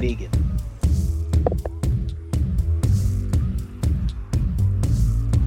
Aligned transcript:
Negan. 0.00 0.32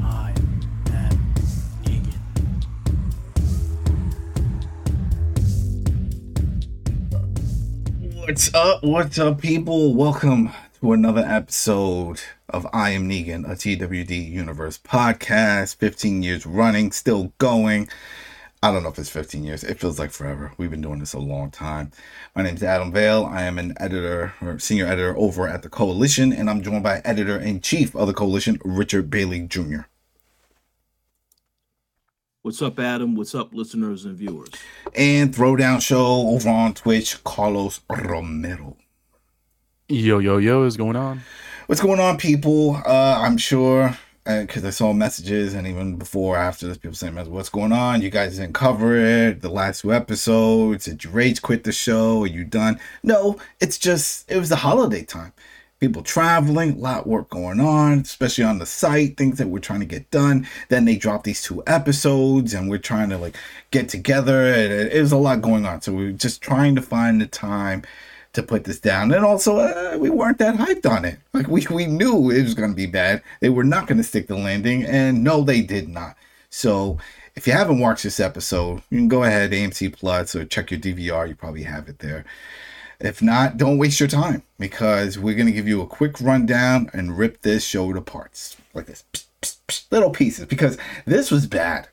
I 0.04 0.32
am. 0.92 1.20
What's 8.20 8.54
up? 8.54 8.84
What's 8.84 9.18
up, 9.18 9.42
people? 9.42 9.96
Welcome 9.96 10.52
to 10.82 10.94
another 10.94 11.26
episode 11.26 12.22
of 12.48 12.68
I 12.72 12.92
Am 12.92 13.10
Negan, 13.10 13.50
a 13.50 13.56
TWD 13.56 14.30
Universe 14.30 14.78
podcast. 14.78 15.78
15 15.78 16.22
years 16.22 16.46
running, 16.46 16.92
still 16.92 17.34
going. 17.40 17.90
I 18.64 18.72
don't 18.72 18.82
know 18.82 18.88
if 18.88 18.98
it's 18.98 19.10
15 19.10 19.44
years. 19.44 19.66
It 19.66 19.78
feels 19.78 20.00
like 20.00 20.12
forever. 20.12 20.54
We've 20.58 20.72
been 20.72 20.80
doing 20.80 21.00
this 21.00 21.12
a 21.12 21.20
long 21.20 21.52
time. 21.52 21.92
My 22.34 22.44
name 22.44 22.56
is 22.56 22.64
Adam 22.64 22.94
Vale. 22.94 23.26
I 23.26 23.42
am 23.42 23.60
an 23.60 23.74
editor 23.78 24.36
or 24.42 24.58
senior 24.58 24.86
editor 24.86 25.14
over 25.18 25.50
at 25.50 25.64
the 25.64 25.70
Coalition, 25.70 26.32
and 26.32 26.50
I'm 26.50 26.62
joined 26.62 26.82
by 26.82 27.02
editor 27.04 27.38
in 27.38 27.60
chief 27.60 27.94
of 27.94 28.08
the 28.08 28.14
Coalition, 28.14 28.62
Richard 28.64 29.10
Bailey 29.10 29.42
Jr. 29.42 29.82
What's 32.42 32.62
up, 32.62 32.80
Adam? 32.80 33.16
What's 33.16 33.36
up, 33.36 33.54
listeners 33.54 34.06
and 34.06 34.16
viewers? 34.16 34.52
And 34.96 35.36
Throwdown 35.36 35.82
Show 35.82 36.30
over 36.30 36.48
on 36.48 36.74
Twitch, 36.74 37.22
Carlos 37.26 37.82
Romero. 37.90 38.78
Yo, 39.90 40.20
yo, 40.20 40.38
yo, 40.38 40.64
is 40.64 40.78
going 40.78 40.96
on? 40.96 41.20
What's 41.68 41.82
going 41.82 42.00
on, 42.00 42.16
people? 42.16 42.82
Uh, 42.86 43.20
I'm 43.26 43.36
sure 43.38 43.98
because 44.26 44.64
I 44.64 44.70
saw 44.70 44.94
messages 44.94 45.54
and 45.54 45.68
even 45.68 45.98
before, 45.98 46.38
after 46.38 46.68
this, 46.68 46.78
people 46.78 46.96
saying, 46.96 47.16
"What's 47.16 47.50
going 47.50 47.72
on? 47.74 48.02
You 48.02 48.10
guys 48.10 48.38
didn't 48.38 48.54
cover 48.54 48.96
it. 48.96 49.42
The 49.42 49.50
last 49.50 49.82
two 49.82 49.94
episodes. 49.94 50.86
Did 50.86 51.04
you 51.04 51.10
rage 51.10 51.42
quit 51.42 51.64
the 51.64 51.72
show? 51.72 52.24
Are 52.24 52.28
you 52.28 52.44
done?" 52.44 52.80
No, 53.04 53.38
it's 53.60 53.78
just 53.78 54.30
it 54.32 54.38
was 54.38 54.50
the 54.50 54.58
holiday 54.58 55.04
time. 55.04 55.34
People 55.80 56.02
traveling, 56.02 56.74
a 56.74 56.78
lot 56.78 57.02
of 57.02 57.08
work 57.08 57.30
going 57.30 57.60
on, 57.60 58.00
especially 58.00 58.46
on 58.46 58.60
the 58.60 58.66
site, 58.66 59.18
things 59.18 59.38
that 59.38 59.50
we're 59.50 59.60
trying 59.60 59.82
to 59.82 59.86
get 59.86 60.10
done. 60.12 60.48
Then 60.70 60.86
they 60.86 60.96
drop 60.96 61.26
these 61.26 61.44
two 61.44 61.62
episodes, 61.68 62.54
and 62.54 62.70
we're 62.70 62.78
trying 62.78 63.10
to 63.10 63.18
like 63.18 63.36
get 63.72 63.90
together. 63.90 64.46
It, 64.46 64.94
it 64.94 65.02
was 65.02 65.12
a 65.12 65.18
lot 65.18 65.42
going 65.42 65.66
on, 65.66 65.82
so 65.82 65.94
we 65.94 66.06
are 66.06 66.12
just 66.14 66.42
trying 66.42 66.76
to 66.76 66.82
find 66.82 67.20
the 67.20 67.28
time 67.28 67.84
to 68.34 68.44
put 68.44 68.64
this 68.64 68.80
down. 68.80 69.14
And 69.14 69.24
also, 69.24 69.58
uh, 69.58 69.98
we 69.98 70.10
weren't 70.10 70.40
that 70.40 70.56
hyped 70.56 70.90
on 70.90 71.06
it. 71.06 71.20
Like 71.34 71.48
we 71.48 71.66
we 71.70 71.86
knew 71.86 72.30
it 72.30 72.44
was 72.44 72.54
going 72.54 72.72
to 72.72 72.76
be 72.76 72.86
bad. 72.86 73.22
They 73.40 73.50
were 73.50 73.64
not 73.64 73.88
going 73.88 73.98
to 73.98 74.04
stick 74.04 74.28
the 74.28 74.38
landing, 74.38 74.84
and 74.84 75.24
no, 75.24 75.44
they 75.44 75.62
did 75.62 75.90
not. 75.90 76.16
So. 76.50 76.98
If 77.36 77.48
you 77.48 77.54
haven't 77.54 77.80
watched 77.80 78.04
this 78.04 78.20
episode, 78.20 78.84
you 78.92 79.00
can 79.00 79.08
go 79.08 79.24
ahead 79.24 79.54
AMC 79.54 79.92
Plus 79.94 80.36
or 80.36 80.46
check 80.46 80.70
your 80.70 80.80
DVR. 80.80 81.28
You 81.28 81.34
probably 81.34 81.64
have 81.64 81.90
it 81.90 81.98
there. 81.98 82.26
If 83.00 83.22
not, 83.22 83.58
don't 83.58 83.80
waste 83.80 84.00
your 84.00 84.08
time 84.08 84.44
because 84.60 85.18
we're 85.20 85.36
going 85.36 85.48
to 85.48 85.52
give 85.52 85.68
you 85.68 85.82
a 85.82 85.88
quick 85.88 86.22
rundown 86.22 86.90
and 86.94 87.18
rip 87.18 87.42
this 87.42 87.66
show 87.66 87.92
to 87.92 88.02
parts 88.02 88.56
like 88.74 88.86
this. 88.86 89.04
Little 89.92 90.12
pieces 90.12 90.46
because 90.46 90.78
this 91.06 91.30
was 91.30 91.48
bad. 91.48 91.90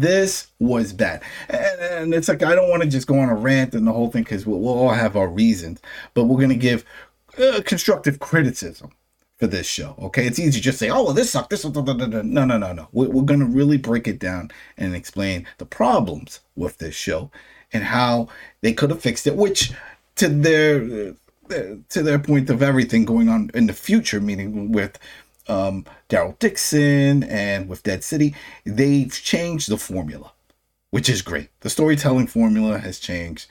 This 0.00 0.48
was 0.58 0.92
bad. 0.92 1.22
And, 1.48 1.80
and 1.80 2.14
it's 2.14 2.28
like, 2.28 2.42
I 2.42 2.54
don't 2.54 2.70
want 2.70 2.82
to 2.82 2.88
just 2.88 3.06
go 3.06 3.18
on 3.18 3.28
a 3.28 3.34
rant 3.34 3.74
and 3.74 3.86
the 3.86 3.92
whole 3.92 4.10
thing 4.10 4.22
because 4.22 4.46
we'll, 4.46 4.60
we'll, 4.60 4.74
all 4.74 4.90
have 4.90 5.16
our 5.16 5.28
reasons, 5.28 5.80
but 6.14 6.24
we're 6.24 6.36
going 6.36 6.48
to 6.48 6.54
give 6.54 6.84
uh, 7.38 7.60
constructive 7.64 8.18
criticism 8.18 8.90
for 9.38 9.46
this 9.46 9.66
show. 9.66 9.94
Okay. 9.98 10.26
It's 10.26 10.38
easy 10.38 10.52
to 10.52 10.60
just 10.60 10.78
say, 10.78 10.88
oh, 10.88 11.04
well, 11.04 11.14
this 11.14 11.30
sucked. 11.30 11.50
This, 11.50 11.64
no, 11.64 11.82
no, 11.82 12.06
no, 12.22 12.58
no, 12.58 12.72
no. 12.72 12.88
We're, 12.92 13.08
we're 13.08 13.22
going 13.22 13.40
to 13.40 13.46
really 13.46 13.76
break 13.78 14.06
it 14.06 14.18
down 14.18 14.50
and 14.76 14.94
explain 14.94 15.46
the 15.58 15.66
problems 15.66 16.40
with 16.56 16.78
this 16.78 16.94
show 16.94 17.30
and 17.72 17.84
how 17.84 18.28
they 18.60 18.72
could 18.72 18.90
have 18.90 19.00
fixed 19.00 19.26
it, 19.26 19.36
which 19.36 19.72
to 20.16 20.28
their 20.28 21.14
to 21.88 22.02
their 22.02 22.18
point 22.18 22.50
of 22.50 22.62
everything 22.62 23.04
going 23.04 23.28
on 23.28 23.50
in 23.54 23.66
the 23.66 23.72
future, 23.72 24.20
meaning 24.20 24.72
with 24.72 24.98
um, 25.48 25.84
Daryl 26.08 26.38
Dixon 26.38 27.24
and 27.24 27.68
with 27.68 27.82
Dead 27.82 28.04
City, 28.04 28.34
they've 28.64 29.12
changed 29.12 29.68
the 29.68 29.76
formula, 29.76 30.32
which 30.90 31.08
is 31.08 31.22
great. 31.22 31.48
The 31.60 31.70
storytelling 31.70 32.26
formula 32.26 32.78
has 32.78 32.98
changed. 32.98 33.46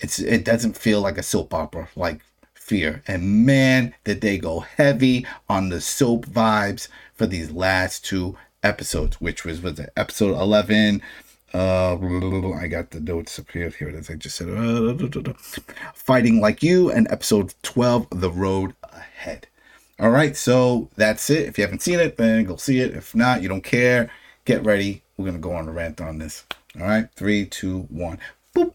It's 0.00 0.18
it 0.18 0.44
doesn't 0.44 0.76
feel 0.76 1.00
like 1.00 1.18
a 1.18 1.22
soap 1.22 1.54
opera 1.54 1.88
like 1.96 2.20
Fear, 2.54 3.02
and 3.06 3.44
man, 3.44 3.94
did 4.04 4.22
they 4.22 4.38
go 4.38 4.60
heavy 4.60 5.26
on 5.50 5.68
the 5.68 5.82
soap 5.82 6.24
vibes 6.24 6.88
for 7.12 7.26
these 7.26 7.50
last 7.50 8.06
two 8.06 8.38
episodes, 8.62 9.20
which 9.20 9.44
was 9.44 9.60
was 9.60 9.78
it 9.78 9.92
episode 9.98 10.34
eleven 10.40 11.02
uh, 11.54 11.96
I 12.56 12.66
got 12.66 12.90
the 12.90 13.00
notes 13.00 13.38
up 13.38 13.50
here. 13.52 13.70
Here 13.70 13.88
it 13.88 13.94
is. 13.94 14.10
I 14.10 14.14
just 14.14 14.36
said, 14.36 14.48
uh, 14.48 15.32
Fighting 15.94 16.40
Like 16.40 16.64
You, 16.64 16.90
and 16.90 17.06
episode 17.10 17.54
12, 17.62 18.08
The 18.10 18.30
Road 18.30 18.74
Ahead. 18.82 19.46
All 20.00 20.10
right, 20.10 20.36
so 20.36 20.88
that's 20.96 21.30
it. 21.30 21.46
If 21.48 21.58
you 21.58 21.64
haven't 21.64 21.82
seen 21.82 22.00
it, 22.00 22.16
then 22.16 22.44
go 22.44 22.56
see 22.56 22.80
it. 22.80 22.94
If 22.94 23.14
not, 23.14 23.42
you 23.42 23.48
don't 23.48 23.62
care. 23.62 24.10
Get 24.44 24.64
ready. 24.64 25.02
We're 25.16 25.30
to 25.30 25.38
go 25.38 25.52
on 25.52 25.68
a 25.68 25.72
rant 25.72 26.00
on 26.00 26.18
this. 26.18 26.44
All 26.78 26.86
right, 26.86 27.08
three, 27.14 27.46
two, 27.46 27.82
one. 27.90 28.18
Boop. 28.54 28.74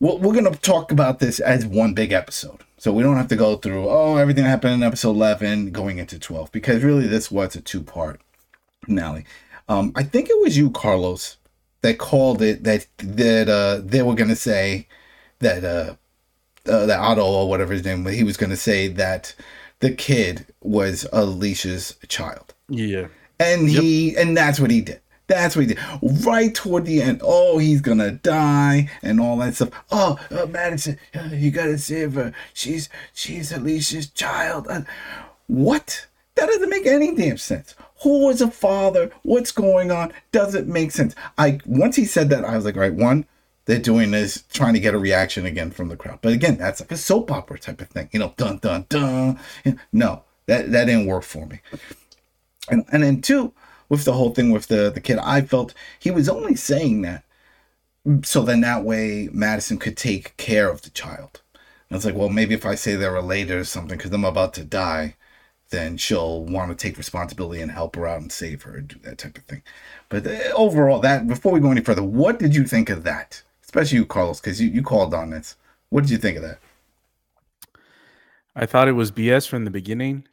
Well, 0.00 0.18
we're 0.18 0.40
to 0.40 0.52
talk 0.60 0.92
about 0.92 1.18
this 1.18 1.40
as 1.40 1.66
one 1.66 1.94
big 1.94 2.12
episode. 2.12 2.62
So 2.76 2.92
we 2.92 3.02
don't 3.02 3.16
have 3.16 3.28
to 3.28 3.36
go 3.36 3.56
through, 3.56 3.88
oh, 3.88 4.16
everything 4.16 4.44
that 4.44 4.50
happened 4.50 4.74
in 4.74 4.82
episode 4.84 5.10
11 5.10 5.72
going 5.72 5.98
into 5.98 6.16
12, 6.20 6.52
because 6.52 6.84
really 6.84 7.08
this 7.08 7.28
was 7.28 7.56
a 7.56 7.60
two 7.60 7.82
part 7.82 8.20
finale. 8.84 9.24
Um, 9.68 9.92
I 9.96 10.04
think 10.04 10.30
it 10.30 10.40
was 10.40 10.56
you, 10.56 10.70
Carlos, 10.70 11.36
that 11.82 11.98
called 11.98 12.40
it 12.40 12.62
that 12.64 12.86
that 12.98 13.48
uh, 13.48 13.80
they 13.84 14.02
were 14.02 14.14
gonna 14.14 14.36
say 14.36 14.86
that 15.40 15.64
uh, 15.64 15.94
uh 16.70 16.86
that 16.86 16.98
Otto 16.98 17.24
or 17.24 17.48
whatever 17.48 17.72
his 17.72 17.84
name 17.84 18.04
was, 18.04 18.14
he 18.14 18.24
was 18.24 18.36
gonna 18.36 18.56
say 18.56 18.88
that 18.88 19.34
the 19.80 19.90
kid 19.90 20.46
was 20.60 21.06
Alicia's 21.12 21.96
child. 22.08 22.54
Yeah. 22.68 23.08
And 23.40 23.70
yep. 23.70 23.82
he 23.82 24.16
and 24.16 24.36
that's 24.36 24.58
what 24.60 24.70
he 24.70 24.80
did. 24.80 25.00
That's 25.26 25.54
what 25.54 25.66
he 25.66 25.74
did. 25.74 26.24
Right 26.24 26.54
toward 26.54 26.86
the 26.86 27.02
end, 27.02 27.20
oh, 27.22 27.58
he's 27.58 27.80
gonna 27.80 28.12
die 28.12 28.90
and 29.02 29.20
all 29.20 29.36
that 29.38 29.54
stuff. 29.54 29.70
Oh, 29.90 30.18
uh, 30.30 30.46
Madison, 30.46 30.98
uh, 31.14 31.28
you 31.32 31.50
gotta 31.50 31.78
save 31.78 32.14
her. 32.14 32.32
She's 32.54 32.88
she's 33.12 33.52
Alicia's 33.52 34.08
child. 34.08 34.66
Uh, 34.68 34.82
what? 35.46 36.06
That 36.34 36.46
doesn't 36.46 36.70
make 36.70 36.86
any 36.86 37.14
damn 37.14 37.36
sense 37.36 37.74
who 38.02 38.28
is 38.30 38.40
a 38.40 38.50
father? 38.50 39.10
What's 39.22 39.52
going 39.52 39.90
on? 39.90 40.12
Doesn't 40.32 40.68
make 40.68 40.92
sense. 40.92 41.14
I 41.36 41.60
once 41.66 41.96
he 41.96 42.04
said 42.04 42.30
that, 42.30 42.44
I 42.44 42.56
was 42.56 42.64
like, 42.64 42.76
all 42.76 42.82
right, 42.82 42.94
one, 42.94 43.26
they're 43.68 43.78
doing 43.78 44.12
this 44.12 44.44
trying 44.50 44.72
to 44.72 44.80
get 44.80 44.94
a 44.94 44.98
reaction 44.98 45.44
again 45.44 45.70
from 45.70 45.88
the 45.88 45.96
crowd. 45.96 46.20
But 46.22 46.32
again, 46.32 46.56
that's 46.56 46.80
like 46.80 46.90
a 46.90 46.96
soap 46.96 47.30
opera 47.30 47.58
type 47.58 47.82
of 47.82 47.88
thing. 47.88 48.08
You 48.12 48.18
know, 48.18 48.32
dun 48.38 48.56
dun 48.58 48.86
dun. 48.88 49.38
No, 49.92 50.24
that 50.46 50.72
that 50.72 50.86
didn't 50.86 51.06
work 51.06 51.22
for 51.22 51.44
me. 51.44 51.60
And 52.70 52.86
and 52.90 53.02
then 53.02 53.20
two, 53.20 53.52
with 53.90 54.06
the 54.06 54.14
whole 54.14 54.30
thing 54.30 54.52
with 54.52 54.68
the 54.68 54.90
the 54.90 55.02
kid, 55.02 55.18
I 55.18 55.42
felt 55.42 55.74
he 55.98 56.10
was 56.10 56.30
only 56.30 56.54
saying 56.54 57.02
that 57.02 57.24
so 58.24 58.42
then 58.42 58.62
that 58.62 58.84
way 58.84 59.28
Madison 59.32 59.76
could 59.76 59.98
take 59.98 60.34
care 60.38 60.70
of 60.70 60.80
the 60.80 60.90
child. 60.90 61.42
And 61.52 61.94
I 61.94 61.96
was 61.96 62.06
like, 62.06 62.14
well, 62.14 62.30
maybe 62.30 62.54
if 62.54 62.64
I 62.64 62.74
say 62.74 62.94
they're 62.94 63.12
related 63.12 63.58
or 63.58 63.64
something, 63.64 63.98
because 63.98 64.12
I'm 64.12 64.24
about 64.24 64.54
to 64.54 64.64
die, 64.64 65.16
then 65.70 65.98
she'll 65.98 66.42
want 66.42 66.70
to 66.70 66.74
take 66.74 66.96
responsibility 66.96 67.60
and 67.60 67.70
help 67.70 67.96
her 67.96 68.06
out 68.06 68.22
and 68.22 68.32
save 68.32 68.62
her 68.62 68.76
and 68.78 68.88
do 68.88 68.96
that 69.02 69.18
type 69.18 69.36
of 69.36 69.44
thing. 69.44 69.62
But 70.08 70.26
uh, 70.26 70.38
overall, 70.54 71.00
that 71.00 71.28
before 71.28 71.52
we 71.52 71.60
go 71.60 71.70
any 71.70 71.82
further, 71.82 72.02
what 72.02 72.38
did 72.38 72.54
you 72.54 72.64
think 72.64 72.88
of 72.88 73.04
that? 73.04 73.42
Especially 73.68 73.98
you, 73.98 74.06
Carlos, 74.06 74.40
because 74.40 74.58
you, 74.58 74.70
you 74.70 74.82
called 74.82 75.12
on 75.12 75.28
this. 75.28 75.56
What 75.90 76.00
did 76.00 76.10
you 76.10 76.16
think 76.16 76.38
of 76.38 76.42
that? 76.42 76.58
I 78.56 78.64
thought 78.64 78.88
it 78.88 78.92
was 78.92 79.12
BS 79.12 79.46
from 79.46 79.66
the 79.66 79.70
beginning 79.70 80.26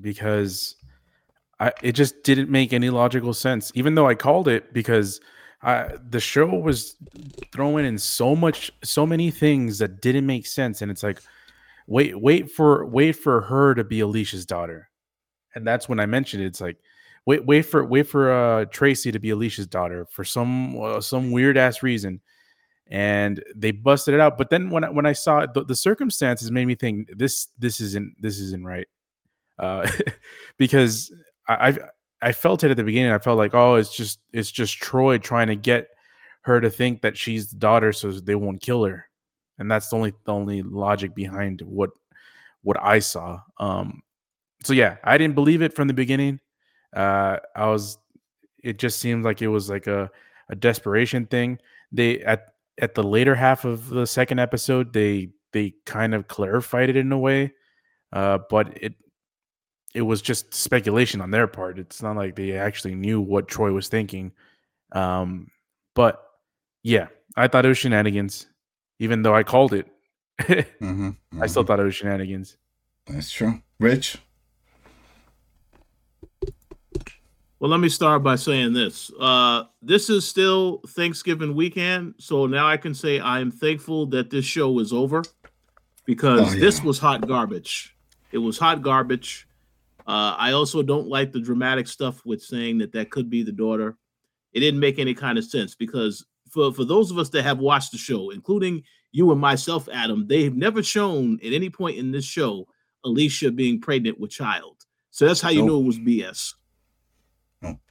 because 0.00 0.76
I 1.58 1.72
it 1.82 1.92
just 1.92 2.22
didn't 2.22 2.48
make 2.48 2.72
any 2.72 2.88
logical 2.88 3.34
sense. 3.34 3.72
Even 3.74 3.96
though 3.96 4.06
I 4.06 4.14
called 4.14 4.46
it 4.46 4.72
because 4.72 5.20
I, 5.62 5.96
the 6.10 6.20
show 6.20 6.46
was 6.46 6.94
throwing 7.52 7.86
in 7.86 7.98
so 7.98 8.36
much, 8.36 8.70
so 8.84 9.04
many 9.04 9.32
things 9.32 9.78
that 9.78 10.00
didn't 10.00 10.26
make 10.26 10.46
sense, 10.46 10.80
and 10.80 10.92
it's 10.92 11.02
like 11.02 11.20
wait 11.88 12.20
wait 12.20 12.52
for 12.52 12.86
wait 12.86 13.12
for 13.16 13.40
her 13.40 13.74
to 13.74 13.82
be 13.82 13.98
Alicia's 13.98 14.46
daughter. 14.46 14.88
And 15.56 15.66
that's 15.66 15.88
when 15.88 15.98
I 15.98 16.06
mentioned 16.06 16.44
it. 16.44 16.46
It's 16.46 16.60
like 16.60 16.76
wait 17.26 17.44
wait 17.44 17.62
for 17.62 17.84
wait 17.84 18.06
for 18.06 18.32
uh 18.32 18.64
Tracy 18.66 19.10
to 19.10 19.18
be 19.18 19.30
Alicia's 19.30 19.66
daughter 19.66 20.06
for 20.06 20.22
some 20.22 20.80
uh, 20.80 21.00
some 21.00 21.32
weird 21.32 21.58
ass 21.58 21.82
reason. 21.82 22.20
And 22.90 23.42
they 23.54 23.70
busted 23.70 24.14
it 24.14 24.20
out. 24.20 24.36
But 24.36 24.50
then 24.50 24.70
when 24.70 24.82
I, 24.82 24.90
when 24.90 25.06
I 25.06 25.12
saw 25.12 25.40
it, 25.40 25.54
the, 25.54 25.64
the 25.64 25.76
circumstances 25.76 26.50
made 26.50 26.66
me 26.66 26.74
think 26.74 27.08
this 27.16 27.48
this 27.58 27.80
isn't 27.80 28.14
this 28.20 28.38
isn't 28.40 28.64
right. 28.64 28.88
Uh, 29.58 29.88
because 30.58 31.12
I, 31.48 31.78
I 32.20 32.32
felt 32.32 32.64
it 32.64 32.70
at 32.70 32.76
the 32.76 32.84
beginning. 32.84 33.12
I 33.12 33.18
felt 33.18 33.38
like, 33.38 33.54
oh, 33.54 33.76
it's 33.76 33.94
just 33.94 34.18
it's 34.32 34.50
just 34.50 34.78
Troy 34.78 35.18
trying 35.18 35.46
to 35.46 35.56
get 35.56 35.88
her 36.42 36.60
to 36.60 36.70
think 36.70 37.02
that 37.02 37.16
she's 37.16 37.50
the 37.50 37.56
daughter 37.58 37.92
so 37.92 38.10
they 38.10 38.34
won't 38.34 38.62
kill 38.62 38.84
her 38.84 39.06
and 39.60 39.70
that's 39.70 39.88
the 39.88 39.96
only 39.96 40.12
the 40.24 40.32
only 40.32 40.62
logic 40.62 41.14
behind 41.14 41.60
what 41.60 41.90
what 42.62 42.82
I 42.82 42.98
saw. 42.98 43.40
Um, 43.58 44.02
so 44.64 44.72
yeah, 44.72 44.96
I 45.04 45.16
didn't 45.16 45.34
believe 45.34 45.62
it 45.62 45.74
from 45.74 45.86
the 45.86 45.94
beginning. 45.94 46.40
Uh, 46.94 47.36
I 47.54 47.66
was, 47.66 47.96
it 48.62 48.78
just 48.78 48.98
seemed 48.98 49.24
like 49.24 49.40
it 49.40 49.48
was 49.48 49.70
like 49.70 49.86
a 49.86 50.10
a 50.48 50.56
desperation 50.56 51.26
thing. 51.26 51.58
They 51.92 52.20
at 52.20 52.49
at 52.80 52.94
the 52.94 53.02
later 53.02 53.34
half 53.34 53.64
of 53.64 53.88
the 53.88 54.06
second 54.06 54.40
episode, 54.40 54.92
they 54.92 55.28
they 55.52 55.74
kind 55.84 56.14
of 56.14 56.28
clarified 56.28 56.88
it 56.88 56.96
in 56.96 57.12
a 57.12 57.18
way, 57.18 57.52
uh, 58.12 58.38
but 58.48 58.76
it 58.82 58.94
it 59.94 60.02
was 60.02 60.22
just 60.22 60.54
speculation 60.54 61.20
on 61.20 61.30
their 61.30 61.46
part. 61.46 61.78
It's 61.78 62.02
not 62.02 62.16
like 62.16 62.36
they 62.36 62.56
actually 62.56 62.94
knew 62.94 63.20
what 63.20 63.48
Troy 63.48 63.72
was 63.72 63.88
thinking. 63.88 64.32
Um, 64.92 65.50
but 65.94 66.24
yeah, 66.82 67.08
I 67.36 67.48
thought 67.48 67.64
it 67.64 67.68
was 67.68 67.78
shenanigans, 67.78 68.46
even 68.98 69.22
though 69.22 69.34
I 69.34 69.42
called 69.42 69.74
it. 69.74 69.86
Mm-hmm, 70.40 70.84
mm-hmm. 70.84 71.42
I 71.42 71.46
still 71.46 71.64
thought 71.64 71.80
it 71.80 71.84
was 71.84 71.94
shenanigans. 71.94 72.56
That's 73.06 73.30
true. 73.30 73.60
Rich? 73.78 74.18
Well, 77.60 77.70
let 77.70 77.80
me 77.80 77.90
start 77.90 78.22
by 78.22 78.36
saying 78.36 78.72
this. 78.72 79.10
Uh, 79.20 79.64
this 79.82 80.08
is 80.08 80.26
still 80.26 80.80
Thanksgiving 80.88 81.54
weekend, 81.54 82.14
so 82.18 82.46
now 82.46 82.66
I 82.66 82.78
can 82.78 82.94
say 82.94 83.20
I 83.20 83.40
am 83.40 83.50
thankful 83.50 84.06
that 84.06 84.30
this 84.30 84.46
show 84.46 84.78
is 84.78 84.94
over 84.94 85.22
because 86.06 86.40
Oh, 86.40 86.54
yeah. 86.54 86.60
this 86.60 86.82
was 86.82 86.98
hot 86.98 87.26
garbage. 87.28 87.94
It 88.32 88.38
was 88.38 88.56
hot 88.56 88.80
garbage. 88.80 89.46
Uh, 90.06 90.34
I 90.38 90.52
also 90.52 90.82
don't 90.82 91.08
like 91.08 91.32
the 91.32 91.40
dramatic 91.40 91.86
stuff 91.86 92.24
with 92.24 92.42
saying 92.42 92.78
that 92.78 92.92
that 92.92 93.10
could 93.10 93.28
be 93.28 93.42
the 93.42 93.52
daughter. 93.52 93.96
It 94.54 94.60
didn't 94.60 94.80
make 94.80 94.98
any 94.98 95.12
kind 95.12 95.36
of 95.36 95.44
sense 95.44 95.74
because 95.74 96.24
for, 96.50 96.72
for 96.72 96.84
those 96.86 97.10
of 97.10 97.18
us 97.18 97.28
that 97.30 97.42
have 97.42 97.58
watched 97.58 97.92
the 97.92 97.98
show, 97.98 98.30
including 98.30 98.82
you 99.12 99.30
and 99.32 99.40
myself, 99.40 99.86
Adam, 99.92 100.26
they've 100.26 100.56
never 100.56 100.82
shown 100.82 101.38
at 101.44 101.52
any 101.52 101.68
point 101.68 101.98
in 101.98 102.10
this 102.10 102.24
show 102.24 102.66
Alicia 103.04 103.50
being 103.52 103.80
pregnant 103.82 104.18
with 104.18 104.30
child. 104.30 104.76
So 105.10 105.26
that's 105.26 105.40
how 105.42 105.50
you 105.50 105.58
Nope. 105.60 105.68
knew 105.68 105.80
it 105.80 105.84
was 105.86 105.98
BS. 105.98 106.54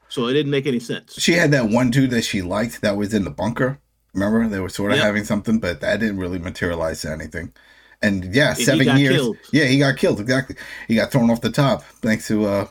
So 0.10 0.28
it 0.28 0.34
didn't 0.34 0.52
make 0.52 0.66
any 0.68 0.80
sense. 0.80 1.14
She 1.20 1.34
had 1.34 1.52
that 1.52 1.70
one 1.70 1.92
dude 1.92 2.10
that 2.12 2.24
she 2.24 2.42
liked 2.42 2.82
that 2.82 2.98
was 2.98 3.14
in 3.14 3.24
the 3.24 3.30
bunker. 3.30 3.80
Remember? 4.14 4.48
They 4.48 4.60
were 4.60 4.70
sort 4.70 4.92
of 4.92 4.98
Yep. 4.98 5.06
having 5.06 5.24
something, 5.24 5.60
but 5.60 5.82
that 5.82 6.00
didn't 6.00 6.18
really 6.18 6.40
materialize 6.40 7.02
to 7.02 7.12
anything. 7.12 7.54
And 8.02 8.34
yeah, 8.34 8.56
he 8.56 8.64
seven 8.64 8.86
got 8.86 9.00
years. 9.00 9.16
killed. 9.16 9.38
Yeah, 9.52 9.66
he 9.66 9.78
got 9.80 9.98
killed. 9.98 10.20
Exactly. 10.20 10.56
He 10.88 10.96
got 10.96 11.12
thrown 11.12 11.30
off 11.30 11.42
the 11.42 11.52
top 11.52 11.84
thanks 12.02 12.28
to 12.28 12.46
uh 12.46 12.68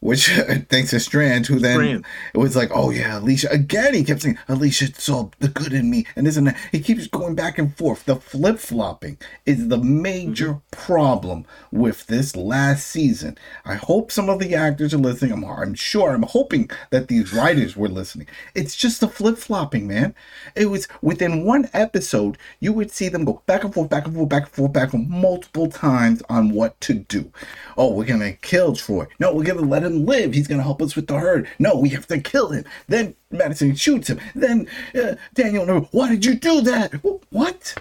which 0.00 0.28
thanks 0.68 0.90
to 0.90 1.00
Strand, 1.00 1.46
who 1.46 1.58
then 1.58 1.76
Strand. 1.76 2.04
it 2.34 2.38
was 2.38 2.56
like, 2.56 2.70
oh 2.74 2.90
yeah, 2.90 3.18
Alicia 3.18 3.48
again. 3.50 3.94
He 3.94 4.04
kept 4.04 4.22
saying, 4.22 4.38
Alicia 4.48 4.94
saw 5.00 5.30
the 5.40 5.48
good 5.48 5.72
in 5.72 5.90
me, 5.90 6.06
and 6.16 6.26
this 6.26 6.36
and 6.36 6.46
that. 6.48 6.56
He 6.72 6.80
keeps 6.80 7.06
going 7.06 7.34
back 7.34 7.58
and 7.58 7.76
forth. 7.76 8.04
The 8.04 8.16
flip 8.16 8.58
flopping 8.58 9.18
is 9.46 9.68
the 9.68 9.78
major 9.78 10.48
Mm-hmm. 10.48 10.58
problem 10.70 11.44
with 11.72 12.06
this 12.06 12.34
last 12.36 12.86
season. 12.88 13.36
I 13.64 13.74
hope 13.74 14.10
some 14.12 14.28
of 14.30 14.38
the 14.38 14.54
actors 14.54 14.94
are 14.94 14.98
listening. 14.98 15.32
I'm, 15.32 15.44
I'm 15.44 15.74
sure. 15.74 16.10
I'm 16.12 16.22
hoping 16.22 16.70
that 16.90 17.08
these 17.08 17.32
writers 17.32 17.76
were 17.76 17.88
listening. 17.88 18.26
It's 18.54 18.76
just 18.76 19.00
the 19.00 19.08
flip 19.08 19.36
flopping, 19.38 19.86
man. 19.86 20.14
It 20.54 20.66
was 20.66 20.88
within 21.02 21.44
one 21.44 21.68
episode, 21.72 22.38
you 22.60 22.72
would 22.72 22.90
see 22.90 23.08
them 23.08 23.24
go 23.24 23.42
back 23.46 23.64
and 23.64 23.74
forth, 23.74 23.90
back 23.90 24.06
and 24.06 24.14
forth, 24.14 24.28
back 24.28 24.44
and 24.44 24.52
forth, 24.52 24.72
back 24.72 24.92
and 24.94 25.08
forth 25.08 25.20
multiple 25.22 25.68
times 25.68 26.22
on 26.28 26.50
what 26.50 26.80
to 26.82 26.94
do. 26.94 27.30
Oh, 27.76 27.92
we're 27.92 28.04
gonna 28.04 28.32
kill 28.32 28.74
Troy. 28.74 29.06
No, 29.18 29.34
we're 29.34 29.44
gonna 29.44 29.60
let 29.68 29.84
him 29.84 30.06
live. 30.06 30.32
He's 30.34 30.48
gonna 30.48 30.62
help 30.62 30.82
us 30.82 30.96
with 30.96 31.06
the 31.06 31.18
herd. 31.18 31.48
No, 31.58 31.76
we 31.76 31.88
have 31.90 32.06
to 32.08 32.18
kill 32.20 32.48
him. 32.50 32.64
Then 32.88 33.14
Madison 33.30 33.74
shoots 33.74 34.08
him. 34.08 34.20
Then 34.34 34.68
uh, 34.94 35.14
Daniel, 35.34 35.66
no, 35.66 35.88
why 35.92 36.08
did 36.08 36.24
you 36.24 36.34
do 36.34 36.60
that? 36.62 36.92
What? 37.30 37.74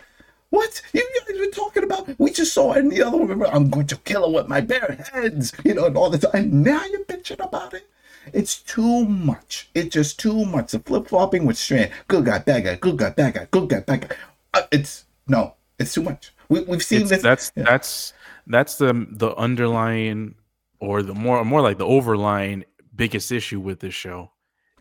What? 0.50 0.82
You 0.94 1.04
guys 1.28 1.40
were 1.40 1.48
talking 1.52 1.84
about? 1.84 2.08
We 2.20 2.32
just 2.32 2.54
saw 2.54 2.72
it 2.74 2.80
in 2.80 2.90
the 2.90 3.04
other 3.04 3.18
one. 3.18 3.28
Remember, 3.28 3.48
I'm 3.54 3.70
going 3.70 3.88
to 3.88 3.98
kill 3.98 4.26
him 4.26 4.34
with 4.34 4.48
my 4.48 4.62
bare 4.62 4.98
hands, 5.14 5.52
you 5.66 5.74
know, 5.74 5.86
and 5.86 5.98
all 5.98 6.10
the 6.10 6.18
time. 6.18 6.32
And 6.34 6.64
now 6.64 6.84
you're 6.86 7.04
bitching 7.04 7.44
about 7.44 7.74
it. 7.74 7.86
It's 8.34 8.62
too 8.62 9.06
much. 9.06 9.70
It's 9.74 9.94
just 9.94 10.20
too 10.20 10.46
much. 10.46 10.72
The 10.72 10.80
flip 10.80 11.08
flopping 11.08 11.46
with 11.46 11.58
Strand. 11.58 11.92
Good 12.08 12.26
guy, 12.26 12.40
bad 12.40 12.64
guy. 12.64 12.76
Good 12.76 12.98
guy, 12.98 13.10
bad 13.10 13.34
guy. 13.34 13.48
Good 13.52 13.70
guy, 13.70 13.80
bad 13.82 14.08
guy. 14.08 14.16
Uh, 14.54 14.62
it's 14.72 15.04
no. 15.28 15.54
It's 15.80 15.94
too 15.94 16.04
much. 16.04 16.34
We, 16.50 16.62
we've 16.62 16.84
seen 16.84 17.02
It's, 17.02 17.10
this. 17.10 17.22
that's 17.22 17.52
yeah. 17.56 17.64
that's 17.64 18.14
that's 18.48 18.78
the 18.78 19.06
the 19.12 19.36
underlying 19.36 20.36
or 20.80 21.04
the 21.04 21.14
more 21.14 21.44
more 21.44 21.62
like 21.62 21.78
the 21.78 21.86
overlying 21.86 22.66
biggest 22.96 23.32
issue 23.32 23.60
with 23.60 23.80
this 23.80 23.94
show. 23.94 24.32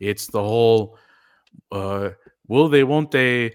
It's 0.00 0.26
the 0.26 0.42
whole 0.42 0.98
uh 1.72 2.10
will 2.48 2.68
they 2.68 2.84
won't 2.84 3.10
they 3.10 3.54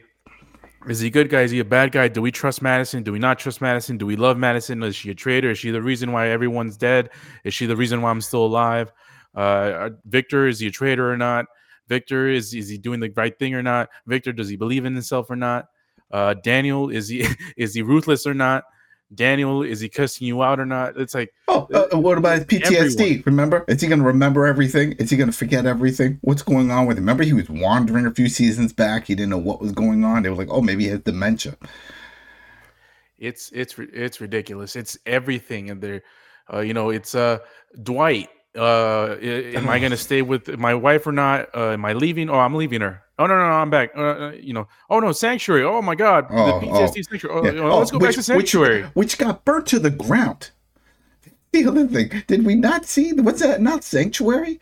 is 0.87 0.99
he 0.99 1.07
a 1.07 1.11
good 1.11 1.29
guy? 1.29 1.41
Is 1.41 1.51
he 1.51 1.59
a 1.59 1.65
bad 1.65 1.91
guy? 1.91 2.07
Do 2.07 2.23
we 2.23 2.31
trust 2.31 2.61
Madison? 2.61 3.03
Do 3.03 3.11
we 3.11 3.19
not 3.19 3.37
trust 3.37 3.61
Madison? 3.61 3.97
Do 3.97 4.07
we 4.07 4.15
love 4.15 4.37
Madison? 4.37 4.81
Is 4.81 4.95
she 4.95 5.11
a 5.11 5.15
traitor? 5.15 5.51
Is 5.51 5.59
she 5.59 5.69
the 5.69 5.81
reason 5.81 6.11
why 6.11 6.29
everyone's 6.29 6.75
dead? 6.75 7.11
Is 7.43 7.53
she 7.53 7.67
the 7.67 7.75
reason 7.75 8.01
why 8.01 8.09
I'm 8.09 8.21
still 8.21 8.45
alive? 8.45 8.91
Uh, 9.35 9.91
Victor, 10.05 10.47
is 10.47 10.59
he 10.59 10.67
a 10.67 10.71
traitor 10.71 11.11
or 11.11 11.17
not? 11.17 11.45
Victor, 11.87 12.29
is 12.29 12.53
is 12.53 12.67
he 12.67 12.77
doing 12.77 12.99
the 12.99 13.11
right 13.15 13.37
thing 13.37 13.53
or 13.53 13.61
not? 13.61 13.89
Victor, 14.07 14.33
does 14.33 14.49
he 14.49 14.55
believe 14.55 14.85
in 14.85 14.93
himself 14.93 15.29
or 15.29 15.35
not? 15.35 15.67
Uh, 16.09 16.33
Daniel, 16.33 16.89
is 16.89 17.09
he 17.09 17.27
is 17.57 17.75
he 17.75 17.83
ruthless 17.83 18.25
or 18.25 18.33
not? 18.33 18.63
Daniel, 19.13 19.61
is 19.61 19.79
he 19.81 19.89
cussing 19.89 20.25
you 20.27 20.41
out 20.41 20.59
or 20.59 20.65
not? 20.65 20.97
It's 20.97 21.13
like 21.13 21.33
Oh, 21.47 21.67
uh, 21.73 21.97
what 21.97 22.17
about 22.17 22.37
his 22.37 22.45
PTSD? 22.45 22.93
Everyone. 22.93 23.23
Remember? 23.25 23.65
Is 23.67 23.81
he 23.81 23.87
going 23.87 23.99
to 23.99 24.05
remember 24.05 24.45
everything? 24.45 24.93
Is 24.93 25.09
he 25.09 25.17
going 25.17 25.29
to 25.29 25.35
forget 25.37 25.65
everything? 25.65 26.17
What's 26.21 26.41
going 26.43 26.71
on 26.71 26.85
with 26.85 26.97
him? 26.97 27.03
Remember, 27.03 27.23
he 27.23 27.33
was 27.33 27.49
wandering 27.49 28.05
a 28.05 28.11
few 28.11 28.29
seasons 28.29 28.71
back. 28.71 29.07
He 29.07 29.15
didn't 29.15 29.29
know 29.31 29.37
what 29.37 29.59
was 29.61 29.73
going 29.73 30.05
on. 30.05 30.23
They 30.23 30.29
were 30.29 30.35
like, 30.37 30.49
oh, 30.49 30.61
maybe 30.61 30.85
he 30.85 30.89
has 30.91 31.01
dementia. 31.01 31.57
it's 33.19 33.51
it's 33.51 33.75
it's 33.77 34.19
ridiculous. 34.21 34.75
It's 34.75 34.97
everything, 35.05 35.69
and 35.69 35.81
there, 35.81 36.01
uh, 36.53 36.59
you 36.59 36.73
know, 36.73 36.89
it's 36.89 37.13
uh 37.15 37.39
Dwight. 37.83 38.29
Uh, 38.55 39.15
am 39.21 39.69
I 39.69 39.79
gonna 39.79 39.97
stay 40.09 40.21
with 40.21 40.57
my 40.57 40.73
wife 40.73 41.05
or 41.05 41.11
not? 41.11 41.49
Uh, 41.55 41.71
am 41.71 41.85
I 41.85 41.93
leaving? 41.93 42.29
Oh, 42.29 42.39
I'm 42.39 42.55
leaving 42.55 42.81
her. 42.81 43.03
Oh 43.21 43.27
no, 43.27 43.35
no, 43.37 43.47
no 43.47 43.53
I'm 43.53 43.69
back. 43.69 43.91
Uh, 43.95 44.01
uh, 44.01 44.31
you 44.39 44.53
know. 44.53 44.67
Oh 44.89 44.99
no, 44.99 45.11
Sanctuary. 45.11 45.63
Oh 45.63 45.81
my 45.81 45.95
God, 45.95 46.25
Oh, 46.29 46.59
the 46.59 46.67
oh. 46.67 46.71
PTSD 46.71 47.05
Sanctuary. 47.05 47.35
Oh, 47.39 47.45
Yeah. 47.53 47.61
oh, 47.71 47.77
let's 47.79 47.91
go 47.91 47.99
back 47.99 48.13
to 48.15 48.23
Sanctuary. 48.23 48.81
Which, 48.83 48.93
which 48.95 49.17
got 49.17 49.45
burnt 49.45 49.67
to 49.67 49.79
the 49.79 49.89
ground. 49.91 50.49
The 51.53 51.65
other 51.65 51.85
thing, 51.85 52.23
did 52.27 52.45
we 52.45 52.55
not 52.55 52.85
see? 52.85 53.11
What's 53.13 53.41
that? 53.41 53.61
Not 53.61 53.83
Sanctuary? 53.83 54.59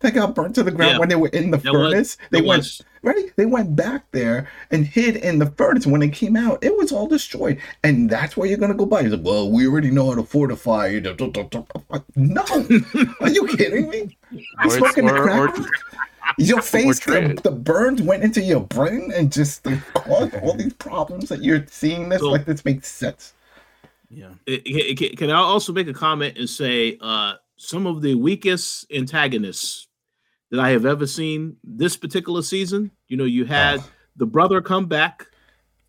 That 0.00 0.14
got 0.14 0.34
burnt 0.34 0.54
to 0.54 0.62
the 0.62 0.70
ground 0.70 0.92
Yeah. 0.94 0.98
when 0.98 1.10
they 1.10 1.14
were 1.16 1.28
in 1.28 1.50
the 1.50 1.58
That 1.58 1.72
was- 1.74 1.92
furnace. 1.92 2.16
they 2.30 2.40
went 2.40 2.60
was. 2.60 2.82
right. 3.02 3.30
They 3.36 3.44
went 3.44 3.76
back 3.76 4.04
there 4.12 4.48
and 4.70 4.86
hid 4.86 5.16
in 5.16 5.38
the 5.38 5.46
furnace. 5.58 5.86
When 5.86 6.00
they 6.00 6.08
came 6.08 6.36
out, 6.38 6.64
it 6.64 6.74
was 6.78 6.90
all 6.90 7.06
destroyed, 7.06 7.58
and 7.84 8.08
that's 8.08 8.34
where 8.34 8.48
you're 8.48 8.56
gonna 8.56 8.72
go 8.72 8.86
by. 8.86 9.02
He's 9.02 9.12
like, 9.12 9.20
"Well, 9.22 9.50
we 9.52 9.66
already 9.66 9.90
know 9.90 10.06
how 10.08 10.14
to 10.14 10.22
fortify 10.22 10.86
it." 10.88 11.04
No, 12.16 12.42
are 13.20 13.28
you 13.28 13.46
kidding 13.48 13.90
me? 13.90 14.16
Or 14.32 14.64
it's- 14.66 14.76
smoking 14.78 15.04
the 15.06 15.12
or- 15.14 15.30
or- 15.30 15.48
crack? 15.48 15.66
Your 16.38 16.62
face, 16.62 17.00
the, 17.00 17.38
the 17.42 17.50
burns 17.50 18.00
went 18.02 18.22
into 18.22 18.40
your 18.40 18.60
brain 18.60 19.12
and 19.14 19.32
just 19.32 19.64
they 19.64 19.76
caused 19.94 20.34
all 20.36 20.54
these 20.54 20.72
problems 20.74 21.28
that 21.28 21.42
you're 21.42 21.64
seeing 21.68 22.08
this. 22.08 22.20
So- 22.20 22.30
like 22.30 22.44
this 22.44 22.64
makes 22.64 22.88
sense. 22.88 23.34
Yeah. 24.08 24.30
It- 24.46 24.62
it- 24.66 24.98
Can 24.98 25.16
can 25.16 25.30
I 25.30 25.36
also 25.38 25.72
make 25.72 25.86
a 25.88 25.92
comment 25.92 26.36
and 26.38 26.48
say 26.48 26.98
uh, 27.00 27.34
some 27.56 27.86
of 27.86 28.02
the 28.02 28.14
weakest 28.14 28.86
antagonists 28.92 29.86
that 30.50 30.58
I 30.60 30.70
have 30.70 30.84
ever 30.86 31.06
seen 31.06 31.56
this 31.62 31.96
particular 31.96 32.42
season? 32.42 32.90
You 33.08 33.16
know, 33.16 33.24
you 33.24 33.44
had 33.44 33.80
Oh. 33.80 33.88
the 34.16 34.26
brother 34.26 34.60
come 34.60 34.86
back, 34.86 35.26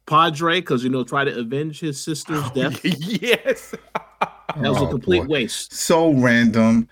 Padre, 0.06 0.60
because 0.60 0.84
you 0.84 0.90
know, 0.90 1.04
try 1.04 1.24
to 1.24 1.40
avenge 1.40 1.80
his 1.80 2.00
sister's 2.02 2.50
death. 2.56 2.80
yes. 2.84 3.74
That 4.22 4.70
was 4.70 4.78
a 4.78 4.82
Oh, 4.82 4.88
complete 4.88 5.22
boy. 5.22 5.28
waste. 5.28 5.74
So 5.74 6.12
random. 6.14 6.88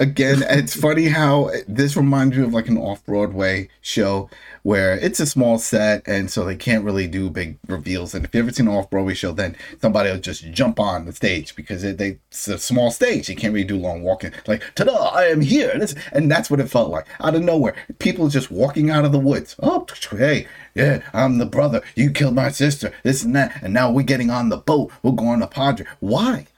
Again, 0.00 0.42
it's 0.48 0.74
funny 0.74 1.06
how 1.06 1.50
this 1.68 1.96
reminds 1.96 2.36
you 2.36 2.44
of 2.44 2.52
like 2.52 2.66
an 2.66 2.76
off 2.76 3.04
Broadway 3.06 3.68
show 3.80 4.28
where 4.64 4.96
it's 4.96 5.20
a 5.20 5.26
small 5.26 5.56
set 5.58 6.02
and 6.08 6.28
so 6.28 6.44
they 6.44 6.56
can't 6.56 6.84
really 6.84 7.06
do 7.06 7.30
big 7.30 7.58
reveals. 7.68 8.12
And 8.12 8.24
if 8.24 8.34
you've 8.34 8.44
ever 8.44 8.52
seen 8.52 8.66
an 8.66 8.74
off 8.74 8.90
Broadway 8.90 9.14
show, 9.14 9.30
then 9.30 9.56
somebody 9.80 10.10
will 10.10 10.18
just 10.18 10.50
jump 10.50 10.80
on 10.80 11.04
the 11.04 11.12
stage 11.12 11.54
because 11.54 11.84
it, 11.84 11.98
they, 11.98 12.18
it's 12.28 12.48
a 12.48 12.58
small 12.58 12.90
stage. 12.90 13.28
You 13.28 13.36
can't 13.36 13.54
really 13.54 13.66
do 13.66 13.76
long 13.76 14.02
walking. 14.02 14.32
Like, 14.48 14.64
ta 14.74 14.82
da, 14.82 15.10
I 15.10 15.26
am 15.26 15.42
here. 15.42 15.78
This, 15.78 15.94
and 16.10 16.28
that's 16.28 16.50
what 16.50 16.58
it 16.58 16.70
felt 16.70 16.90
like. 16.90 17.06
Out 17.20 17.36
of 17.36 17.42
nowhere, 17.42 17.76
people 18.00 18.28
just 18.28 18.50
walking 18.50 18.90
out 18.90 19.04
of 19.04 19.12
the 19.12 19.20
woods. 19.20 19.54
Oh, 19.62 19.86
hey, 20.10 20.48
yeah, 20.74 21.02
I'm 21.12 21.38
the 21.38 21.46
brother. 21.46 21.82
You 21.94 22.10
killed 22.10 22.34
my 22.34 22.50
sister. 22.50 22.92
This 23.04 23.22
and 23.22 23.36
that. 23.36 23.62
And 23.62 23.72
now 23.72 23.92
we're 23.92 24.02
getting 24.02 24.30
on 24.30 24.48
the 24.48 24.56
boat. 24.56 24.90
We're 25.04 25.12
going 25.12 25.38
to 25.38 25.46
Padre. 25.46 25.86
Why? 26.00 26.48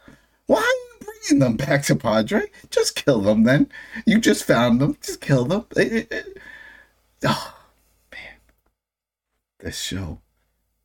Why 0.46 0.85
bringing 1.28 1.40
them 1.40 1.56
back 1.56 1.82
to 1.84 1.96
Padre? 1.96 2.42
Just 2.70 2.94
kill 2.96 3.20
them 3.20 3.44
then. 3.44 3.68
You 4.06 4.18
just 4.20 4.44
found 4.44 4.80
them. 4.80 4.96
Just 5.02 5.20
kill 5.20 5.44
them. 5.44 5.66
It- 5.76 5.92
it- 5.92 6.12
it- 6.12 6.38
Oh, 7.24 7.56
man. 8.12 8.36
This 9.60 9.78
show. 9.80 10.20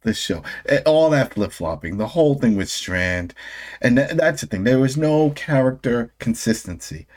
This 0.04 0.18
show. 0.18 0.44
Eh, 0.68 0.82
All 0.86 1.10
that 1.12 1.34
flip 1.34 1.52
flopping. 1.52 1.98
The 1.98 2.08
whole 2.10 2.36
thing 2.36 2.56
with 2.56 2.70
Strand. 2.70 3.34
And 3.82 3.98
tha- 3.98 4.14
that's 4.16 4.42
the 4.42 4.48
thing. 4.48 4.64
There 4.64 4.80
was 4.80 4.98
no 4.98 5.32
character 5.32 6.14
consistency. 6.20 7.08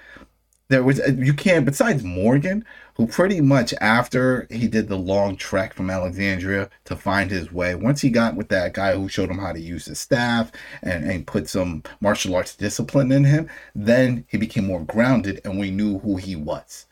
There 0.68 0.82
was, 0.82 0.98
uh, 0.98 1.12
you 1.18 1.34
can't, 1.34 1.66
besides 1.66 2.02
Morgan, 2.02 2.64
who 2.94 3.06
pretty 3.06 3.40
much 3.40 3.74
after 3.80 4.46
he 4.50 4.66
did 4.66 4.88
the 4.88 4.96
long 4.96 5.36
trek 5.36 5.74
from 5.74 5.90
Alexandria 5.90 6.70
to 6.84 6.96
find 6.96 7.30
his 7.30 7.52
way, 7.52 7.74
once 7.74 8.00
he 8.00 8.08
got 8.08 8.34
with 8.34 8.48
that 8.48 8.72
guy 8.72 8.94
who 8.94 9.08
showed 9.08 9.30
him 9.30 9.38
how 9.38 9.52
to 9.52 9.60
use 9.60 9.84
his 9.84 9.98
staff 9.98 10.50
and, 10.82 11.04
and 11.04 11.26
put 11.26 11.48
some 11.48 11.82
martial 12.00 12.34
arts 12.34 12.56
discipline 12.56 13.12
in 13.12 13.24
him, 13.24 13.48
then 13.74 14.24
he 14.28 14.38
became 14.38 14.66
more 14.66 14.84
grounded 14.84 15.40
and 15.44 15.58
we 15.58 15.70
knew 15.70 15.98
who 15.98 16.16
he 16.16 16.34
was. 16.34 16.86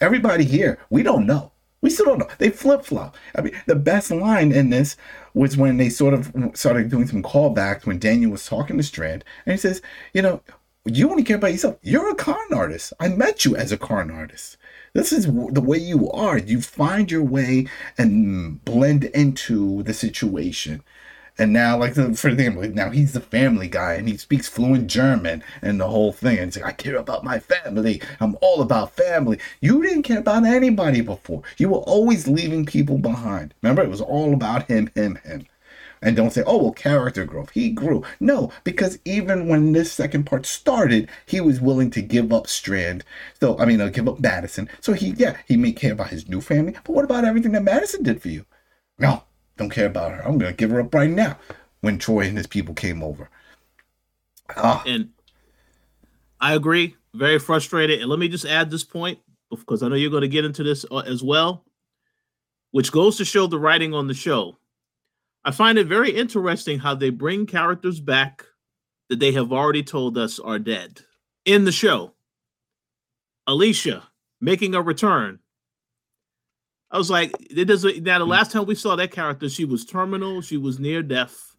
Everybody 0.00 0.44
here, 0.44 0.78
we 0.88 1.02
don't 1.02 1.26
know. 1.26 1.52
We 1.82 1.90
still 1.90 2.06
don't 2.06 2.20
know. 2.20 2.28
They 2.38 2.48
flip 2.48 2.82
flop. 2.86 3.14
I 3.34 3.42
mean, 3.42 3.60
the 3.66 3.74
best 3.74 4.10
line 4.10 4.52
in 4.52 4.70
this 4.70 4.96
was 5.34 5.58
when 5.58 5.76
they 5.76 5.90
sort 5.90 6.14
of 6.14 6.32
started 6.54 6.88
doing 6.88 7.06
some 7.06 7.22
callbacks 7.22 7.84
when 7.84 7.98
Daniel 7.98 8.30
was 8.30 8.46
talking 8.46 8.78
to 8.78 8.82
Strand, 8.82 9.22
and 9.44 9.52
he 9.52 9.58
says, 9.58 9.82
"You 10.14 10.22
know, 10.22 10.40
you 10.84 11.10
only 11.10 11.22
care 11.22 11.36
about 11.36 11.52
yourself. 11.52 11.76
You're 11.82 12.10
a 12.10 12.14
con 12.14 12.52
artist. 12.52 12.92
I 13.00 13.08
met 13.08 13.44
you 13.44 13.56
as 13.56 13.72
a 13.72 13.76
con 13.76 14.10
artist. 14.10 14.56
This 14.92 15.12
is 15.12 15.26
the 15.26 15.60
way 15.60 15.78
you 15.78 16.10
are. 16.10 16.38
You 16.38 16.60
find 16.60 17.10
your 17.10 17.22
way 17.22 17.66
and 17.98 18.64
blend 18.64 19.04
into 19.04 19.82
the 19.82 19.94
situation." 19.94 20.82
And 21.36 21.52
now, 21.52 21.76
like 21.78 21.94
for 21.94 22.28
example, 22.28 22.62
now 22.68 22.90
he's 22.90 23.12
the 23.12 23.20
family 23.20 23.66
guy 23.66 23.94
and 23.94 24.08
he 24.08 24.16
speaks 24.16 24.46
fluent 24.46 24.86
German 24.86 25.42
and 25.62 25.80
the 25.80 25.88
whole 25.88 26.12
thing. 26.12 26.38
And 26.38 26.46
he's 26.46 26.62
like, 26.62 26.66
I 26.66 26.72
care 26.72 26.96
about 26.96 27.24
my 27.24 27.40
family. 27.40 28.00
I'm 28.20 28.36
all 28.40 28.62
about 28.62 28.94
family. 28.94 29.40
You 29.60 29.82
didn't 29.82 30.04
care 30.04 30.20
about 30.20 30.44
anybody 30.44 31.00
before. 31.00 31.42
You 31.58 31.70
were 31.70 31.78
always 31.78 32.28
leaving 32.28 32.64
people 32.64 32.98
behind. 32.98 33.52
Remember, 33.62 33.82
it 33.82 33.90
was 33.90 34.00
all 34.00 34.32
about 34.32 34.68
him, 34.68 34.90
him, 34.94 35.16
him. 35.24 35.46
And 36.04 36.14
don't 36.14 36.32
say, 36.32 36.44
oh, 36.46 36.62
well, 36.62 36.72
character 36.72 37.24
growth. 37.24 37.50
He 37.50 37.70
grew. 37.70 38.04
No, 38.20 38.52
because 38.62 38.98
even 39.04 39.48
when 39.48 39.72
this 39.72 39.90
second 39.90 40.24
part 40.24 40.46
started, 40.46 41.08
he 41.26 41.40
was 41.40 41.60
willing 41.60 41.90
to 41.92 42.02
give 42.02 42.32
up 42.32 42.46
Strand. 42.46 43.04
So, 43.40 43.58
I 43.58 43.64
mean, 43.64 43.80
uh, 43.80 43.88
give 43.88 44.08
up 44.08 44.20
Madison. 44.20 44.68
So 44.80 44.92
he, 44.92 45.14
yeah, 45.16 45.38
he 45.48 45.56
may 45.56 45.72
care 45.72 45.92
about 45.92 46.10
his 46.10 46.28
new 46.28 46.40
family. 46.40 46.72
But 46.84 46.90
what 46.94 47.04
about 47.04 47.24
everything 47.24 47.52
that 47.52 47.62
Madison 47.62 48.02
did 48.02 48.20
for 48.20 48.28
you? 48.28 48.44
No, 48.98 49.24
don't 49.56 49.70
care 49.70 49.86
about 49.86 50.12
her. 50.12 50.20
I'm 50.24 50.38
gonna 50.38 50.52
give 50.52 50.70
her 50.70 50.80
up 50.80 50.94
right 50.94 51.10
now. 51.10 51.38
When 51.80 51.98
Troy 51.98 52.26
and 52.26 52.38
his 52.38 52.46
people 52.46 52.74
came 52.74 53.02
over. 53.02 53.28
Ah. 54.56 54.82
And 54.86 55.10
I 56.40 56.54
agree. 56.54 56.96
Very 57.14 57.38
frustrated. 57.38 58.00
And 58.00 58.10
let 58.10 58.18
me 58.18 58.28
just 58.28 58.44
add 58.44 58.70
this 58.70 58.84
point 58.84 59.18
because 59.50 59.82
I 59.82 59.88
know 59.88 59.94
you're 59.94 60.10
going 60.10 60.22
to 60.22 60.28
get 60.28 60.44
into 60.44 60.62
this 60.62 60.84
uh, 60.90 60.98
as 60.98 61.22
well, 61.22 61.64
which 62.70 62.92
goes 62.92 63.16
to 63.18 63.24
show 63.24 63.46
the 63.46 63.58
writing 63.58 63.94
on 63.94 64.08
the 64.08 64.14
show. 64.14 64.58
I 65.44 65.50
find 65.50 65.78
it 65.78 65.86
very 65.86 66.10
interesting 66.10 66.78
how 66.78 66.94
they 66.94 67.10
bring 67.10 67.46
characters 67.46 68.00
back 68.00 68.44
that 69.08 69.18
they 69.18 69.32
have 69.32 69.52
already 69.52 69.82
told 69.82 70.16
us 70.16 70.38
are 70.38 70.58
dead 70.58 71.00
in 71.44 71.64
the 71.64 71.72
show. 71.72 72.12
Alicia 73.46 74.04
making 74.40 74.74
a 74.74 74.80
return 74.80 75.38
I 76.94 76.98
was 76.98 77.10
like, 77.10 77.34
it 77.40 77.64
doesn't. 77.64 78.04
Now, 78.04 78.18
the 78.18 78.24
hmm. 78.24 78.30
last 78.30 78.52
time 78.52 78.66
we 78.66 78.76
saw 78.76 78.94
that 78.94 79.10
character, 79.10 79.48
she 79.48 79.64
was 79.64 79.84
terminal. 79.84 80.40
She 80.40 80.56
was 80.56 80.78
near 80.78 81.02
death. 81.02 81.56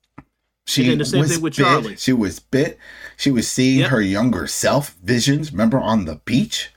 She 0.66 0.90
and 0.90 1.00
the 1.00 1.06
same 1.06 1.26
thing 1.26 1.42
with 1.42 1.58
bit, 1.58 1.64
Charlie. 1.64 1.96
She 1.98 2.14
was 2.14 2.40
bit. 2.40 2.80
She 3.18 3.32
was 3.32 3.48
seeing 3.48 3.80
yep. 3.80 3.92
her 3.92 4.02
younger 4.02 4.48
self 4.48 4.96
visions. 5.04 5.52
Remember 5.52 5.78
on 5.78 6.06
the 6.06 6.22
beach. 6.24 6.72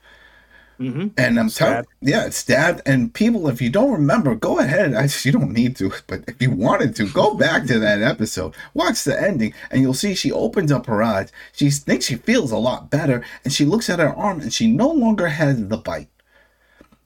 Mm-hmm. 0.79 1.07
And 1.17 1.39
I'm 1.39 1.49
telling, 1.49 1.85
yeah, 2.01 2.25
it's 2.25 2.37
stabbed. 2.37 2.81
And 2.85 3.13
people, 3.13 3.49
if 3.49 3.61
you 3.61 3.69
don't 3.69 3.91
remember, 3.91 4.33
go 4.33 4.59
ahead. 4.59 4.93
I, 4.93 5.09
you 5.23 5.31
don't 5.31 5.51
need 5.51 5.75
to, 5.77 5.91
but 6.07 6.23
if 6.27 6.41
you 6.41 6.51
wanted 6.51 6.95
to, 6.95 7.09
go 7.09 7.33
back 7.35 7.65
to 7.65 7.79
that 7.79 8.01
episode, 8.01 8.55
watch 8.73 9.03
the 9.03 9.21
ending, 9.21 9.53
and 9.71 9.81
you'll 9.81 9.93
see 9.93 10.15
she 10.15 10.31
opens 10.31 10.71
up 10.71 10.85
her 10.85 11.03
eyes. 11.03 11.31
She 11.51 11.69
thinks 11.69 12.05
she 12.05 12.15
feels 12.15 12.51
a 12.51 12.57
lot 12.57 12.89
better, 12.89 13.25
and 13.43 13.51
she 13.51 13.65
looks 13.65 13.89
at 13.89 13.99
her 13.99 14.13
arm, 14.15 14.39
and 14.39 14.53
she 14.53 14.67
no 14.67 14.89
longer 14.89 15.27
has 15.27 15.67
the 15.67 15.77
bite 15.77 16.09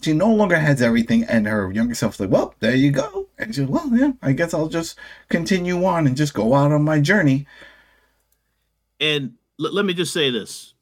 she 0.03 0.13
no 0.13 0.33
longer 0.33 0.57
has 0.57 0.81
everything, 0.81 1.23
and 1.23 1.47
her 1.47 1.71
younger 1.71 1.95
self's 1.95 2.19
like, 2.19 2.29
"Well, 2.29 2.55
there 2.59 2.75
you 2.75 2.91
go." 2.91 3.27
And 3.37 3.55
she's, 3.55 3.65
"Well, 3.65 3.89
yeah, 3.93 4.11
I 4.21 4.33
guess 4.33 4.53
I'll 4.53 4.67
just 4.67 4.97
continue 5.29 5.83
on 5.85 6.07
and 6.07 6.17
just 6.17 6.33
go 6.33 6.53
out 6.53 6.71
on 6.71 6.83
my 6.83 6.99
journey." 6.99 7.47
And 8.99 9.33
l- 9.59 9.73
let 9.73 9.85
me 9.85 9.93
just 9.93 10.13
say 10.13 10.29
this: 10.29 10.72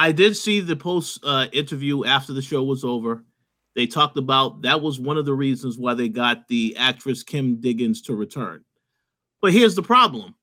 I 0.00 0.12
did 0.12 0.34
see 0.34 0.60
the 0.60 0.76
post 0.76 1.20
uh, 1.22 1.48
interview 1.52 2.06
after 2.06 2.32
the 2.32 2.40
show 2.40 2.62
was 2.62 2.84
over. 2.84 3.22
They 3.76 3.86
talked 3.86 4.16
about 4.16 4.62
that 4.62 4.80
was 4.80 4.98
one 4.98 5.18
of 5.18 5.26
the 5.26 5.34
reasons 5.34 5.76
why 5.76 5.92
they 5.92 6.08
got 6.08 6.48
the 6.48 6.74
actress 6.78 7.22
Kim 7.22 7.60
Diggins 7.60 8.00
to 8.02 8.14
return. 8.14 8.64
But 9.42 9.52
here's 9.52 9.74
the 9.74 9.82
problem: 9.82 10.34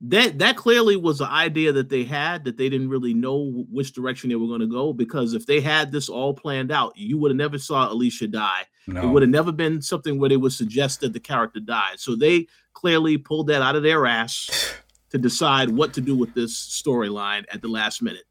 that 0.00 0.38
that 0.38 0.56
clearly 0.56 0.96
was 0.96 1.20
an 1.20 1.28
idea 1.28 1.70
that 1.72 1.90
they 1.90 2.02
had 2.02 2.44
that 2.44 2.56
they 2.56 2.70
didn't 2.70 2.88
really 2.88 3.12
know 3.12 3.66
which 3.70 3.92
direction 3.92 4.30
they 4.30 4.36
were 4.36 4.48
going 4.48 4.60
to 4.60 4.66
go 4.66 4.94
because 4.94 5.34
if 5.34 5.44
they 5.44 5.60
had 5.60 5.92
this 5.92 6.08
all 6.08 6.34
planned 6.34 6.72
out 6.72 6.96
you 6.96 7.16
would 7.16 7.30
have 7.30 7.36
never 7.36 7.58
saw 7.58 7.90
alicia 7.90 8.26
die 8.26 8.66
no. 8.86 9.02
it 9.02 9.06
would 9.06 9.22
have 9.22 9.30
never 9.30 9.52
been 9.52 9.80
something 9.80 10.18
where 10.18 10.28
they 10.28 10.36
would 10.36 10.52
suggest 10.52 11.00
that 11.00 11.12
the 11.12 11.20
character 11.20 11.60
died 11.60 11.98
so 11.98 12.16
they 12.16 12.46
clearly 12.72 13.16
pulled 13.16 13.46
that 13.46 13.62
out 13.62 13.76
of 13.76 13.82
their 13.82 14.04
ass 14.04 14.74
to 15.10 15.16
decide 15.16 15.70
what 15.70 15.92
to 15.94 16.00
do 16.00 16.16
with 16.16 16.34
this 16.34 16.54
storyline 16.54 17.44
at 17.52 17.62
the 17.62 17.68
last 17.68 18.02
minute 18.02 18.24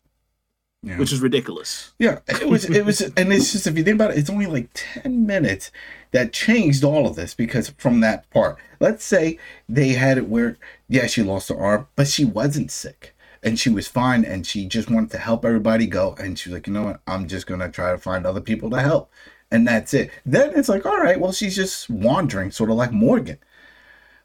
yeah. 0.84 0.98
which 0.98 1.14
is 1.14 1.22
ridiculous 1.22 1.94
yeah 1.98 2.20
it 2.28 2.48
was 2.48 2.66
it 2.70 2.86
was 2.86 3.02
and 3.02 3.32
it's 3.32 3.54
just 3.54 3.66
if 3.66 3.78
you 3.78 3.84
think 3.84 3.96
about 3.96 4.12
it 4.12 4.18
it's 4.18 4.30
only 4.30 4.46
like 4.46 4.70
10 4.74 5.26
minutes 5.26 5.72
that 6.14 6.32
changed 6.32 6.84
all 6.84 7.06
of 7.06 7.16
this 7.16 7.34
because 7.34 7.70
from 7.72 8.00
that 8.00 8.30
part, 8.30 8.58
let's 8.80 9.04
say 9.04 9.38
they 9.68 9.90
had 9.90 10.18
it 10.18 10.30
where, 10.30 10.58
yeah, 10.88 11.08
she 11.08 11.24
lost 11.24 11.50
her 11.50 11.60
arm, 11.60 11.88
but 11.96 12.08
she 12.08 12.24
wasn't 12.24 12.72
sick 12.72 13.14
and 13.42 13.60
she 13.60 13.70
was 13.70 13.88
fine 13.88 14.24
and 14.24 14.48
she 14.48 14.66
just 14.66 14.90
wanted 14.90 15.12
to 15.12 15.18
help 15.18 15.44
everybody 15.44 15.88
go. 15.88 16.16
And 16.20 16.40
she 16.40 16.50
was 16.50 16.58
like, 16.58 16.68
you 16.68 16.74
know 16.74 16.84
what? 16.84 17.02
I'm 17.08 17.28
just 17.28 17.48
going 17.48 17.60
to 17.60 17.70
try 17.70 17.92
to 17.92 17.98
find 17.98 18.26
other 18.26 18.42
people 18.42 18.70
to 18.70 18.80
help. 18.80 19.12
And 19.52 19.68
that's 19.68 19.94
it. 19.94 20.12
Then 20.26 20.54
it's 20.56 20.70
like, 20.70 20.86
all 20.86 21.00
right, 21.00 21.20
well, 21.20 21.32
she's 21.32 21.56
just 21.56 21.90
wandering, 21.90 22.52
sort 22.52 22.70
of 22.70 22.76
like 22.76 22.92
Morgan. 22.92 23.40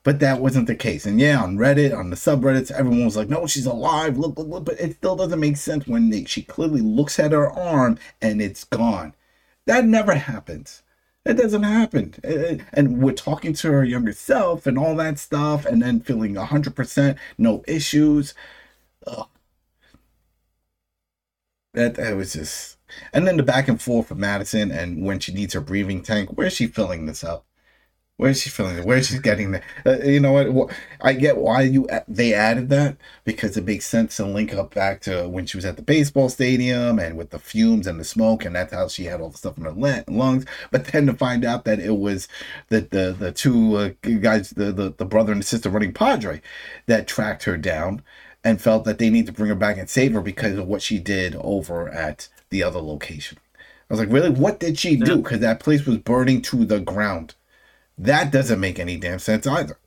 But 0.09 0.21
that 0.21 0.41
wasn't 0.41 0.69
the 0.69 0.75
case. 0.75 1.05
And 1.05 1.21
yeah, 1.21 1.43
on 1.43 1.59
Reddit, 1.59 1.95
on 1.95 2.09
the 2.09 2.17
subreddits, 2.17 2.71
everyone 2.71 3.05
was 3.05 3.15
like, 3.15 3.29
no, 3.29 3.47
she's 3.47 3.67
alive. 3.67 4.17
Look, 4.17 4.39
look, 4.39 4.49
look. 4.49 4.65
But 4.65 4.81
it 4.81 4.95
still 4.95 5.17
doesn't 5.17 5.39
make 5.39 5.59
sense 5.59 5.87
when 5.87 6.09
they, 6.09 6.25
she 6.25 6.41
clearly 6.41 6.81
looks 6.81 7.19
at 7.19 7.33
her 7.33 7.51
arm 7.51 7.99
and 8.23 8.41
it's 8.41 8.65
gone. 8.65 9.15
That 9.67 9.85
never 9.85 10.15
happens. 10.15 10.83
It 11.27 11.35
doesn't 11.35 11.63
happen. 11.63 12.15
And 12.73 13.03
we're 13.03 13.13
talking 13.13 13.53
to 13.53 13.71
her 13.71 13.85
younger 13.85 14.15
self 14.15 14.67
and 14.67 14.79
all 14.79 14.97
that 14.97 15.19
stuff, 15.19 15.67
and 15.67 15.83
then 15.83 16.01
feeling 16.01 16.37
100% 16.37 17.19
no 17.37 17.63
issues. 17.69 18.33
Ugh. 19.07 19.29
That, 21.75 21.97
that 21.97 22.17
was 22.17 22.33
just. 22.33 22.79
And 23.13 23.27
then 23.27 23.37
the 23.37 23.43
back 23.43 23.69
and 23.69 23.79
forth 23.79 24.11
of 24.11 24.17
Madison 24.17 24.71
and 24.71 25.05
when 25.05 25.19
she 25.21 25.35
needs 25.35 25.53
her 25.53 25.61
breathing 25.61 26.03
tank, 26.03 26.31
where's 26.31 26.55
she 26.55 26.67
filling 26.67 27.05
this 27.05 27.23
up? 27.23 27.45
Where's 28.19 28.43
she 28.43 28.51
feeling 28.51 28.77
it? 28.79 28.85
Where's 28.85 29.07
she 29.07 29.21
getting 29.21 29.53
that? 29.53 29.63
Uh, 29.87 29.99
you 29.99 30.19
know 30.19 30.33
what? 30.33 30.77
I 31.01 31.13
get 31.13 31.37
why 31.37 31.63
you 31.63 31.89
they 32.09 32.35
added 32.35 32.69
that 32.71 32.97
because 33.25 33.57
it 33.57 33.65
makes 33.65 33.87
sense 33.87 34.17
to 34.17 34.27
link 34.27 34.53
up 34.53 34.75
back 34.75 35.01
to 35.03 35.29
when 35.29 35.47
she 35.47 35.57
was 35.57 35.65
at 35.65 35.77
the 35.77 35.83
baseball 35.83 36.29
stadium 36.29 36.99
and 36.99 37.17
with 37.17 37.31
the 37.31 37.39
fumes 37.39 37.87
and 37.87 38.01
the 38.01 38.05
smoke, 38.05 38.45
and 38.45 38.57
that's 38.57 38.73
how 38.73 38.89
she 38.89 39.05
had 39.05 39.21
all 39.21 39.31
the 39.31 39.39
stuff 39.39 39.57
in 39.57 39.63
her 39.63 40.03
lungs. 40.09 40.45
But 40.73 40.87
then 40.87 41.07
to 41.07 41.13
find 41.13 41.45
out 41.45 41.65
that 41.67 41.79
it 41.79 41.97
was 41.97 42.27
the 42.71 42.81
the 42.81 43.15
the 43.17 43.31
two 43.31 43.77
uh, 43.77 43.91
guys, 44.19 44.51
the, 44.51 44.73
the 44.73 44.91
the 44.91 45.05
brother 45.05 45.31
and 45.31 45.41
the 45.41 45.47
sister 45.47 45.71
running 45.71 45.93
Padre, 45.93 46.43
that 46.87 47.07
tracked 47.07 47.45
her 47.45 47.57
down 47.57 48.03
and 48.43 48.61
felt 48.61 48.85
that 48.85 48.99
they 48.99 49.11
need 49.11 49.27
to 49.27 49.33
bring 49.33 49.49
her 49.49 49.55
back 49.55 49.79
and 49.79 49.89
save 49.89 50.13
her 50.13 50.21
because 50.21 50.59
of 50.59 50.67
what 50.67 50.83
she 50.83 50.99
did 50.99 51.37
over 51.37 51.89
at 51.89 52.29
the 52.51 52.65
other 52.65 52.81
location. 52.81 53.39
I 53.89 53.95
was 53.95 54.01
like, 54.01 54.13
really? 54.13 54.31
What 54.31 54.59
did 54.59 54.77
she 54.77 54.97
do? 54.97 55.19
Because 55.19 55.39
that 55.39 55.61
place 55.61 55.87
was 55.87 55.99
burning 55.99 56.43
to 56.43 56.65
the 56.65 56.81
ground. 56.81 57.37
That 57.99 58.31
doesn't 58.31 58.61
make 58.61 58.79
any 58.79 58.97
damn 58.97 59.19
sense 59.19 59.47
either. 59.47 59.79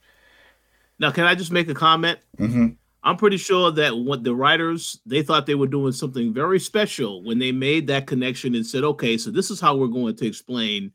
Now, 1.00 1.12
can 1.12 1.24
I 1.24 1.34
just 1.34 1.52
make 1.52 1.70
a 1.70 1.74
comment? 1.74 2.20
Mm-hmm. 2.38 2.68
I'm 3.04 3.18
pretty 3.18 3.38
sure 3.38 3.72
that 3.72 3.98
what 3.98 4.24
the 4.24 4.36
writers 4.36 5.00
they 5.06 5.24
thought 5.24 5.48
they 5.48 5.56
were 5.56 5.68
doing 5.68 5.92
something 5.92 6.34
very 6.34 6.60
special 6.60 7.24
when 7.24 7.40
they 7.40 7.52
made 7.52 7.88
that 7.88 8.06
connection 8.06 8.54
and 8.54 8.66
said, 8.66 8.84
"Okay, 8.84 9.18
so 9.18 9.32
this 9.32 9.50
is 9.50 9.60
how 9.60 9.76
we're 9.76 9.88
going 9.88 10.16
to 10.16 10.28
explain 10.28 10.92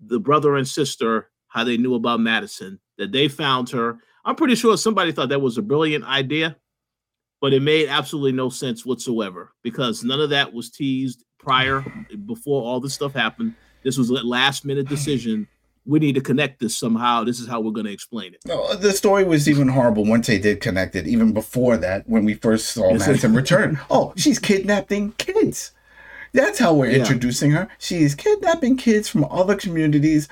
the 0.00 0.18
brother 0.18 0.56
and 0.56 0.66
sister 0.66 1.30
how 1.46 1.62
they 1.62 1.76
knew 1.76 1.94
about 1.94 2.20
Madison 2.20 2.80
that 2.98 3.12
they 3.12 3.28
found 3.28 3.70
her." 3.70 3.98
I'm 4.24 4.34
pretty 4.34 4.56
sure 4.56 4.76
somebody 4.76 5.12
thought 5.12 5.28
that 5.28 5.40
was 5.40 5.56
a 5.56 5.62
brilliant 5.62 6.04
idea, 6.04 6.56
but 7.40 7.52
it 7.52 7.62
made 7.62 7.88
absolutely 7.88 8.32
no 8.32 8.48
sense 8.48 8.84
whatsoever 8.84 9.52
because 9.62 10.02
none 10.02 10.20
of 10.20 10.30
that 10.30 10.52
was 10.52 10.70
teased 10.70 11.24
prior 11.38 11.84
before 12.26 12.62
all 12.62 12.80
this 12.80 12.94
stuff 12.94 13.14
happened. 13.14 13.54
This 13.84 13.96
was 13.96 14.10
a 14.10 14.14
last 14.14 14.64
minute 14.64 14.88
decision 14.88 15.46
we 15.90 15.98
need 15.98 16.14
to 16.14 16.20
connect 16.20 16.60
this 16.60 16.78
somehow. 16.78 17.24
This 17.24 17.40
is 17.40 17.48
how 17.48 17.60
we're 17.60 17.72
going 17.72 17.86
to 17.86 17.92
explain 17.92 18.32
it. 18.32 18.40
No, 18.46 18.74
the 18.76 18.92
story 18.92 19.24
was 19.24 19.48
even 19.48 19.66
horrible 19.66 20.04
once 20.04 20.28
they 20.28 20.38
did 20.38 20.60
connect 20.60 20.94
it. 20.94 21.08
Even 21.08 21.32
before 21.32 21.76
that, 21.78 22.08
when 22.08 22.24
we 22.24 22.34
first 22.34 22.70
saw 22.70 22.94
Madison 22.94 23.34
return, 23.34 23.80
oh, 23.90 24.12
she's 24.16 24.38
kidnapping 24.38 25.12
kids. 25.18 25.72
That's 26.32 26.60
how 26.60 26.74
we're 26.74 26.90
yeah. 26.90 26.98
introducing 26.98 27.50
her. 27.50 27.68
She's 27.78 28.14
kidnapping 28.14 28.76
kids 28.76 29.08
from 29.08 29.24
other 29.24 29.56
communities. 29.56 30.28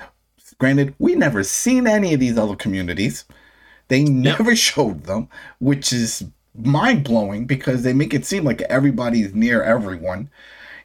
Granted, 0.59 0.95
we 0.97 1.13
never 1.13 1.43
seen 1.43 1.87
any 1.87 2.13
of 2.13 2.21
these 2.21 2.37
other 2.37 2.55
communities. 2.55 3.25
They 3.89 4.05
never 4.05 4.51
yep. 4.51 4.57
showed 4.57 5.03
them, 5.03 5.27
which 5.59 5.91
is 5.91 6.23
mind 6.55 7.03
blowing 7.03 7.45
because 7.45 7.83
they 7.83 7.91
make 7.91 8.13
it 8.13 8.25
seem 8.25 8.45
like 8.45 8.61
everybody's 8.61 9.33
near 9.33 9.61
everyone. 9.61 10.29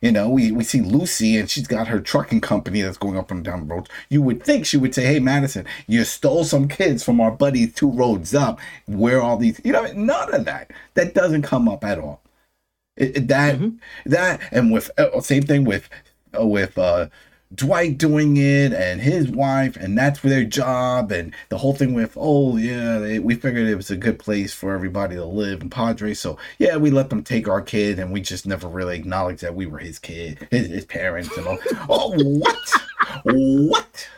You 0.04 0.12
know, 0.12 0.28
we, 0.28 0.52
we 0.52 0.64
see 0.64 0.82
Lucy 0.82 1.38
and 1.38 1.49
she's 1.49 1.66
got 1.66 1.88
her 1.88 1.99
trucking 1.99 2.42
company 2.42 2.82
that's 2.82 2.99
going 2.99 3.16
up 3.16 3.30
and 3.30 3.42
down 3.42 3.61
the 3.66 3.75
road. 3.75 3.88
You 4.11 4.20
would 4.20 4.42
think 4.42 4.66
she 4.66 4.76
would 4.76 4.94
say, 4.94 5.06
Hey, 5.06 5.18
Madison, 5.18 5.64
you 5.87 6.04
stole 6.04 6.44
some 6.44 6.68
kids 6.68 7.02
from 7.02 7.23
our 7.23 7.30
buddies 7.30 7.73
two 7.73 7.90
roads 7.90 8.34
up. 8.34 8.61
Where 8.87 9.23
all 9.23 9.38
these, 9.38 9.62
you 9.64 9.73
know, 9.73 9.90
none 9.94 10.34
of 10.34 10.44
that. 10.44 10.73
That 10.92 11.14
doesn't 11.14 11.40
come 11.40 11.70
up 11.70 11.84
at 11.84 11.99
all. 11.99 12.20
It, 12.99 13.16
it, 13.16 13.28
that, 13.28 13.58
mm-hmm. 13.58 13.76
that, 14.11 14.42
and 14.52 14.70
with, 14.70 14.90
uh, 14.99 15.23
same 15.23 15.44
thing 15.44 15.64
with, 15.64 15.88
uh, 16.38 16.46
with, 16.46 16.76
uh, 16.76 17.06
Dwight 17.54 17.99
doing 17.99 18.37
it 18.37 18.73
and 18.73 19.00
his 19.00 19.28
wife, 19.28 19.76
and 19.76 19.96
that's 19.96 20.18
for 20.18 20.28
their 20.28 20.44
job, 20.44 21.12
and 21.12 21.34
the 21.49 21.58
whole 21.58 21.75
thing 21.75 21.94
with, 21.94 22.16
oh, 22.16 22.56
yeah, 22.56 22.99
they, 22.99 23.18
we 23.18 23.34
figured 23.34 23.68
it 23.68 23.76
was 23.76 23.90
a 23.90 23.96
good 23.96 24.18
place 24.18 24.52
for 24.52 24.75
everybody 24.75 25.16
to 25.16 25.25
live 25.25 25.62
in 25.62 25.70
Padre. 25.70 26.14
So, 26.14 26.38
yeah, 26.58 26.76
we 26.76 26.90
let 26.90 27.11
them 27.11 27.23
take 27.23 27.49
our 27.49 27.62
kid, 27.62 27.99
and 27.99 28.12
we 28.12 28.20
just 28.20 28.46
never 28.46 28.68
really 28.68 28.96
acknowledged 28.96 29.42
that 29.42 29.54
we 29.54 29.66
were 29.66 29.78
his 29.78 29.99
kid, 29.99 30.49
his, 30.50 30.68
his 30.68 30.84
parents, 30.84 31.37
and 31.37 31.46
all. 31.46 31.58
oh, 31.88 32.14
what? 32.38 32.73
what? 33.25 34.08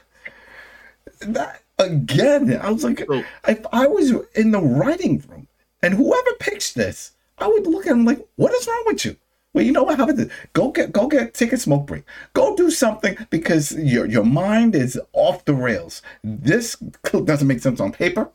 That 1.21 1.63
again, 1.79 2.59
I 2.61 2.71
was 2.71 2.85
like, 2.85 3.07
if 3.49 3.67
I 3.73 3.87
was 3.87 4.13
in 4.35 4.51
the 4.51 4.61
writing 4.61 5.23
room 5.29 5.49
and 5.83 5.95
whoever 5.95 6.31
pitched 6.41 6.75
this, 6.75 7.13
I 7.39 7.47
would 7.47 7.67
look 7.67 7.87
at 7.87 7.93
him 7.93 8.05
like, 8.05 8.27
what 8.37 8.53
is 8.53 8.67
wrong 8.67 8.85
with 8.87 9.05
you? 9.05 9.17
Well, 9.57 9.65
you 9.65 9.73
know 9.73 9.85
what? 9.85 9.97
How 9.97 10.05
about 10.05 10.17
this? 10.17 10.31
Go 10.53 10.71
get, 10.71 10.93
go 10.93 11.07
get, 11.07 11.33
take 11.33 11.51
a 11.51 11.57
smoke 11.57 11.87
break. 11.87 12.05
Go 12.35 12.55
do 12.55 12.71
something 12.71 13.17
because 13.31 13.73
your 13.73 14.05
your 14.05 14.23
mind 14.23 14.75
is 14.75 15.01
off 15.15 15.47
the 15.47 15.55
rails. 15.55 16.03
This 16.23 16.77
doesn't 17.25 17.49
make 17.49 17.61
sense 17.61 17.81
on 17.81 17.91
paper, 17.91 18.29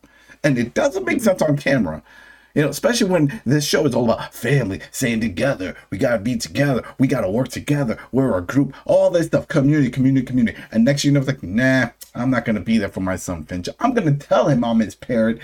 and 0.43 0.57
it 0.57 0.73
doesn't 0.73 1.05
make 1.05 1.21
sense 1.21 1.43
on 1.43 1.57
camera. 1.57 2.01
You 2.55 2.63
know, 2.63 2.69
especially 2.69 3.11
when 3.11 3.39
this 3.45 3.63
show 3.63 3.85
is 3.85 3.93
all 3.93 4.05
about 4.05 4.33
family, 4.33 4.81
staying 4.89 5.21
together. 5.21 5.75
We 5.91 5.99
gotta 5.99 6.17
be 6.17 6.37
together. 6.37 6.83
We 6.97 7.05
gotta 7.05 7.29
work 7.29 7.49
together. 7.49 7.99
We're 8.11 8.35
a 8.35 8.41
group. 8.41 8.73
All 8.85 9.11
this 9.11 9.27
stuff, 9.27 9.47
community, 9.47 9.91
community, 9.91 10.25
community. 10.25 10.57
And 10.71 10.83
next 10.83 11.03
you 11.03 11.11
know, 11.11 11.19
it's 11.19 11.27
like, 11.27 11.43
nah, 11.43 11.89
I'm 12.15 12.31
not 12.31 12.45
gonna 12.45 12.61
be 12.61 12.79
there 12.79 12.89
for 12.89 13.01
my 13.01 13.15
son 13.15 13.45
Finch. 13.45 13.69
I'm 13.79 13.93
gonna 13.93 14.15
tell 14.17 14.47
him 14.47 14.63
I'm 14.63 14.79
his 14.79 14.95
parent 14.95 15.39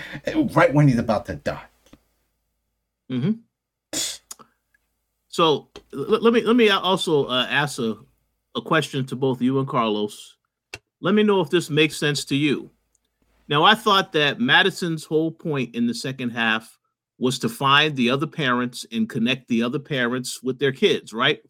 right 0.54 0.74
when 0.74 0.88
he's 0.88 0.98
about 0.98 1.26
to 1.26 1.36
die. 1.36 1.66
Mm-hmm. 3.12 3.30
So 5.38 5.68
let, 5.92 6.20
let 6.20 6.32
me 6.34 6.40
let 6.40 6.56
me 6.56 6.68
also 6.68 7.26
uh, 7.26 7.46
ask 7.48 7.78
a, 7.78 7.96
a 8.56 8.60
question 8.60 9.06
to 9.06 9.14
both 9.14 9.40
you 9.40 9.60
and 9.60 9.68
Carlos. 9.68 10.34
Let 11.00 11.14
me 11.14 11.22
know 11.22 11.40
if 11.40 11.48
this 11.48 11.70
makes 11.70 11.96
sense 11.96 12.24
to 12.24 12.34
you. 12.34 12.72
Now, 13.46 13.62
I 13.62 13.76
thought 13.76 14.12
that 14.14 14.40
Madison's 14.40 15.04
whole 15.04 15.30
point 15.30 15.76
in 15.76 15.86
the 15.86 15.94
second 15.94 16.30
half 16.30 16.76
was 17.20 17.38
to 17.38 17.48
find 17.48 17.94
the 17.94 18.10
other 18.10 18.26
parents 18.26 18.84
and 18.90 19.08
connect 19.08 19.46
the 19.46 19.62
other 19.62 19.78
parents 19.78 20.42
with 20.42 20.58
their 20.58 20.72
kids, 20.72 21.12
right? 21.12 21.40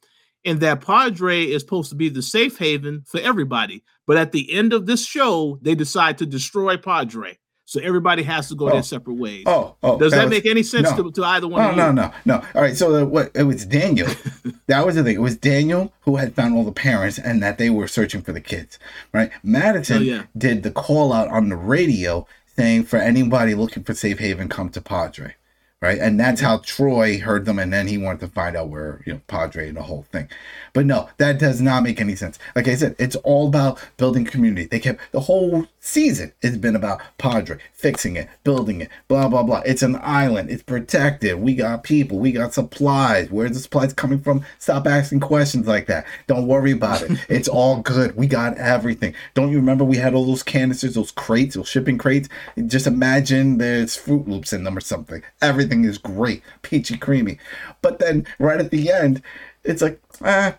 And 0.45 0.61
that 0.61 0.85
Padre 0.85 1.45
is 1.45 1.63
supposed 1.63 1.89
to 1.89 1.97
be 1.97 2.11
the 2.11 2.21
safe 2.21 2.59
haven 2.59 3.05
for 3.07 3.21
everybody. 3.21 3.85
But 4.07 4.19
at 4.19 4.33
the 4.33 4.53
end 4.53 4.75
of 4.75 4.85
this 4.85 5.07
show, 5.07 5.59
they 5.63 5.75
decide 5.75 6.19
to 6.19 6.27
destroy 6.27 6.77
Padre. 6.77 7.39
So 7.69 7.83
everybody 7.83 8.23
has 8.23 8.49
to 8.49 8.55
go 8.55 8.71
oh. 8.71 8.73
their 8.73 8.83
separate 8.83 9.17
ways. 9.17 9.43
Oh, 9.45 9.77
oh. 9.83 9.99
Does 9.99 10.13
that, 10.13 10.17
that 10.17 10.25
was, 10.25 10.31
make 10.31 10.47
any 10.47 10.63
sense 10.63 10.91
no. 10.91 11.03
to, 11.03 11.13
to, 11.13 11.23
either 11.23 11.47
one? 11.47 11.63
Oh, 11.63 11.75
no, 11.75 11.93
no, 11.93 12.11
no. 12.25 12.37
All 12.55 12.63
right. 12.63 12.75
So 12.75 13.05
what? 13.05 13.31
It 13.35 13.43
was 13.43 13.67
Daniel. 13.67 14.09
that 14.69 14.87
was 14.87 14.95
the 14.95 15.05
thing. 15.05 15.17
It 15.17 15.21
was 15.21 15.37
Daniel 15.37 15.93
who 16.01 16.17
had 16.17 16.35
found 16.35 16.57
all 16.57 16.65
the 16.65 16.73
parents 16.73 17.19
and 17.19 17.43
that 17.43 17.59
they 17.59 17.69
were 17.69 17.87
searching 17.87 18.23
for 18.23 18.33
the 18.33 18.41
kids. 18.41 18.79
Right. 19.13 19.31
Madison 19.43 19.99
oh, 19.99 20.01
yeah. 20.01 20.23
did 20.35 20.63
the 20.63 20.71
call 20.71 21.13
out 21.13 21.29
on 21.29 21.51
the 21.51 21.57
radio 21.57 22.27
saying 22.57 22.85
for 22.85 22.97
anybody 22.97 23.55
looking 23.55 23.83
for 23.83 23.93
safe 23.93 24.19
haven, 24.19 24.49
come 24.49 24.71
to 24.71 24.81
Padre 24.81 25.35
right? 25.81 25.99
And 25.99 26.19
that's 26.19 26.41
mm-hmm. 26.41 26.51
how 26.51 26.59
Troy 26.59 27.19
heard 27.19 27.45
them, 27.45 27.59
and 27.59 27.73
then 27.73 27.87
he 27.87 27.99
wanted 27.99 28.21
to 28.21 28.29
find 28.29 28.57
out 28.57 28.69
where 28.69 29.03
you 29.07 29.15
know 29.15 29.21
Padre 29.27 29.69
and 29.69 29.77
the 29.77 29.83
whole 29.83 30.05
thing. 30.11 30.29
But 30.73 30.87
no, 30.87 31.09
that 31.19 31.39
does 31.39 31.61
not 31.61 31.83
make 31.83 32.01
any 32.01 32.17
sense. 32.17 32.39
Like 32.57 32.69
I 32.69 32.75
said, 32.75 32.97
it's 32.99 33.17
all 33.17 33.49
about 33.49 33.79
building 33.97 34.25
community. 34.25 34.67
They 34.67 34.81
kept 34.81 35.01
the 35.13 35.21
whole 35.21 35.67
season 35.81 36.33
it's 36.43 36.57
been 36.57 36.77
about 36.77 37.01
Padre 37.19 37.59
fixing 37.73 38.17
it, 38.17 38.29
building 38.45 38.81
it, 38.81 38.91
blah 39.07 39.29
blah 39.29 39.43
blah. 39.43 39.63
It's 39.65 39.83
an 39.83 39.99
island. 40.03 40.51
It's 40.51 40.63
protected. 40.63 41.41
We 41.41 41.55
got 41.55 41.85
people. 41.85 42.19
We 42.19 42.33
got 42.33 42.55
supplies. 42.55 43.31
Where's 43.31 43.53
the 43.53 43.61
supplies 43.61 43.93
coming 43.93 44.21
from? 44.21 44.45
Stop 44.59 44.87
asking 44.87 45.21
questions 45.21 45.67
like 45.67 45.87
that. 45.87 46.07
Don't 46.27 46.47
worry 46.47 46.73
about 46.73 47.03
it. 47.03 47.19
It's 47.29 47.49
all 47.49 47.81
good. 47.81 48.17
We 48.17 48.27
got 48.27 48.57
everything. 48.57 49.15
Don't 49.35 49.51
you 49.51 49.59
remember 49.59 49.85
we 49.85 49.97
had 49.97 50.15
all 50.15 50.25
those 50.25 50.43
canisters, 50.43 50.95
those 50.95 51.13
crates, 51.13 51.55
those 51.55 51.69
shipping 51.69 51.99
crates? 51.99 52.29
Just 52.67 52.87
imagine 52.87 53.59
there's 53.59 53.97
Fruit 53.97 54.27
Loops 54.27 54.53
in 54.53 54.65
them 54.65 54.77
or 54.77 54.81
something. 54.81 55.23
Everything 55.41 55.85
is 55.85 55.99
great, 55.99 56.43
peachy 56.63 56.97
creamy. 56.97 57.39
But 57.83 57.99
then 57.99 58.27
right 58.39 58.61
at 58.61 58.71
the 58.71 58.91
end, 58.91 59.23
it's 59.63 59.83
like 59.83 60.01
ah 60.23 60.57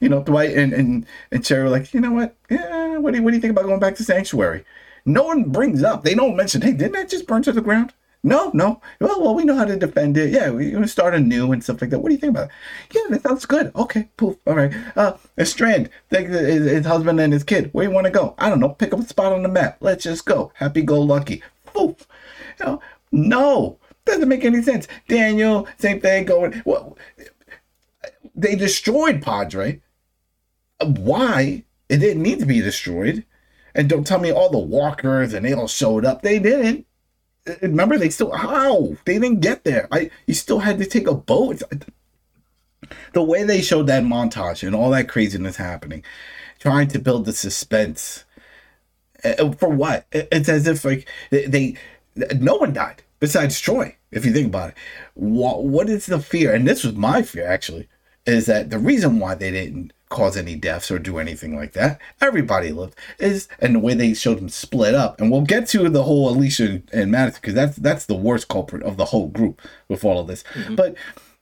you 0.00 0.08
know, 0.08 0.22
Dwight 0.22 0.56
and 0.56 0.72
and 0.72 1.06
and 1.30 1.46
Sherry 1.46 1.64
were 1.64 1.70
like, 1.70 1.92
you 1.94 2.00
know 2.00 2.12
what? 2.12 2.36
Yeah, 2.50 2.98
what 2.98 3.12
do 3.12 3.18
you, 3.18 3.22
what 3.22 3.30
do 3.30 3.36
you 3.36 3.40
think 3.40 3.52
about 3.52 3.66
going 3.66 3.80
back 3.80 3.96
to 3.96 4.04
Sanctuary? 4.04 4.64
No 5.04 5.24
one 5.24 5.44
brings 5.44 5.82
up. 5.82 6.04
They 6.04 6.14
don't 6.14 6.36
mention. 6.36 6.62
Hey, 6.62 6.72
didn't 6.72 6.92
that 6.92 7.08
just 7.08 7.26
burn 7.26 7.42
to 7.42 7.52
the 7.52 7.60
ground? 7.60 7.92
No, 8.22 8.50
no. 8.52 8.82
Well, 9.00 9.20
well, 9.22 9.34
we 9.34 9.44
know 9.44 9.56
how 9.56 9.64
to 9.64 9.76
defend 9.76 10.18
it. 10.18 10.30
Yeah, 10.30 10.50
we're 10.50 10.72
gonna 10.72 10.88
start 10.88 11.14
anew 11.14 11.52
and 11.52 11.64
stuff 11.64 11.80
like 11.80 11.90
that. 11.90 12.00
What 12.00 12.10
do 12.10 12.14
you 12.14 12.20
think 12.20 12.32
about 12.32 12.48
it? 12.48 12.94
Yeah, 12.94 13.02
that 13.10 13.22
sounds 13.22 13.46
good. 13.46 13.72
Okay, 13.74 14.10
poof. 14.18 14.36
All 14.46 14.54
right. 14.54 14.72
Uh, 14.94 15.16
a 15.38 15.46
Strand, 15.46 15.88
his, 16.10 16.28
his 16.28 16.86
husband 16.86 17.18
and 17.18 17.32
his 17.32 17.44
kid. 17.44 17.70
Where 17.72 17.86
do 17.86 17.90
you 17.90 17.94
want 17.94 18.06
to 18.06 18.10
go? 18.10 18.34
I 18.38 18.50
don't 18.50 18.60
know. 18.60 18.70
Pick 18.70 18.92
up 18.92 19.00
a 19.00 19.04
spot 19.04 19.32
on 19.32 19.42
the 19.42 19.48
map. 19.48 19.78
Let's 19.80 20.04
just 20.04 20.26
go. 20.26 20.52
Happy 20.54 20.82
go 20.82 21.00
lucky. 21.00 21.42
Poof. 21.64 22.06
You 22.58 22.66
know, 22.66 22.80
no, 23.10 23.78
doesn't 24.04 24.28
make 24.28 24.44
any 24.44 24.60
sense. 24.62 24.86
Daniel, 25.08 25.66
same 25.78 26.00
thing. 26.00 26.26
Going. 26.26 26.62
Well, 26.66 26.98
they 28.34 28.54
destroyed 28.54 29.22
Padre 29.22 29.80
why 30.82 31.64
it 31.88 31.98
didn't 31.98 32.22
need 32.22 32.38
to 32.40 32.46
be 32.46 32.60
destroyed. 32.60 33.24
And 33.74 33.88
don't 33.88 34.06
tell 34.06 34.18
me 34.18 34.32
all 34.32 34.50
the 34.50 34.58
walkers 34.58 35.32
and 35.32 35.44
they 35.44 35.52
all 35.52 35.68
showed 35.68 36.04
up. 36.04 36.22
They 36.22 36.38
didn't. 36.38 36.86
Remember, 37.62 37.98
they 37.98 38.10
still 38.10 38.32
how 38.32 38.96
they 39.04 39.18
didn't 39.18 39.40
get 39.40 39.64
there. 39.64 39.88
I 39.90 40.10
you 40.26 40.34
still 40.34 40.60
had 40.60 40.78
to 40.78 40.86
take 40.86 41.06
a 41.06 41.14
boat. 41.14 41.62
The 43.12 43.22
way 43.22 43.44
they 43.44 43.62
showed 43.62 43.86
that 43.86 44.02
montage 44.02 44.66
and 44.66 44.74
all 44.74 44.90
that 44.90 45.08
craziness 45.08 45.56
happening, 45.56 46.02
trying 46.58 46.88
to 46.88 46.98
build 46.98 47.24
the 47.24 47.32
suspense. 47.32 48.24
Uh, 49.24 49.52
for 49.52 49.68
what? 49.68 50.06
It's 50.12 50.48
as 50.48 50.66
if 50.66 50.84
like 50.84 51.08
they, 51.30 51.46
they 51.46 51.76
no 52.36 52.56
one 52.56 52.72
died 52.72 53.02
besides 53.20 53.60
Troy. 53.60 53.96
If 54.10 54.26
you 54.26 54.32
think 54.32 54.48
about 54.48 54.70
it, 54.70 54.76
what 55.14 55.64
what 55.64 55.88
is 55.88 56.06
the 56.06 56.20
fear? 56.20 56.52
And 56.52 56.66
this 56.66 56.84
was 56.84 56.94
my 56.94 57.22
fear 57.22 57.46
actually, 57.46 57.88
is 58.26 58.46
that 58.46 58.70
the 58.70 58.78
reason 58.78 59.18
why 59.18 59.34
they 59.34 59.50
didn't 59.50 59.92
cause 60.10 60.36
any 60.36 60.56
deaths 60.56 60.90
or 60.90 60.98
do 60.98 61.18
anything 61.18 61.56
like 61.56 61.72
that. 61.72 61.98
Everybody 62.20 62.72
lived. 62.72 62.94
Is 63.18 63.48
and 63.60 63.76
the 63.76 63.78
way 63.78 63.94
they 63.94 64.12
showed 64.12 64.38
them 64.38 64.50
split 64.50 64.94
up, 64.94 65.20
and 65.20 65.30
we'll 65.30 65.42
get 65.42 65.66
to 65.68 65.88
the 65.88 66.02
whole 66.02 66.28
Alicia 66.28 66.82
and 66.92 67.10
Madison 67.10 67.40
because 67.40 67.54
that's 67.54 67.76
that's 67.76 68.06
the 68.06 68.14
worst 68.14 68.48
culprit 68.48 68.82
of 68.82 68.98
the 68.98 69.06
whole 69.06 69.28
group 69.28 69.62
with 69.88 70.04
all 70.04 70.20
of 70.20 70.26
this. 70.26 70.42
Mm-hmm. 70.52 70.74
But 70.74 70.94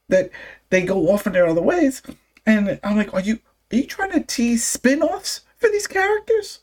that 0.09 0.31
they 0.71 0.83
go 0.83 1.11
off 1.11 1.27
in 1.27 1.33
their 1.33 1.47
other 1.47 1.63
ways, 1.63 2.03
and 2.47 2.79
I'm 2.85 2.97
like, 2.97 3.13
are 3.13 3.21
you 3.21 3.41
are 3.73 3.77
you 3.77 3.87
trying 3.87 4.13
to 4.13 4.21
tease 4.21 4.65
spin-offs 4.65 5.43
for 5.57 5.69
these 5.69 5.87
characters? 5.87 6.61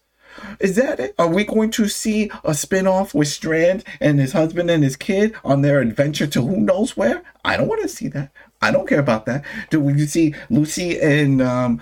Is 0.59 0.75
that 0.75 0.99
it? 0.99 1.15
Are 1.17 1.29
we 1.29 1.43
going 1.45 1.71
to 1.71 1.87
see 1.87 2.29
a 2.43 2.53
spin-off 2.53 3.13
with 3.13 3.29
Strand 3.29 3.83
and 4.01 4.19
his 4.19 4.33
husband 4.33 4.69
and 4.69 4.83
his 4.83 4.95
kid 4.95 5.33
on 5.43 5.61
their 5.61 5.79
adventure 5.79 6.27
to 6.27 6.41
who 6.41 6.57
knows 6.57 6.97
where? 6.97 7.23
I 7.45 7.55
don't 7.55 7.67
want 7.67 7.81
to 7.83 7.87
see 7.87 8.07
that. 8.09 8.31
I 8.61 8.71
don't 8.71 8.87
care 8.87 8.99
about 8.99 9.25
that. 9.25 9.43
Do 9.69 9.79
we 9.79 10.05
see 10.07 10.33
Lucy 10.49 10.99
and 10.99 11.41
um 11.41 11.81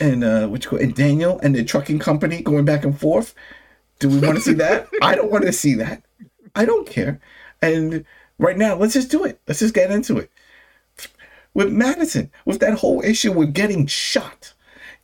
and 0.00 0.24
uh 0.24 0.46
what 0.48 0.64
you 0.64 0.70
call 0.70 0.78
and 0.78 0.94
Daniel 0.94 1.38
and 1.42 1.54
the 1.54 1.64
trucking 1.64 1.98
company 1.98 2.42
going 2.42 2.64
back 2.64 2.84
and 2.84 2.98
forth? 2.98 3.34
Do 3.98 4.08
we 4.08 4.18
want 4.18 4.36
to 4.36 4.42
see 4.42 4.54
that? 4.54 4.88
I 5.02 5.14
don't 5.14 5.30
want 5.30 5.44
to 5.44 5.52
see 5.52 5.74
that. 5.74 6.02
I 6.54 6.64
don't 6.64 6.88
care. 6.88 7.20
And 7.62 8.04
right 8.38 8.56
now, 8.56 8.74
let's 8.76 8.94
just 8.94 9.10
do 9.10 9.24
it. 9.24 9.40
Let's 9.46 9.60
just 9.60 9.74
get 9.74 9.90
into 9.90 10.18
it. 10.18 10.30
With 11.52 11.72
Madison, 11.72 12.30
with 12.44 12.58
that 12.60 12.78
whole 12.78 13.00
issue 13.02 13.32
with 13.32 13.54
getting 13.54 13.86
shot, 13.86 14.52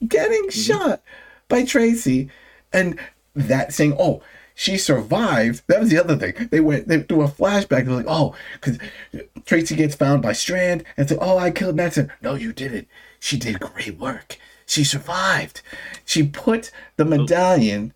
getting 0.06 0.48
mm-hmm. 0.48 0.50
shot 0.50 1.02
by 1.48 1.64
Tracy, 1.64 2.28
and 2.72 2.98
that 3.34 3.72
saying, 3.72 3.94
"Oh, 3.98 4.22
she 4.60 4.76
survived. 4.76 5.62
That 5.68 5.80
was 5.80 5.88
the 5.88 5.98
other 5.98 6.16
thing. 6.16 6.48
They 6.50 6.60
went, 6.60 6.86
they 6.86 6.98
do 6.98 7.22
a 7.22 7.28
flashback. 7.28 7.86
They're 7.86 7.94
like, 7.94 8.04
oh, 8.06 8.34
because 8.52 8.78
Tracy 9.44 9.76
gets 9.76 9.94
found 9.94 10.22
by 10.22 10.32
Strand 10.32 10.84
and 10.96 11.08
say, 11.08 11.16
oh, 11.20 11.38
I 11.38 11.50
killed 11.50 11.76
Madison. 11.76 12.12
No, 12.22 12.34
you 12.34 12.52
didn't. 12.52 12.88
She 13.18 13.36
did 13.36 13.60
great 13.60 13.98
work. 13.98 14.38
She 14.66 14.84
survived. 14.84 15.62
She 16.04 16.26
put 16.26 16.70
the 16.96 17.04
oh. 17.04 17.08
medallion 17.08 17.92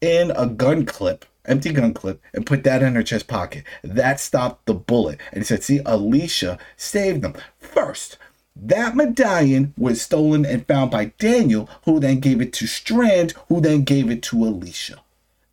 in 0.00 0.30
a 0.32 0.46
gun 0.46 0.86
clip, 0.86 1.24
empty 1.44 1.72
gun 1.72 1.94
clip, 1.94 2.20
and 2.32 2.46
put 2.46 2.64
that 2.64 2.82
in 2.82 2.94
her 2.94 3.02
chest 3.02 3.28
pocket. 3.28 3.64
That 3.82 4.20
stopped 4.20 4.66
the 4.66 4.74
bullet. 4.74 5.20
And 5.32 5.42
he 5.42 5.44
said, 5.44 5.62
see, 5.62 5.80
Alicia 5.84 6.58
saved 6.76 7.22
them. 7.22 7.34
First, 7.58 8.18
that 8.56 8.96
medallion 8.96 9.74
was 9.76 10.00
stolen 10.00 10.46
and 10.46 10.66
found 10.66 10.90
by 10.90 11.06
Daniel, 11.18 11.68
who 11.84 12.00
then 12.00 12.20
gave 12.20 12.40
it 12.40 12.52
to 12.54 12.66
Strand, 12.66 13.34
who 13.48 13.60
then 13.60 13.82
gave 13.82 14.10
it 14.10 14.22
to 14.24 14.44
Alicia. 14.44 15.00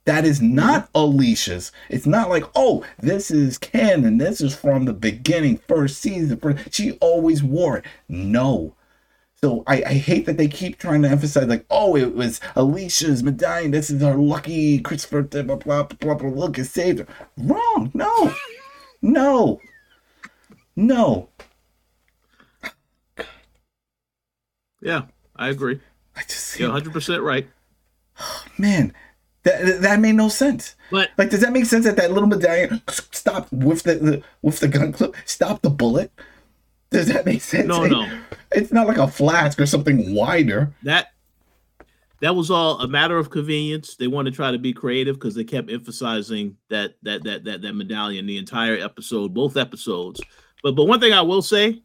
That 0.06 0.26
is 0.26 0.42
not 0.42 0.90
Alicia's. 0.96 1.72
It's 1.90 2.08
not 2.08 2.30
like, 2.30 2.44
oh, 2.56 2.84
this 3.00 3.30
is 3.30 3.58
canon. 3.58 4.18
This 4.18 4.42
is 4.42 4.56
from 4.56 4.86
the 4.86 4.94
beginning, 4.94 5.58
first 5.68 6.02
season. 6.02 6.38
First. 6.40 6.74
She 6.74 6.94
always 6.94 7.44
wore 7.44 7.78
it. 7.78 7.86
No. 8.10 8.74
So 9.44 9.64
I, 9.66 9.84
I 9.84 9.94
hate 9.94 10.26
that 10.28 10.38
they 10.38 10.48
keep 10.48 10.78
trying 10.78 11.02
to 11.02 11.10
emphasize, 11.10 11.48
like, 11.48 11.66
oh, 11.70 11.96
it 11.96 12.16
was 12.16 12.40
Alicia's 12.56 13.24
medallion. 13.24 13.72
This 13.72 13.90
is 13.90 14.04
our 14.04 14.16
lucky 14.16 14.80
Christopher, 14.80 15.24
blah, 15.24 15.42
blah, 15.44 15.56
blah, 15.56 15.84
blah, 15.84 16.14
blah, 16.14 16.30
look, 16.30 16.60
it 16.60 16.66
saved 16.66 17.00
her. 17.00 17.08
Wrong. 17.38 17.92
No. 17.94 18.34
No. 19.02 19.60
No. 20.76 21.30
Yeah, 24.82 25.04
I 25.36 25.50
agree. 25.50 25.80
I 26.16 26.22
just 26.24 26.60
You're 26.60 26.70
100 26.70 26.94
percent 26.94 27.22
right. 27.22 27.48
man, 28.58 28.94
that 29.44 29.82
that 29.82 30.00
made 30.00 30.16
no 30.16 30.30
sense. 30.30 30.76
But 30.92 31.10
Like, 31.18 31.30
does 31.30 31.42
that 31.42 31.54
make 31.54 31.66
sense 31.66 31.86
that 31.86 31.96
that 31.98 32.12
little 32.12 32.28
medallion 32.30 32.82
stopped 32.90 33.52
with 33.52 33.84
the, 33.84 33.96
the 33.96 34.24
with 34.42 34.60
the 34.60 34.68
gun 34.68 34.92
clip, 34.94 35.16
stop 35.26 35.62
the 35.62 35.70
bullet? 35.70 36.12
Does 36.90 37.08
that 37.08 37.26
make 37.26 37.42
sense? 37.42 37.68
No, 37.68 37.80
Like, 37.80 37.92
no. 37.92 38.20
It's 38.52 38.72
not 38.72 38.88
like 38.88 38.98
a 38.98 39.08
flask 39.08 39.60
or 39.60 39.66
something 39.66 40.14
wider. 40.14 40.74
that 40.84 41.08
that 42.20 42.36
was 42.36 42.52
all 42.52 42.80
a 42.82 42.88
matter 42.88 43.18
of 43.18 43.30
convenience. 43.32 43.96
They 43.96 44.08
wanted 44.08 44.32
to 44.32 44.36
try 44.36 44.52
to 44.52 44.60
be 44.60 44.74
creative 44.74 45.16
because 45.16 45.34
they 45.34 45.44
kept 45.44 45.72
emphasizing 45.72 46.58
that 46.70 46.96
that 47.04 47.24
that 47.24 47.46
that 47.46 47.62
that 47.64 47.74
medallion 47.74 48.26
the 48.28 48.38
entire 48.38 48.78
episode, 48.78 49.34
both 49.34 49.58
episodes. 49.58 50.22
But 50.62 50.76
but 50.76 50.86
one 50.86 51.00
thing 51.00 51.14
I 51.14 51.22
will 51.22 51.42
say, 51.42 51.82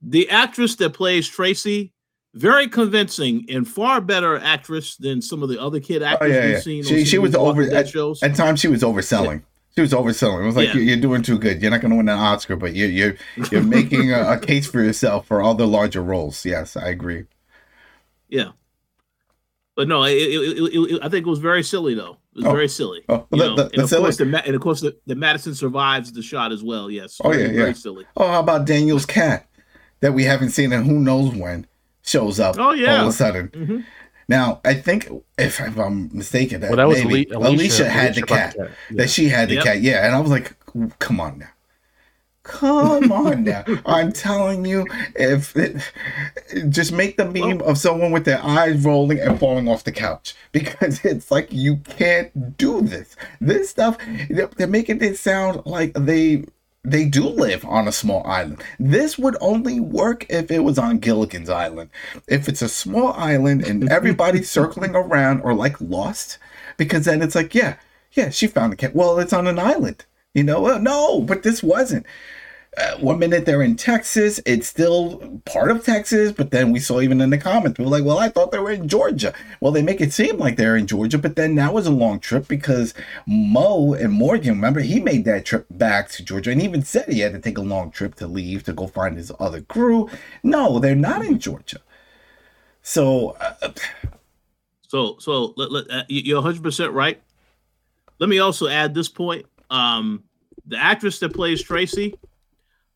the 0.00 0.30
actress 0.30 0.76
that 0.76 0.94
plays 0.94 1.28
Tracy, 1.28 1.91
very 2.34 2.66
convincing 2.68 3.44
and 3.50 3.66
far 3.68 4.00
better 4.00 4.38
actress 4.38 4.96
than 4.96 5.20
some 5.20 5.42
of 5.42 5.48
the 5.48 5.60
other 5.60 5.80
kid 5.80 6.02
oh, 6.02 6.06
actors 6.06 6.30
Oh, 6.30 6.34
yeah, 6.34 6.46
we've 6.46 6.62
seen. 6.62 6.82
She- 6.84 7.04
she 7.04 7.18
was 7.18 7.34
over- 7.34 7.62
at- 7.62 7.88
shows. 7.88 8.22
At 8.22 8.34
times, 8.34 8.60
she 8.60 8.68
was 8.68 8.82
overselling. 8.82 9.42
She 9.74 9.80
was 9.80 9.92
overselling. 9.92 10.42
It 10.42 10.46
was 10.46 10.56
like 10.56 10.68
Yeah. 10.68 10.74
you're, 10.74 10.82
you're 10.84 10.96
doing 11.00 11.22
too 11.22 11.38
good. 11.38 11.62
You're 11.62 11.70
not 11.70 11.80
going 11.80 11.90
to 11.92 11.96
win 11.96 12.08
an 12.08 12.18
Oscar, 12.18 12.56
but 12.56 12.74
you're 12.74 12.88
you're 12.90 13.14
you're 13.50 13.62
making 13.62 14.12
a, 14.12 14.32
a 14.32 14.38
case 14.38 14.66
for 14.66 14.82
yourself 14.82 15.26
for 15.26 15.40
all 15.40 15.54
the 15.54 15.66
larger 15.66 16.02
roles. 16.02 16.44
Yes, 16.44 16.76
I 16.76 16.88
agree. 16.88 17.24
yeah. 18.28 18.50
But 19.74 19.88
no, 19.88 20.04
it, 20.04 20.12
it, 20.12 20.74
it, 20.74 21.00
I 21.02 21.08
think 21.08 21.26
it 21.26 21.30
was 21.30 21.38
very 21.38 21.62
silly 21.62 21.94
though. 21.94 22.18
It 22.34 22.38
was 22.40 22.44
Oh. 22.46 22.52
very 22.52 22.68
silly. 22.68 23.02
Oh, 23.08 23.26
You 23.32 23.38
the- 23.38 23.48
know, 23.48 23.56
the- 23.56 23.64
and, 23.72 23.78
of 23.82 23.88
silly- 23.88 24.02
course, 24.02 24.16
the, 24.18 24.42
and 24.46 24.54
of 24.54 24.60
course, 24.60 24.80
the, 24.82 24.96
the 25.06 25.14
Madison 25.14 25.54
survives 25.54 26.12
the 26.12 26.20
shot 26.22 26.52
as 26.52 26.62
well. 26.62 26.90
Yes. 26.90 27.18
Oh, 27.24 27.30
Very, 27.30 27.42
yeah, 27.44 27.48
very 27.52 27.66
yeah. 27.68 27.72
silly. 27.72 28.04
Oh, 28.16 28.28
how 28.28 28.40
about 28.40 28.66
Daniel's 28.66 29.06
cat 29.06 29.46
that 30.00 30.12
we 30.12 30.24
haven't 30.24 30.50
seen 30.50 30.72
and 30.74 30.84
who 30.84 30.98
knows 30.98 31.34
when 31.34 31.66
shows 32.02 32.40
up 32.40 32.56
Oh, 32.58 32.72
yeah. 32.72 32.96
all 32.98 33.02
of 33.08 33.08
a 33.08 33.12
sudden. 33.12 33.48
Mhm. 33.48 33.84
Now, 34.28 34.60
I 34.64 34.74
think 34.74 35.08
if, 35.36 35.60
if 35.60 35.76
I'm 35.78 36.08
mistaken, 36.12 36.60
that, 36.60 36.70
Well, 36.70 36.76
that 36.78 36.88
was 36.88 37.04
maybe 37.04 37.32
Ali- 37.34 37.54
Alicia, 37.54 37.88
had 37.88 38.14
the 38.14 38.20
Alicia 38.20 38.26
brought 38.26 38.38
cat. 38.38 38.54
the 38.56 38.62
cat. 38.62 38.70
Yeah. 38.90 38.96
That 38.96 39.10
she 39.10 39.28
had 39.28 39.48
the 39.48 39.54
Yep. 39.56 39.64
cat. 39.64 39.80
Yeah, 39.82 40.06
and 40.06 40.14
I 40.14 40.20
was 40.20 40.30
like, 40.30 40.54
come 40.98 41.20
on 41.20 41.38
now. 41.40 41.48
Come 42.44 43.12
on 43.12 43.44
now. 43.44 43.64
I'm 43.86 44.10
telling 44.12 44.64
you, 44.64 44.84
if 45.14 45.54
it, 45.56 45.76
just 46.70 46.90
make 46.92 47.16
the 47.16 47.24
meme 47.24 47.60
of 47.62 47.78
someone 47.78 48.10
with 48.10 48.24
their 48.24 48.42
eyes 48.44 48.84
rolling 48.84 49.20
and 49.20 49.38
falling 49.38 49.68
off 49.68 49.84
the 49.84 49.92
couch 49.92 50.34
because 50.52 51.04
it's 51.04 51.30
like 51.30 51.52
you 51.52 51.76
can't 51.76 52.56
do 52.56 52.80
this. 52.80 53.14
This 53.40 53.70
stuff 53.70 53.96
they're, 54.28 54.48
they're 54.56 54.66
making 54.66 55.00
it 55.02 55.18
sound 55.18 55.62
like 55.66 55.92
they 55.94 56.44
they 56.84 57.04
do 57.04 57.28
live 57.28 57.64
on 57.64 57.86
a 57.86 57.92
small 57.92 58.26
island. 58.26 58.62
This 58.78 59.16
would 59.16 59.36
only 59.40 59.78
work 59.78 60.26
if 60.28 60.50
it 60.50 60.60
was 60.60 60.78
on 60.78 60.98
Gilligan's 60.98 61.48
Island. 61.48 61.90
If 62.26 62.48
it's 62.48 62.62
a 62.62 62.68
small 62.68 63.12
island 63.12 63.64
and 63.64 63.88
everybody's 63.90 64.50
circling 64.50 64.96
around 64.96 65.42
or 65.42 65.54
like 65.54 65.80
lost, 65.80 66.38
because 66.76 67.04
then 67.04 67.22
it's 67.22 67.36
like, 67.36 67.54
yeah, 67.54 67.76
yeah, 68.12 68.30
she 68.30 68.46
found 68.46 68.72
the 68.72 68.76
cat. 68.76 68.96
Well, 68.96 69.18
it's 69.20 69.32
on 69.32 69.46
an 69.46 69.58
island. 69.58 70.04
You 70.34 70.44
know, 70.44 70.60
well, 70.60 70.80
no, 70.80 71.20
but 71.20 71.42
this 71.42 71.62
wasn't. 71.62 72.06
Uh, 72.78 72.96
one 72.96 73.18
minute 73.18 73.44
they're 73.44 73.60
in 73.60 73.76
Texas, 73.76 74.40
it's 74.46 74.66
still 74.66 75.40
part 75.44 75.70
of 75.70 75.84
Texas, 75.84 76.32
but 76.32 76.50
then 76.50 76.72
we 76.72 76.80
saw 76.80 77.02
even 77.02 77.20
in 77.20 77.28
the 77.28 77.36
comments, 77.36 77.78
were 77.78 77.84
like, 77.84 78.02
well, 78.02 78.18
I 78.18 78.30
thought 78.30 78.50
they 78.50 78.58
were 78.58 78.70
in 78.70 78.88
Georgia. 78.88 79.34
Well, 79.60 79.72
they 79.72 79.82
make 79.82 80.00
it 80.00 80.10
seem 80.10 80.38
like 80.38 80.56
they're 80.56 80.76
in 80.78 80.86
Georgia, 80.86 81.18
but 81.18 81.36
then 81.36 81.54
that 81.56 81.74
was 81.74 81.86
a 81.86 81.90
long 81.90 82.18
trip 82.18 82.48
because 82.48 82.94
Mo 83.26 83.92
and 83.92 84.10
Morgan, 84.14 84.54
remember, 84.54 84.80
he 84.80 85.00
made 85.00 85.26
that 85.26 85.44
trip 85.44 85.66
back 85.70 86.08
to 86.12 86.24
Georgia 86.24 86.50
and 86.50 86.62
even 86.62 86.82
said 86.82 87.08
he 87.10 87.20
had 87.20 87.32
to 87.34 87.38
take 87.40 87.58
a 87.58 87.62
long 87.62 87.90
trip 87.90 88.14
to 88.14 88.26
leave 88.26 88.64
to 88.64 88.72
go 88.72 88.86
find 88.86 89.18
his 89.18 89.30
other 89.38 89.60
crew. 89.60 90.08
No, 90.42 90.78
they're 90.78 90.94
not 90.94 91.22
in 91.26 91.38
Georgia. 91.38 91.80
So, 92.82 93.36
uh, 93.40 93.72
So, 94.88 95.16
so 95.18 95.52
let, 95.58 95.70
let, 95.70 95.90
uh, 95.90 96.04
you- 96.08 96.22
you're 96.22 96.36
100 96.38 96.62
percent 96.62 96.92
right. 96.92 97.20
Let 98.18 98.30
me 98.30 98.38
also 98.38 98.66
add 98.66 98.94
this 98.94 99.08
point: 99.10 99.44
um, 99.68 100.22
the 100.66 100.78
actress 100.78 101.18
that 101.18 101.34
plays 101.34 101.62
Tracy 101.62 102.14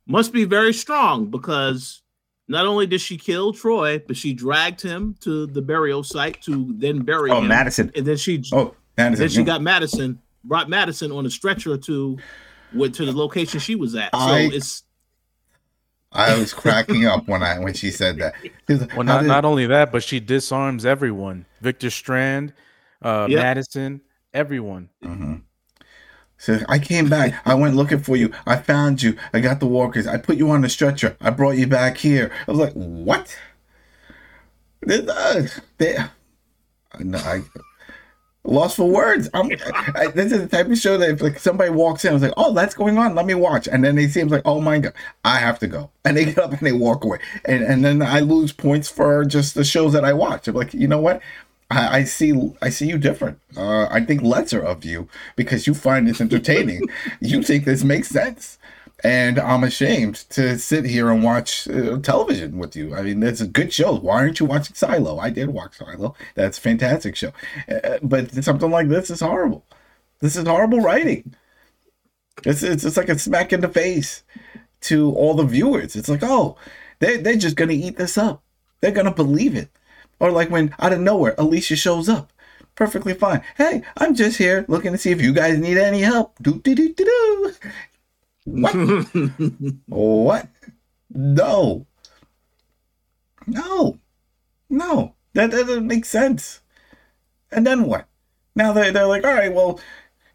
must 0.07 0.33
be 0.33 0.45
very 0.45 0.73
strong 0.73 1.27
because 1.31 2.03
not 2.49 2.67
only 2.67 2.87
did 2.87 3.01
she 3.01 3.17
kill 3.17 3.53
Troy, 3.53 3.99
but 4.07 4.17
she 4.17 4.33
dragged 4.33 4.81
him 4.81 5.17
to 5.21 5.47
the 5.47 5.61
burial 5.63 6.03
site 6.05 6.41
to 6.43 6.73
then 6.79 7.01
bury 7.01 7.31
oh, 7.31 7.39
him, 7.41 7.49
Madison. 7.49 7.91
and 7.97 8.07
then 8.07 8.17
she 8.17 8.43
Oh, 8.53 8.75
Madison. 8.97 9.21
then 9.23 9.29
she 9.31 9.43
got 9.43 9.63
Madison, 9.63 10.21
brought 10.45 10.69
Madison 10.69 11.11
on 11.11 11.27
a 11.27 11.31
stretcher 11.31 11.77
to 11.77 12.17
went 12.73 12.95
to 12.97 13.05
the 13.05 13.13
location 13.13 13.59
she 13.61 13.75
was 13.75 13.95
at. 13.95 14.11
So 14.15 14.19
I- 14.21 14.51
it's 14.53 14.85
I 16.13 16.39
was 16.39 16.55
cracking 16.55 17.05
up 17.05 17.27
when 17.29 17.43
I 17.43 17.59
when 17.59 17.75
she 17.75 17.91
said 17.91 18.19
that. 18.19 18.35
Like, 18.69 18.95
Well, 18.97 19.03
not, 19.05 19.23
did- 19.23 19.29
not 19.29 19.45
only 19.45 19.67
that, 19.67 19.93
but 19.93 20.03
she 20.03 20.19
disarms 20.21 20.87
everyone. 20.87 21.45
Victor 21.61 21.91
Strand, 21.91 22.55
uh, 23.03 23.27
Yep. 23.29 23.39
Madison, 23.43 24.01
everyone. 24.33 24.89
Mhm. 25.05 25.43
So 26.39 26.61
I 26.69 26.79
came 26.79 27.09
back. 27.09 27.41
I 27.47 27.55
went 27.55 27.77
looking 27.77 28.01
for 28.01 28.17
you. 28.17 28.33
I 28.47 28.57
found 28.57 29.03
you. 29.03 29.17
I 29.33 29.41
got 29.41 29.61
the 29.61 29.67
walkers. 29.67 30.07
I 30.07 30.19
put 30.19 30.37
you 30.37 30.51
on 30.51 30.61
the 30.61 30.69
stretcher. 30.69 31.17
I 31.21 31.31
brought 31.31 31.57
you 31.57 31.67
back 31.67 31.97
here. 31.99 32.31
I 32.47 32.51
was 32.51 32.61
like, 32.61 32.75
what? 32.75 33.37
This, 34.83 35.09
uh, 35.09 35.49
they, 35.79 35.97
no, 37.01 37.19
I 37.19 37.43
lost 38.45 38.77
for 38.77 38.89
words. 38.89 39.29
I'm, 39.35 39.51
I, 39.95 40.09
this 40.09 40.33
is 40.33 40.41
the 40.43 40.49
type 40.49 40.69
of 40.69 40.79
show 40.79 40.97
that 40.99 41.11
if 41.11 41.21
like 41.21 41.39
somebody 41.39 41.71
walks 41.71 42.05
in, 42.05 42.11
I 42.11 42.15
was 42.15 42.23
like, 42.23 42.35
oh, 42.37 42.53
that's 42.53 42.75
going 42.75 42.99
on. 42.99 43.15
Let 43.15 43.27
me 43.27 43.35
watch. 43.35 43.69
And 43.69 43.85
then 43.85 43.97
they 43.97 44.09
seem 44.09 44.29
like, 44.29 44.43
oh 44.45 44.61
my 44.61 44.79
god, 44.79 44.93
I 45.25 45.39
have 45.39 45.59
to 45.61 45.67
go. 45.67 45.91
And 46.05 46.17
they 46.17 46.27
get 46.27 46.39
up 46.39 46.53
and 46.53 46.61
they 46.61 46.73
walk 46.73 47.05
away. 47.05 47.19
And 47.45 47.65
and 47.65 47.85
then 47.85 48.03
I 48.03 48.21
lose 48.21 48.53
points 48.53 48.89
for 48.89 49.25
just 49.25 49.55
the 49.55 49.65
shows 49.65 49.93
that 49.95 50.05
I 50.05 50.13
watch. 50.13 50.49
I'm 50.49 50.55
like, 50.55 50.75
you 50.75 50.87
know 50.87 51.01
what? 51.01 51.21
I, 51.71 51.99
I 51.99 52.05
see 52.05 52.53
I 52.63 52.69
see 52.69 52.89
you 52.89 52.99
different. 52.99 53.41
Uh, 53.57 53.87
I 53.91 54.05
think 54.05 54.23
lesser 54.23 54.61
of 54.61 54.85
you 54.85 55.09
because 55.35 55.67
you 55.67 55.75
find 55.75 56.07
this 56.07 56.21
entertaining. 56.21 56.83
you 57.21 57.43
think 57.43 57.65
this 57.65 57.85
makes 57.85 58.09
sense. 58.09 58.59
And 59.05 59.39
I'm 59.39 59.63
ashamed 59.63 60.15
to 60.31 60.59
sit 60.59 60.87
here 60.87 61.11
and 61.11 61.23
watch 61.23 61.69
uh, 61.69 61.99
television 61.99 62.57
with 62.57 62.75
you. 62.75 62.95
I 62.95 63.03
mean, 63.03 63.23
it's 63.23 63.43
a 63.43 63.47
good 63.47 63.73
show. 63.73 63.95
Why 63.95 64.17
aren't 64.17 64.41
you 64.41 64.47
watching 64.47 64.75
Silo? 64.75 65.19
I 65.19 65.29
did 65.29 65.51
watch 65.51 65.77
Silo. 65.77 66.15
That's 66.35 66.57
a 66.57 66.61
fantastic 66.63 67.15
show. 67.15 67.33
Uh, 67.69 67.99
but 68.03 68.33
something 68.43 68.71
like 68.71 68.89
this 68.89 69.11
is 69.11 69.21
horrible. 69.21 69.67
This 70.21 70.35
is 70.35 70.47
horrible 70.47 70.81
writing. 70.81 71.35
It's, 72.45 72.63
it's, 72.63 72.85
it's 72.85 72.97
like 72.97 73.11
a 73.11 73.19
smack 73.19 73.53
in 73.53 73.61
the 73.61 73.69
face 73.69 74.23
to 74.83 75.13
all 75.13 75.35
the 75.35 75.45
viewers. 75.45 75.95
It's 75.95 76.09
like, 76.09 76.23
oh, 76.23 76.57
they, 76.99 77.19
they're 77.19 77.37
just 77.37 77.57
going 77.57 77.69
to 77.69 77.77
eat 77.77 77.99
this 77.99 78.17
up. 78.17 78.43
They're 78.81 78.93
going 78.93 79.07
to 79.07 79.13
believe 79.13 79.55
it. 79.55 79.69
Or 80.19 80.31
like 80.31 80.51
when 80.51 80.75
out 80.79 80.93
of 80.93 81.01
nowhere, 81.01 81.35
Alicia 81.39 81.77
shows 81.77 82.09
up. 82.09 82.33
Perfectly 82.75 83.15
fine. 83.15 83.43
Hey, 83.57 83.83
I'm 83.97 84.15
just 84.15 84.37
here 84.39 84.65
looking 84.69 84.93
to 84.93 84.99
see 84.99 85.11
if 85.11 85.21
you 85.21 85.33
guys 85.33 85.59
need 85.59 85.79
any 85.79 86.01
help. 86.01 86.37
Do 86.43 86.61
do 86.61 86.75
do 86.75 86.93
do 86.93 87.05
do. 87.05 87.53
What? 88.45 88.75
what? 89.87 90.49
No. 91.11 91.87
No. 93.47 93.99
No. 94.69 95.15
That, 95.35 95.51
that 95.51 95.67
doesn't 95.67 95.87
make 95.87 96.05
sense. 96.05 96.61
And 97.51 97.67
then 97.67 97.85
what? 97.85 98.07
Now 98.55 98.73
they're, 98.73 98.93
they're 98.93 99.07
like, 99.07 99.25
all 99.25 99.35
right, 99.35 99.53
well, 99.53 99.81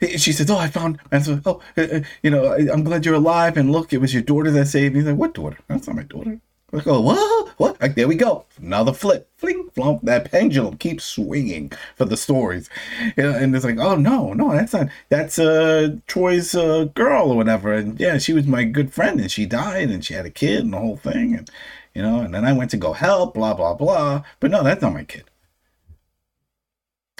she 0.01 0.31
says, 0.31 0.49
oh, 0.49 0.57
I 0.57 0.67
found. 0.67 0.99
And 1.11 1.23
so, 1.23 1.41
oh, 1.45 1.61
uh, 1.77 1.81
uh, 1.81 2.01
you 2.23 2.29
know, 2.29 2.45
I, 2.45 2.71
I'm 2.71 2.83
glad 2.83 3.05
you're 3.05 3.15
alive. 3.15 3.57
And 3.57 3.71
look, 3.71 3.93
it 3.93 3.99
was 3.99 4.13
your 4.13 4.23
daughter 4.23 4.51
that 4.51 4.67
saved 4.67 4.93
me. 4.93 5.01
He's 5.01 5.09
like, 5.09 5.17
what 5.17 5.33
daughter? 5.33 5.57
That's 5.67 5.87
not 5.87 5.95
my 5.95 6.03
daughter. 6.03 6.39
Like, 6.71 6.87
oh, 6.87 7.01
what? 7.01 7.49
What? 7.57 7.81
Like, 7.81 7.95
there 7.95 8.07
we 8.07 8.15
go. 8.15 8.45
Another 8.57 8.93
flip. 8.93 9.29
Fling, 9.37 9.69
flump. 9.73 10.03
That 10.03 10.31
pendulum 10.31 10.77
keeps 10.77 11.03
swinging 11.03 11.71
for 11.95 12.05
the 12.05 12.15
stories. 12.15 12.69
And 13.17 13.55
it's 13.55 13.65
like, 13.65 13.77
oh, 13.77 13.95
no, 13.95 14.33
no, 14.33 14.51
that's 14.51 14.73
not. 14.73 14.87
That's 15.09 15.37
uh, 15.37 15.97
Troy's 16.07 16.55
uh, 16.55 16.85
girl 16.95 17.31
or 17.31 17.35
whatever. 17.35 17.73
And 17.73 17.99
yeah, 17.99 18.17
she 18.17 18.33
was 18.33 18.47
my 18.47 18.63
good 18.63 18.93
friend 18.93 19.19
and 19.19 19.29
she 19.29 19.45
died 19.45 19.89
and 19.89 20.03
she 20.03 20.13
had 20.13 20.25
a 20.25 20.29
kid 20.29 20.63
and 20.63 20.73
the 20.73 20.79
whole 20.79 20.97
thing. 20.97 21.35
And, 21.35 21.49
you 21.93 22.01
know, 22.01 22.21
and 22.21 22.33
then 22.33 22.45
I 22.45 22.53
went 22.53 22.71
to 22.71 22.77
go 22.77 22.93
help, 22.93 23.33
blah, 23.33 23.53
blah, 23.53 23.73
blah. 23.73 24.23
But 24.39 24.51
no, 24.51 24.63
that's 24.63 24.81
not 24.81 24.93
my 24.93 25.03
kid. 25.03 25.25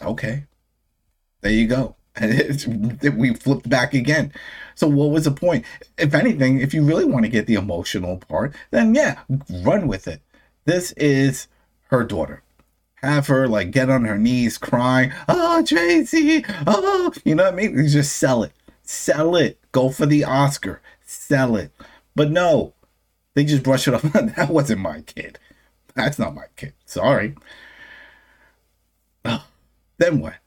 Okay. 0.02 0.46
There 1.42 1.52
you 1.52 1.68
go. 1.68 1.96
We 3.18 3.34
flipped 3.36 3.70
back 3.70 3.94
again. 3.94 4.34
So 4.82 4.88
what 4.88 5.12
was 5.12 5.26
the 5.26 5.32
point? 5.32 5.64
If 6.00 6.16
anything, 6.16 6.60
if 6.60 6.74
you 6.74 6.84
really 6.84 7.06
want 7.06 7.24
to 7.24 7.30
get 7.30 7.46
the 7.46 7.54
emotional 7.54 8.18
part, 8.18 8.56
then 8.72 8.96
yeah, 8.96 9.20
run 9.62 9.88
with 9.88 10.08
it. 10.08 10.24
This 10.66 10.92
is 10.94 11.48
her 11.92 12.04
daughter. 12.04 12.42
Have 12.96 13.28
her 13.28 13.48
like 13.48 13.70
get 13.70 13.92
on 13.92 14.06
her 14.06 14.18
knees 14.18 14.58
crying, 14.58 15.12
oh 15.30 15.60
ah, 15.60 15.64
Tracy, 15.64 16.44
oh 16.66 17.14
you 17.24 17.36
know 17.36 17.44
what 17.44 17.54
I 17.54 17.56
mean? 17.56 17.88
Just 17.88 18.18
sell 18.18 18.42
it. 18.42 18.54
Sell 18.82 19.36
it. 19.36 19.60
Go 19.72 19.92
for 19.92 20.08
the 20.08 20.24
Oscar. 20.24 20.82
Sell 21.06 21.56
it. 21.58 21.72
But 22.16 22.32
no, 22.32 22.74
they 23.36 23.44
just 23.44 23.62
brush 23.62 23.88
it 23.88 23.94
off. 23.94 24.02
that 24.14 24.50
wasn't 24.50 24.82
my 24.82 25.02
kid. 25.02 25.38
That's 25.94 26.18
not 26.18 26.34
my 26.34 26.46
kid. 26.56 26.74
Sorry. 26.86 27.36
Oh, 29.26 29.46
then 30.00 30.22
what? 30.22 30.38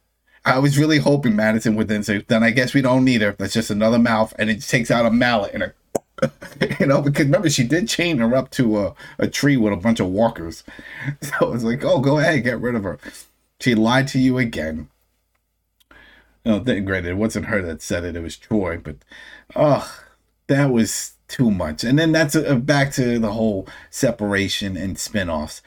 I 0.44 0.58
was 0.58 0.78
really 0.78 0.98
hoping 0.98 1.36
Madison 1.36 1.74
would 1.76 1.88
then 1.88 2.02
say, 2.02 2.18
then 2.26 2.42
I 2.42 2.50
guess 2.50 2.74
we 2.74 2.82
don't 2.82 3.04
need 3.04 3.22
her. 3.22 3.32
That's 3.32 3.54
just 3.54 3.70
another 3.70 3.98
mouth. 3.98 4.34
And 4.38 4.50
it 4.50 4.60
takes 4.60 4.90
out 4.90 5.06
a 5.06 5.10
mallet 5.10 5.54
and 5.54 5.62
a 5.62 5.72
you 6.80 6.86
know, 6.86 7.02
because 7.02 7.24
remember 7.24 7.50
she 7.50 7.64
did 7.64 7.88
chain 7.88 8.18
her 8.18 8.34
up 8.34 8.50
to 8.50 8.78
a, 8.78 8.94
a 9.18 9.28
tree 9.28 9.56
with 9.56 9.72
a 9.72 9.76
bunch 9.76 10.00
of 10.00 10.08
walkers. 10.08 10.64
So 11.22 11.52
it's 11.52 11.64
like, 11.64 11.84
oh, 11.84 12.00
go 12.00 12.18
ahead, 12.18 12.44
get 12.44 12.60
rid 12.60 12.74
of 12.74 12.84
her. 12.84 12.98
She 13.60 13.74
lied 13.74 14.08
to 14.08 14.18
you 14.18 14.38
again. 14.38 14.88
No, 16.44 16.58
then 16.58 16.84
granted, 16.84 17.10
it 17.10 17.16
wasn't 17.16 17.46
her 17.46 17.62
that 17.62 17.80
said 17.82 18.04
it; 18.04 18.16
it 18.16 18.20
was 18.20 18.36
Troy. 18.36 18.76
But, 18.76 18.96
oh, 19.56 20.00
that 20.46 20.70
was 20.70 21.14
too 21.28 21.50
much. 21.50 21.84
And 21.84 21.98
then 21.98 22.12
that's 22.12 22.34
a, 22.34 22.56
back 22.56 22.92
to 22.92 23.18
the 23.18 23.32
whole 23.32 23.66
separation 23.90 24.76
and 24.76 24.96
spinoffs. 24.96 25.62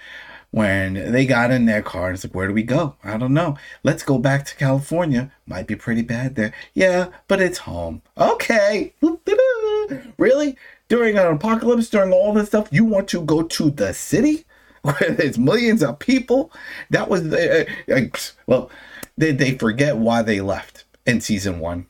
When 0.51 1.11
they 1.11 1.25
got 1.25 1.51
in 1.51 1.65
their 1.65 1.81
car, 1.81 2.07
and 2.07 2.15
it's 2.15 2.23
like, 2.23 2.33
where 2.33 2.47
do 2.47 2.53
we 2.53 2.63
go? 2.63 2.95
I 3.03 3.17
don't 3.17 3.33
know. 3.33 3.57
Let's 3.83 4.01
go 4.01 4.17
back 4.17 4.45
to 4.45 4.55
California. 4.55 5.31
Might 5.45 5.67
be 5.67 5.75
pretty 5.75 6.01
bad 6.01 6.35
there. 6.35 6.53
Yeah, 6.73 7.09
but 7.27 7.41
it's 7.41 7.59
home. 7.59 8.01
Okay. 8.17 8.93
Really? 10.17 10.57
During 10.89 11.17
an 11.17 11.27
apocalypse, 11.27 11.89
during 11.89 12.11
all 12.11 12.33
this 12.33 12.47
stuff, 12.47 12.67
you 12.71 12.83
want 12.83 13.07
to 13.09 13.21
go 13.21 13.43
to 13.43 13.69
the 13.69 13.93
city 13.93 14.43
where 14.81 15.11
there's 15.11 15.37
millions 15.37 15.81
of 15.81 15.99
people? 15.99 16.51
That 16.89 17.09
was, 17.09 17.21
uh, 17.31 17.63
uh, 17.89 18.01
well, 18.47 18.69
did 19.17 19.37
they 19.37 19.57
forget 19.57 19.95
why 19.95 20.23
they 20.23 20.41
left 20.41 20.83
in 21.07 21.21
season 21.21 21.59
one. 21.59 21.87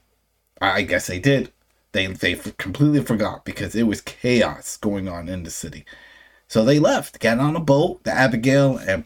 I 0.61 0.83
guess 0.83 1.07
they 1.07 1.19
did. 1.19 1.51
They 1.91 2.07
they 2.07 2.35
completely 2.57 3.01
forgot 3.01 3.43
because 3.43 3.75
it 3.75 3.83
was 3.83 4.01
chaos 4.01 4.77
going 4.77 5.07
on 5.07 5.27
in 5.27 5.43
the 5.43 5.49
city. 5.49 5.83
So 6.47 6.63
they 6.63 6.79
left, 6.79 7.19
got 7.19 7.39
on 7.39 7.55
a 7.55 7.59
boat, 7.59 8.03
the 8.03 8.11
Abigail, 8.11 8.77
and 8.77 9.05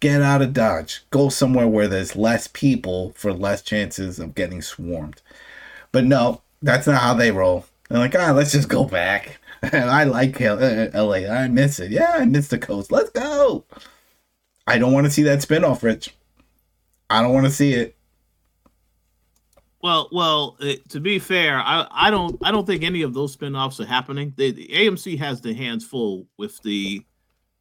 get 0.00 0.22
out 0.22 0.42
of 0.42 0.52
Dodge. 0.52 1.04
Go 1.10 1.28
somewhere 1.28 1.68
where 1.68 1.88
there's 1.88 2.16
less 2.16 2.48
people 2.48 3.12
for 3.14 3.32
less 3.32 3.62
chances 3.62 4.18
of 4.18 4.34
getting 4.34 4.62
swarmed. 4.62 5.20
But 5.92 6.04
no, 6.04 6.42
that's 6.62 6.86
not 6.86 7.02
how 7.02 7.14
they 7.14 7.30
roll. 7.30 7.66
They're 7.88 7.98
like, 7.98 8.14
ah, 8.14 8.32
let's 8.32 8.52
just 8.52 8.68
go 8.68 8.84
back. 8.84 9.38
I 9.62 10.04
like 10.04 10.40
LA. 10.40 11.28
I 11.28 11.48
miss 11.48 11.78
it. 11.78 11.90
Yeah, 11.90 12.14
I 12.18 12.24
miss 12.24 12.48
the 12.48 12.58
coast. 12.58 12.90
Let's 12.90 13.10
go. 13.10 13.64
I 14.66 14.78
don't 14.78 14.92
want 14.92 15.06
to 15.06 15.10
see 15.10 15.22
that 15.24 15.40
spinoff, 15.40 15.82
Rich. 15.82 16.14
I 17.08 17.22
don't 17.22 17.32
want 17.32 17.46
to 17.46 17.52
see 17.52 17.74
it. 17.74 17.95
Well, 19.86 20.08
well, 20.10 20.56
uh, 20.60 20.72
to 20.88 20.98
be 20.98 21.20
fair, 21.20 21.58
I, 21.58 21.86
I 21.92 22.10
don't 22.10 22.36
I 22.42 22.50
don't 22.50 22.66
think 22.66 22.82
any 22.82 23.02
of 23.02 23.14
those 23.14 23.36
spinoffs 23.36 23.78
are 23.78 23.86
happening. 23.86 24.34
They, 24.36 24.50
the 24.50 24.66
AMC 24.66 25.16
has 25.20 25.40
the 25.40 25.54
hands 25.54 25.84
full 25.84 26.26
with 26.38 26.60
the 26.64 27.06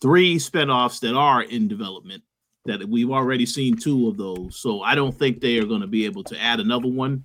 three 0.01 0.38
spinoffs 0.38 0.99
that 1.01 1.13
are 1.13 1.43
in 1.43 1.67
development. 1.67 2.23
That 2.65 2.83
we've 2.89 3.11
already 3.11 3.45
seen 3.45 3.77
two 3.77 4.07
of 4.07 4.17
those, 4.17 4.55
so 4.55 4.81
I 4.81 4.95
don't 4.95 5.11
think 5.11 5.39
they 5.39 5.59
are 5.59 5.65
going 5.65 5.81
to 5.81 5.88
be 5.88 6.03
able 6.05 6.23
to 6.23 6.41
add 6.41 6.59
another 6.59 6.88
one 6.88 7.23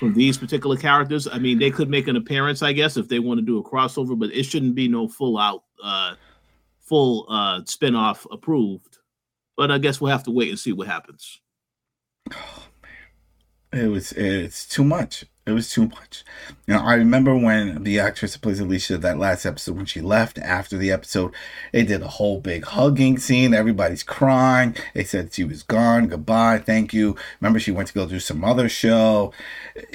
from 0.00 0.12
these 0.12 0.36
particular 0.36 0.76
characters. 0.76 1.28
I 1.28 1.38
mean, 1.38 1.60
they 1.60 1.70
could 1.70 1.88
make 1.88 2.08
an 2.08 2.16
appearance, 2.16 2.64
I 2.64 2.72
guess, 2.72 2.96
if 2.96 3.06
they 3.06 3.20
want 3.20 3.38
to 3.38 3.46
do 3.46 3.58
a 3.58 3.62
crossover, 3.62 4.18
but 4.18 4.32
it 4.32 4.42
shouldn't 4.42 4.74
be 4.74 4.88
no 4.88 5.06
full 5.06 5.38
out, 5.38 5.62
uh, 5.80 6.16
full 6.80 7.26
uh, 7.28 7.60
spinoff 7.60 8.26
approved. 8.32 8.98
But 9.56 9.70
I 9.70 9.78
guess 9.78 10.00
we'll 10.00 10.10
have 10.10 10.24
to 10.24 10.32
wait 10.32 10.48
and 10.48 10.58
see 10.58 10.72
what 10.72 10.88
happens. 10.88 11.40
It 13.72 13.88
was 13.88 14.12
it's 14.12 14.66
too 14.66 14.84
much. 14.84 15.24
It 15.46 15.52
was 15.52 15.70
too 15.70 15.86
much. 15.86 16.24
You 16.66 16.74
know, 16.74 16.80
I 16.80 16.94
remember 16.94 17.36
when 17.36 17.82
the 17.82 17.98
actress 17.98 18.32
that 18.32 18.42
plays 18.42 18.60
Alicia, 18.60 18.98
that 18.98 19.18
last 19.18 19.46
episode, 19.46 19.76
when 19.76 19.86
she 19.86 20.00
left 20.00 20.38
after 20.38 20.76
the 20.76 20.92
episode, 20.92 21.32
they 21.72 21.84
did 21.84 22.02
a 22.02 22.08
whole 22.08 22.40
big 22.40 22.64
hugging 22.64 23.18
scene. 23.18 23.54
Everybody's 23.54 24.02
crying. 24.02 24.76
They 24.94 25.04
said 25.04 25.32
she 25.32 25.44
was 25.44 25.62
gone. 25.62 26.08
Goodbye. 26.08 26.58
Thank 26.58 26.92
you. 26.92 27.16
Remember, 27.40 27.58
she 27.58 27.72
went 27.72 27.88
to 27.88 27.94
go 27.94 28.06
do 28.06 28.20
some 28.20 28.44
other 28.44 28.68
show. 28.68 29.32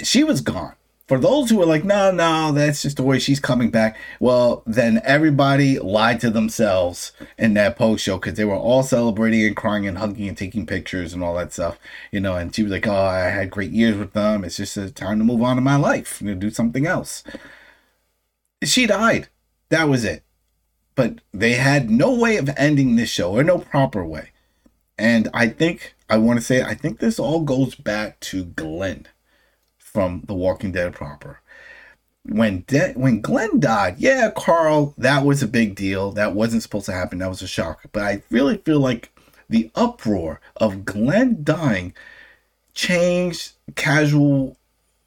She 0.03 0.23
was 0.23 0.41
gone 0.41 0.75
for 1.07 1.19
those 1.19 1.49
who 1.49 1.61
are 1.61 1.67
like, 1.67 1.83
no, 1.83 2.11
no, 2.11 2.51
that's 2.51 2.81
just 2.81 2.97
the 2.97 3.03
way 3.03 3.19
she's 3.19 3.39
coming 3.39 3.69
back. 3.69 3.97
Well, 4.19 4.63
then 4.65 5.01
everybody 5.03 5.77
lied 5.77 6.19
to 6.21 6.31
themselves 6.31 7.11
in 7.37 7.53
that 7.53 7.77
post 7.77 8.03
show 8.03 8.17
because 8.17 8.35
they 8.35 8.45
were 8.45 8.55
all 8.55 8.81
celebrating 8.81 9.45
and 9.45 9.55
crying 9.55 9.87
and 9.87 9.99
hugging 9.99 10.27
and 10.27 10.37
taking 10.37 10.65
pictures 10.65 11.13
and 11.13 11.23
all 11.23 11.35
that 11.35 11.53
stuff, 11.53 11.77
you 12.11 12.19
know. 12.19 12.35
And 12.35 12.55
she 12.55 12.63
was 12.63 12.71
like, 12.71 12.87
oh, 12.87 12.93
I 12.93 13.19
had 13.19 13.51
great 13.51 13.71
years 13.71 13.95
with 13.97 14.13
them. 14.13 14.43
It's 14.43 14.57
just 14.57 14.77
a 14.77 14.89
time 14.89 15.19
to 15.19 15.25
move 15.25 15.43
on 15.43 15.59
in 15.59 15.63
my 15.63 15.75
life, 15.75 16.21
you 16.21 16.33
know, 16.33 16.39
do 16.39 16.49
something 16.49 16.87
else. 16.87 17.23
She 18.63 18.87
died. 18.87 19.29
That 19.69 19.87
was 19.87 20.03
it. 20.03 20.23
But 20.95 21.19
they 21.31 21.53
had 21.53 21.89
no 21.89 22.13
way 22.13 22.37
of 22.37 22.49
ending 22.57 22.95
this 22.95 23.09
show 23.09 23.33
or 23.33 23.43
no 23.43 23.59
proper 23.59 24.03
way. 24.03 24.31
And 24.97 25.27
I 25.33 25.49
think, 25.49 25.93
I 26.09 26.17
want 26.17 26.39
to 26.39 26.45
say, 26.45 26.63
I 26.63 26.73
think 26.73 26.99
this 26.99 27.19
all 27.19 27.41
goes 27.41 27.75
back 27.75 28.19
to 28.21 28.45
Glenn 28.45 29.07
from 29.95 30.23
The 30.27 30.33
Walking 30.33 30.73
Dead 30.73 30.93
proper. 30.93 31.39
When 32.23 32.65
De- 32.67 32.91
when 32.95 33.21
Glenn 33.21 33.61
died, 33.61 33.95
yeah, 33.97 34.29
Carl, 34.35 34.93
that 34.97 35.23
was 35.23 35.41
a 35.41 35.47
big 35.47 35.73
deal. 35.75 36.11
That 36.11 36.33
wasn't 36.33 36.63
supposed 36.63 36.87
to 36.87 36.91
happen. 36.91 37.19
That 37.19 37.29
was 37.29 37.41
a 37.41 37.47
shock. 37.47 37.85
But 37.93 38.03
I 38.03 38.23
really 38.29 38.57
feel 38.57 38.81
like 38.81 39.17
the 39.49 39.71
uproar 39.73 40.41
of 40.57 40.83
Glenn 40.83 41.43
dying 41.43 41.93
changed 42.73 43.53
casual 43.75 44.57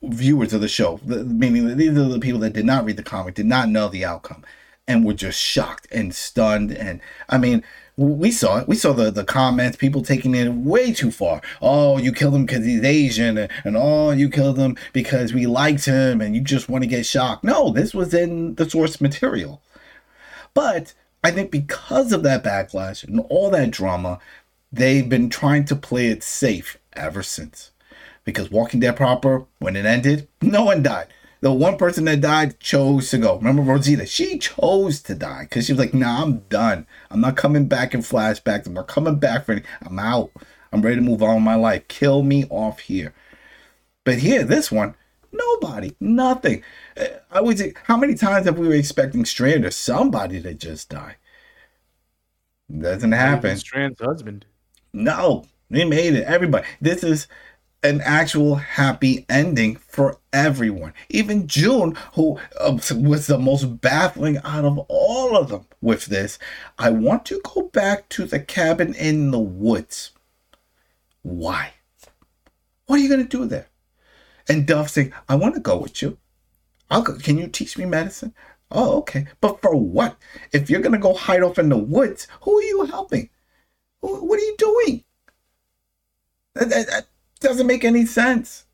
viewers 0.03 0.55
of 0.55 0.62
the 0.62 0.68
show, 0.68 1.01
meaning 1.05 1.77
these 1.77 1.98
are 1.98 2.09
the 2.09 2.18
people 2.18 2.40
that 2.40 2.55
did 2.55 2.64
not 2.64 2.87
read 2.87 2.96
the 2.96 3.03
comic, 3.03 3.35
did 3.35 3.44
not 3.44 3.68
know 3.68 3.88
the 3.88 4.07
outcome, 4.07 4.42
and 4.87 5.05
were 5.05 5.12
just 5.12 5.38
shocked 5.38 5.87
and 5.92 6.14
stunned. 6.14 6.72
And 6.72 7.03
I 7.29 7.37
mean, 7.37 7.62
we 7.98 8.30
saw 8.30 8.58
it. 8.58 8.68
We 8.68 8.76
saw 8.76 8.92
the, 8.92 9.11
the 9.11 9.24
comments, 9.24 9.76
people 9.76 10.02
taking 10.02 10.34
it 10.34 10.48
way 10.52 10.92
too 10.92 11.11
far. 11.11 11.42
Oh, 11.61 11.98
you 11.98 12.12
killed 12.12 12.37
him 12.37 12.46
because 12.46 12.64
he's 12.64 12.84
Asian, 12.84 13.37
and, 13.37 13.50
and 13.64 13.76
oh, 13.76 14.12
you 14.12 14.30
killed 14.30 14.56
him 14.56 14.76
because 14.92 15.34
we 15.34 15.46
liked 15.46 15.84
him, 15.84 16.20
and 16.20 16.37
you 16.37 16.40
just 16.40 16.68
want 16.68 16.84
to 16.84 16.88
get 16.88 17.04
shocked. 17.04 17.42
No, 17.42 17.70
this 17.70 17.92
was 17.92 18.14
in 18.14 18.54
the 18.54 18.70
source 18.70 19.00
material. 19.00 19.61
But 20.54 20.94
I 21.24 21.32
think 21.32 21.50
because 21.50 22.12
of 22.12 22.22
that 22.22 22.44
backlash 22.44 23.02
and 23.02 23.18
all 23.28 23.50
that 23.50 23.72
drama, 23.72 24.20
they've 24.72 25.08
been 25.08 25.28
trying 25.28 25.64
to 25.64 25.76
play 25.76 26.06
it 26.06 26.22
safe 26.22 26.78
ever 26.92 27.24
since. 27.24 27.72
Because 28.22 28.50
Walking 28.50 28.78
Dead 28.78 28.96
proper, 28.96 29.46
when 29.58 29.74
it 29.74 29.87
ended, 29.87 30.28
no 30.40 30.62
one 30.64 30.84
died 30.84 31.08
the 31.40 31.53
one 31.53 31.77
person 31.77 32.05
that 32.07 32.20
died 32.20 32.59
chose 32.61 33.11
to 33.11 33.18
go. 33.18 33.37
Remember 33.37 33.62
Rosita? 33.62 34.07
She 34.07 34.38
chose 34.38 35.01
to 35.03 35.14
die 35.14 35.42
because 35.42 35.66
she 35.66 35.72
was 35.72 35.81
like, 35.81 35.94
"Nah, 35.94 36.22
I'm 36.22 36.38
done. 36.48 36.87
I'm 37.11 37.20
not 37.20 37.37
coming 37.37 37.66
back 37.66 37.94
in 37.94 38.01
flashbacks. 38.01 38.66
I'm 38.66 38.74
not 38.74 38.88
coming 38.88 39.16
back 39.16 39.46
for 39.46 39.53
any. 39.53 39.62
I'm 39.83 39.98
out. 39.98 40.31
I'm 40.72 40.83
ready 40.83 40.96
to 40.96 41.03
move 41.03 41.22
on 41.22 41.37
with 41.37 41.44
my 41.44 41.55
life. 41.55 41.88
Kill 41.88 42.22
me 42.22 42.44
off 42.51 42.81
here." 42.81 43.14
But 44.05 44.18
here, 44.18 44.42
this 44.42 44.72
one, 44.72 44.94
nobody, 45.33 45.94
nothing. 46.01 46.62
Uh, 46.96 47.07
I 47.31 47.40
would 47.42 47.59
say, 47.59 47.74
how 47.85 47.96
many 47.96 48.14
times 48.14 48.46
have 48.46 48.59
we 48.59 48.66
were 48.66 48.74
expecting 48.74 49.24
Strand 49.27 49.64
or 49.64 49.70
somebody 49.70 50.40
to 50.40 50.55
just 50.55 50.88
die? 50.88 51.16
Doesn't 52.77 53.12
happen. 53.12 53.57
Strand's 53.57 54.01
husband. 54.01 54.46
No, 54.92 55.44
they 55.70 55.85
made 55.85 56.14
it. 56.14 56.24
Everybody. 56.24 56.66
This 56.81 57.05
is 57.05 57.29
an 57.82 58.00
actual 58.00 58.56
happy 58.56 59.24
ending 59.28 59.76
for 59.76 60.18
everyone. 60.32 60.92
Even 61.08 61.46
June, 61.46 61.96
who 62.14 62.38
uh, 62.60 62.76
was 62.96 63.26
the 63.26 63.38
most 63.38 63.80
baffling 63.80 64.38
out 64.38 64.64
of 64.64 64.78
all 64.88 65.36
of 65.36 65.48
them 65.48 65.66
with 65.80 66.06
this, 66.06 66.38
I 66.78 66.90
want 66.90 67.24
to 67.26 67.40
go 67.44 67.62
back 67.62 68.08
to 68.10 68.24
the 68.24 68.40
cabin 68.40 68.94
in 68.94 69.30
the 69.30 69.38
woods. 69.38 70.12
Why? 71.22 71.72
What 72.86 72.98
are 72.98 73.02
you 73.02 73.08
going 73.08 73.26
to 73.26 73.36
do 73.36 73.46
there? 73.46 73.68
And 74.48 74.66
Duff 74.66 74.90
saying, 74.90 75.12
I 75.28 75.34
want 75.34 75.54
to 75.54 75.60
go 75.60 75.76
with 75.78 76.00
you. 76.02 76.18
I'll 76.90 77.02
go. 77.02 77.16
Can 77.18 77.36
you 77.38 77.48
teach 77.48 77.76
me 77.76 77.84
medicine? 77.84 78.34
Oh, 78.70 78.98
okay. 78.98 79.26
But 79.40 79.60
for 79.60 79.76
what? 79.76 80.16
If 80.52 80.70
you're 80.70 80.80
going 80.80 80.92
to 80.92 80.98
go 80.98 81.14
hide 81.14 81.42
off 81.42 81.58
in 81.58 81.68
the 81.68 81.76
woods, 81.76 82.26
who 82.42 82.58
are 82.58 82.62
you 82.62 82.86
helping? 82.86 83.30
What 84.00 84.38
are 84.38 84.42
you 84.42 84.54
doing? 84.56 85.04
That, 86.54 86.70
that, 86.70 87.06
doesn't 87.40 87.66
make 87.66 87.85
any 87.85 88.07
sense. 88.07 88.64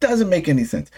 Doesn't 0.00 0.28
make 0.28 0.48
any 0.48 0.64
sense. 0.64 0.90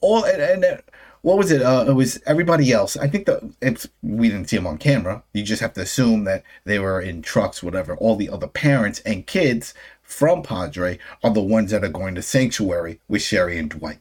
All 0.00 0.24
and, 0.24 0.42
and 0.42 0.64
uh, 0.64 0.76
what 1.22 1.38
was 1.38 1.50
it? 1.50 1.62
Uh, 1.62 1.86
it 1.88 1.92
was 1.92 2.20
everybody 2.26 2.70
else. 2.70 2.96
I 2.98 3.08
think 3.08 3.24
that 3.26 3.42
it's 3.62 3.88
we 4.02 4.28
didn't 4.28 4.50
see 4.50 4.56
them 4.56 4.66
on 4.66 4.76
camera. 4.76 5.22
You 5.32 5.42
just 5.42 5.62
have 5.62 5.72
to 5.74 5.80
assume 5.80 6.24
that 6.24 6.44
they 6.64 6.78
were 6.78 7.00
in 7.00 7.22
trucks, 7.22 7.62
whatever. 7.62 7.96
All 7.96 8.14
the 8.14 8.28
other 8.28 8.46
parents 8.46 9.00
and 9.00 9.26
kids 9.26 9.72
from 10.02 10.42
Padre 10.42 10.98
are 11.22 11.32
the 11.32 11.40
ones 11.40 11.70
that 11.70 11.82
are 11.82 11.88
going 11.88 12.14
to 12.14 12.22
Sanctuary 12.22 13.00
with 13.08 13.22
Sherry 13.22 13.58
and 13.58 13.70
Dwight, 13.70 14.00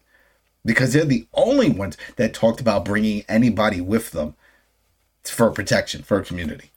because 0.65 0.91
they're 0.91 1.05
the 1.05 1.25
only 1.33 1.69
ones 1.69 1.95
that 2.17 2.33
talked 2.33 2.59
about 2.59 2.83
bringing 2.83 3.23
anybody 3.29 3.79
with 3.79 4.11
them 4.11 4.35
for 5.23 5.49
protection 5.49 6.03
for 6.03 6.19
a 6.19 6.25
community. 6.25 6.71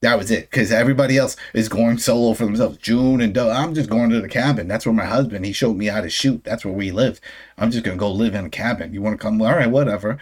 That 0.00 0.16
was 0.16 0.30
it, 0.30 0.48
because 0.50 0.70
everybody 0.70 1.16
else 1.18 1.36
is 1.54 1.68
going 1.68 1.98
solo 1.98 2.32
for 2.32 2.44
themselves. 2.44 2.78
June 2.78 3.20
and 3.20 3.34
Doug, 3.34 3.50
I'm 3.50 3.74
just 3.74 3.90
going 3.90 4.10
to 4.10 4.20
the 4.20 4.28
cabin. 4.28 4.68
That's 4.68 4.86
where 4.86 4.92
my 4.94 5.04
husband. 5.06 5.44
He 5.44 5.52
showed 5.52 5.76
me 5.76 5.86
how 5.86 6.00
to 6.00 6.08
shoot. 6.08 6.44
That's 6.44 6.64
where 6.64 6.74
we 6.74 6.92
lived. 6.92 7.20
I'm 7.56 7.72
just 7.72 7.84
gonna 7.84 7.96
go 7.96 8.10
live 8.12 8.34
in 8.36 8.44
a 8.44 8.50
cabin. 8.50 8.94
You 8.94 9.02
want 9.02 9.18
to 9.18 9.22
come? 9.22 9.42
All 9.42 9.48
right, 9.48 9.70
whatever. 9.70 10.18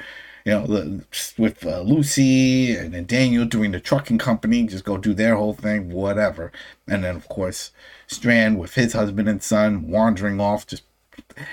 You 0.46 0.52
know, 0.52 1.00
with 1.36 1.66
uh, 1.66 1.80
Lucy 1.80 2.74
and, 2.74 2.94
and 2.94 3.06
Daniel 3.06 3.44
doing 3.44 3.72
the 3.72 3.80
trucking 3.80 4.18
company, 4.18 4.64
just 4.66 4.84
go 4.84 4.96
do 4.96 5.12
their 5.12 5.36
whole 5.36 5.54
thing, 5.54 5.90
whatever. 5.90 6.52
And 6.88 7.04
then 7.04 7.16
of 7.16 7.28
course, 7.28 7.72
Strand 8.06 8.58
with 8.58 8.74
his 8.74 8.92
husband 8.92 9.28
and 9.28 9.42
son 9.42 9.88
wandering 9.88 10.40
off. 10.40 10.66
Just 10.66 10.84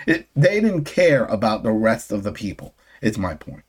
it, 0.06 0.28
they 0.36 0.62
didn't 0.62 0.86
care 0.86 1.26
about 1.26 1.64
the 1.64 1.72
rest 1.72 2.12
of 2.12 2.24
the 2.24 2.32
people. 2.32 2.76
It's 3.02 3.18
my 3.18 3.34
point. 3.34 3.64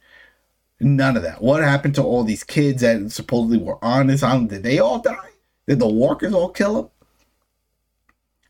None 0.80 1.16
of 1.16 1.22
that. 1.22 1.40
What 1.40 1.62
happened 1.62 1.94
to 1.96 2.02
all 2.02 2.24
these 2.24 2.44
kids 2.44 2.82
that 2.82 3.10
supposedly 3.12 3.58
were 3.58 3.82
on 3.82 4.08
this 4.08 4.22
island? 4.22 4.50
Did 4.50 4.64
they 4.64 4.78
all 4.78 4.98
die? 4.98 5.30
Did 5.66 5.78
the 5.78 5.88
walkers 5.88 6.34
all 6.34 6.50
kill 6.50 6.74
them? 6.74 6.90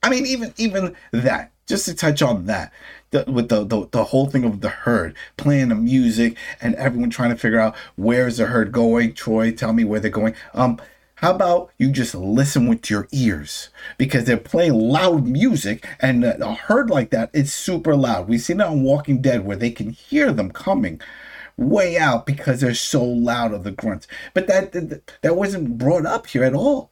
I 0.03 0.11
mean, 0.11 0.27
even 0.27 0.53
even 0.57 0.95
that. 1.13 1.51
Just 1.67 1.87
to 1.87 1.95
touch 1.95 2.21
on 2.21 2.45
that, 2.45 2.75
the, 3.11 3.25
with 3.27 3.49
the, 3.49 3.65
the 3.65 3.89
the 3.91 4.05
whole 4.05 4.27
thing 4.27 4.45
of 4.45 4.61
the 4.61 4.69
herd 4.69 5.15
playing 5.39 5.71
the 5.71 5.75
music 5.75 6.37
and 6.61 6.75
everyone 6.75 7.09
trying 7.09 7.31
to 7.31 7.37
figure 7.37 7.59
out 7.59 7.75
where's 7.97 8.37
the 8.37 8.47
herd 8.47 8.71
going. 8.71 9.15
Troy, 9.15 9.51
tell 9.51 9.73
me 9.73 9.83
where 9.83 9.99
they're 9.99 10.11
going. 10.11 10.35
Um, 10.53 10.79
how 11.17 11.35
about 11.35 11.73
you 11.79 11.91
just 11.91 12.15
listen 12.15 12.69
with 12.69 12.91
your 12.91 13.09
ears 13.13 13.71
because 13.97 14.25
they're 14.25 14.37
playing 14.37 14.75
loud 14.75 15.27
music 15.27 15.87
and 16.01 16.23
a 16.23 16.55
herd 16.55 16.91
like 16.91 17.09
that 17.11 17.31
is 17.33 17.51
super 17.51 17.97
loud. 17.97 18.29
We've 18.29 18.43
seen 18.43 18.61
it 18.61 18.67
on 18.67 18.83
Walking 18.83 19.23
Dead 19.23 19.47
where 19.47 19.57
they 19.57 19.71
can 19.71 19.91
hear 19.91 20.33
them 20.33 20.51
coming 20.51 21.01
way 21.57 21.97
out 21.97 22.27
because 22.27 22.61
they're 22.61 22.75
so 22.75 23.05
loud 23.05 23.53
of 23.53 23.65
the 23.65 23.71
grunts. 23.71 24.07
But 24.33 24.47
that 24.47 24.73
that, 25.23 25.37
wasn't 25.37 25.79
brought 25.79 26.07
up 26.07 26.27
here 26.27 26.45
at 26.45 26.55
all. 26.55 26.91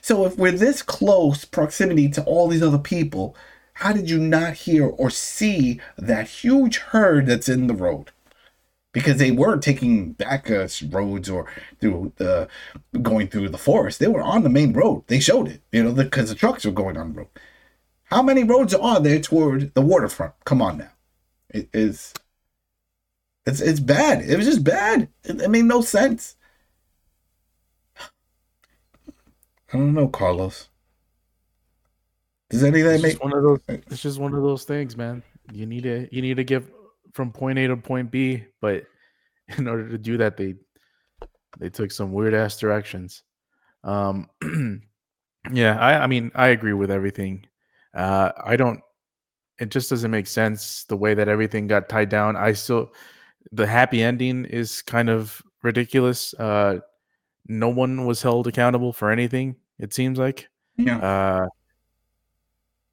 So 0.00 0.24
if 0.24 0.36
we're 0.36 0.52
this 0.52 0.82
close 0.82 1.44
proximity 1.44 2.08
to 2.10 2.22
all 2.24 2.48
these 2.48 2.62
other 2.62 2.78
people, 2.78 3.36
how 3.74 3.92
did 3.92 4.08
you 4.08 4.18
not 4.18 4.54
hear 4.54 4.86
or 4.86 5.10
see 5.10 5.80
that 5.98 6.28
huge 6.28 6.78
herd 6.78 7.26
that's 7.26 7.48
in 7.48 7.66
the 7.66 7.74
road? 7.74 8.10
Because 8.92 9.18
they 9.18 9.30
were 9.30 9.58
taking 9.58 10.12
back 10.12 10.50
uh, 10.50 10.68
roads 10.88 11.28
or 11.28 11.46
through 11.80 12.12
the 12.16 12.48
going 13.02 13.28
through 13.28 13.50
the 13.50 13.58
forest. 13.58 13.98
They 13.98 14.06
were 14.06 14.22
on 14.22 14.42
the 14.42 14.48
main 14.48 14.72
road. 14.72 15.04
They 15.08 15.20
showed 15.20 15.48
it, 15.48 15.60
you 15.72 15.82
know, 15.82 15.92
because 15.92 16.28
the, 16.28 16.34
the 16.34 16.38
trucks 16.38 16.64
were 16.64 16.70
going 16.70 16.96
on 16.96 17.12
the 17.12 17.18
road. 17.18 17.28
How 18.04 18.22
many 18.22 18.44
roads 18.44 18.72
are 18.72 19.00
there 19.00 19.20
toward 19.20 19.74
the 19.74 19.82
waterfront? 19.82 20.32
Come 20.44 20.62
on 20.62 20.78
now, 20.78 20.92
it 21.50 21.68
is. 21.74 22.14
It's 23.46 23.60
it's 23.60 23.80
bad. 23.80 24.28
It 24.28 24.36
was 24.36 24.46
just 24.46 24.64
bad. 24.64 25.08
It, 25.24 25.40
it 25.40 25.48
made 25.48 25.64
no 25.64 25.80
sense. 25.80 26.36
I 29.72 29.78
don't 29.78 29.94
know, 29.94 30.08
Carlos. 30.08 30.68
Does 32.50 32.64
anything 32.64 32.94
It's 32.94 33.02
make 33.02 33.22
one 33.22 33.32
of 33.32 33.42
those. 33.42 33.60
It's 33.68 34.02
just 34.02 34.18
one 34.18 34.34
of 34.34 34.42
those 34.42 34.64
things, 34.64 34.96
man. 34.96 35.22
You 35.52 35.66
need 35.66 35.84
to 35.84 36.08
you 36.10 36.22
need 36.22 36.36
to 36.36 36.44
get 36.44 36.64
from 37.12 37.32
point 37.32 37.58
A 37.58 37.68
to 37.68 37.76
point 37.76 38.10
B, 38.10 38.44
but 38.60 38.84
in 39.56 39.68
order 39.68 39.88
to 39.88 39.98
do 39.98 40.16
that, 40.18 40.36
they 40.36 40.54
they 41.58 41.70
took 41.70 41.92
some 41.92 42.12
weird 42.12 42.34
ass 42.34 42.58
directions. 42.58 43.22
Um, 43.84 44.28
yeah, 45.52 45.78
I 45.78 46.02
I 46.02 46.06
mean 46.08 46.32
I 46.34 46.48
agree 46.48 46.72
with 46.72 46.90
everything. 46.90 47.46
Uh, 47.94 48.32
I 48.44 48.56
don't. 48.56 48.80
It 49.58 49.70
just 49.70 49.88
doesn't 49.88 50.10
make 50.10 50.26
sense 50.26 50.84
the 50.84 50.96
way 50.96 51.14
that 51.14 51.28
everything 51.28 51.66
got 51.66 51.88
tied 51.88 52.10
down. 52.10 52.36
I 52.36 52.52
still 52.52 52.92
the 53.52 53.66
happy 53.66 54.02
ending 54.02 54.44
is 54.44 54.82
kind 54.82 55.08
of 55.08 55.42
ridiculous. 55.62 56.34
Uh, 56.34 56.80
no 57.48 57.68
one 57.68 58.06
was 58.06 58.22
held 58.22 58.46
accountable 58.46 58.92
for 58.92 59.10
anything. 59.10 59.56
It 59.78 59.94
seems 59.94 60.18
like. 60.18 60.48
Yeah. 60.76 60.98
Uh, 60.98 61.48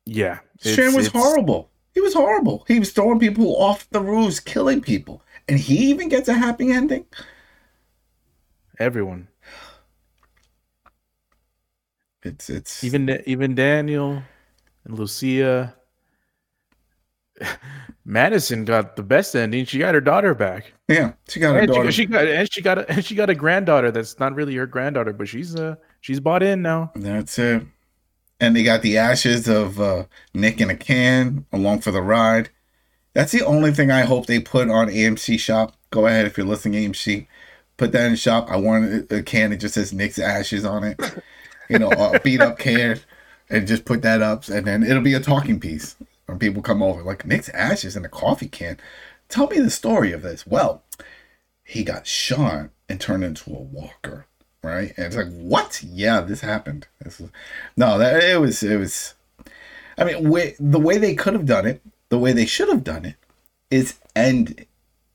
yeah. 0.05 0.39
It's- 0.63 0.77
was 0.95 1.07
it's- 1.07 1.11
horrible. 1.11 1.69
He 1.93 2.01
was 2.01 2.15
horrible. 2.15 2.65
He 2.67 2.79
was 2.79 2.91
throwing 2.91 3.19
people 3.19 3.55
off 3.55 3.87
the 3.91 4.01
roofs, 4.01 4.39
killing 4.39 4.81
people, 4.81 5.21
and 5.47 5.59
he 5.59 5.91
even 5.91 6.09
gets 6.09 6.27
a 6.27 6.33
happy 6.33 6.71
ending. 6.71 7.05
Everyone, 8.79 9.27
It's 12.23 12.49
it's 12.49 12.83
even 12.83 13.21
even 13.27 13.53
Daniel 13.53 14.23
and 14.85 14.97
Lucia. 14.97 15.75
Madison 18.05 18.65
got 18.65 18.95
the 18.95 19.03
best 19.03 19.35
ending. 19.35 19.65
She 19.65 19.79
got 19.79 19.93
her 19.93 20.01
daughter 20.01 20.33
back. 20.35 20.73
yeah. 20.87 21.13
She 21.29 21.39
got 21.39 21.55
a 21.55 21.59
And 21.59 21.67
daughter. 21.67 21.91
she, 21.91 22.03
she 22.03 22.05
got 22.05 22.27
and 22.27 22.51
she 22.51 22.61
got 22.61 22.77
a, 22.79 22.89
and 22.91 23.05
she 23.05 23.15
got 23.15 23.29
a 23.29 23.35
granddaughter 23.35 23.91
that's 23.91 24.19
not 24.19 24.35
really 24.35 24.55
her 24.55 24.65
granddaughter, 24.67 25.13
but 25.13 25.27
she's 25.27 25.55
uh 25.55 25.75
she's 26.01 26.19
bought 26.19 26.43
in 26.43 26.61
now. 26.61 26.91
That's 26.95 27.37
it. 27.39 27.63
And 28.39 28.55
they 28.55 28.63
got 28.63 28.81
the 28.81 28.97
ashes 28.97 29.47
of 29.47 29.79
uh, 29.79 30.05
Nick 30.33 30.59
in 30.59 30.69
a 30.69 30.75
can 30.75 31.45
along 31.53 31.79
for 31.79 31.91
the 31.91 32.01
ride. 32.01 32.49
That's 33.13 33.31
the 33.31 33.43
only 33.43 33.71
thing 33.71 33.89
I 33.89 34.01
hope 34.01 34.25
they 34.25 34.39
put 34.39 34.69
on 34.69 34.87
AMC 34.89 35.39
Shop. 35.39 35.77
Go 35.91 36.07
ahead 36.07 36.25
if 36.25 36.35
you're 36.37 36.47
listening, 36.47 36.91
AMC. 36.91 37.27
Put 37.77 37.91
that 37.93 38.07
in 38.07 38.15
shop. 38.15 38.49
I 38.51 38.57
want 38.57 39.11
a 39.11 39.17
a 39.19 39.23
can 39.23 39.51
that 39.51 39.57
just 39.57 39.75
says 39.75 39.93
Nick's 39.93 40.19
ashes 40.19 40.65
on 40.65 40.83
it. 40.83 40.99
You 41.69 41.79
know, 41.79 41.89
a 41.91 42.19
beat 42.19 42.41
up 42.41 42.59
can, 42.59 42.99
and 43.49 43.65
just 43.65 43.85
put 43.85 44.01
that 44.01 44.21
up, 44.21 44.47
and 44.49 44.67
then 44.67 44.83
it'll 44.83 45.01
be 45.01 45.13
a 45.13 45.19
talking 45.21 45.59
piece 45.59 45.95
when 46.33 46.39
people 46.39 46.63
come 46.63 46.81
over. 46.81 47.03
Like 47.03 47.25
Nick's 47.25 47.49
ashes 47.49 47.95
in 47.95 48.03
a 48.03 48.09
coffee 48.09 48.47
can. 48.47 48.79
Tell 49.29 49.47
me 49.47 49.59
the 49.59 49.69
story 49.69 50.11
of 50.11 50.23
this. 50.23 50.45
Well, 50.47 50.83
he 51.63 51.83
got 51.83 52.07
shot 52.07 52.69
and 52.89 52.99
turned 52.99 53.23
into 53.23 53.51
a 53.51 53.61
walker, 53.61 54.25
right? 54.63 54.93
And 54.97 55.05
it's 55.05 55.15
like, 55.15 55.31
what? 55.31 55.81
Yeah, 55.83 56.21
this 56.21 56.41
happened. 56.41 56.87
This 57.01 57.21
is, 57.21 57.29
no, 57.77 57.97
that 57.99 58.23
it 58.23 58.41
was 58.41 58.63
it 58.63 58.77
was. 58.77 59.13
I 59.97 60.03
mean, 60.05 60.23
the 60.59 60.79
way 60.79 60.97
they 60.97 61.13
could 61.13 61.33
have 61.33 61.45
done 61.45 61.67
it, 61.67 61.81
the 62.09 62.17
way 62.17 62.33
they 62.33 62.47
should 62.47 62.69
have 62.69 62.83
done 62.83 63.05
it, 63.05 63.15
is 63.69 63.99
end, 64.15 64.65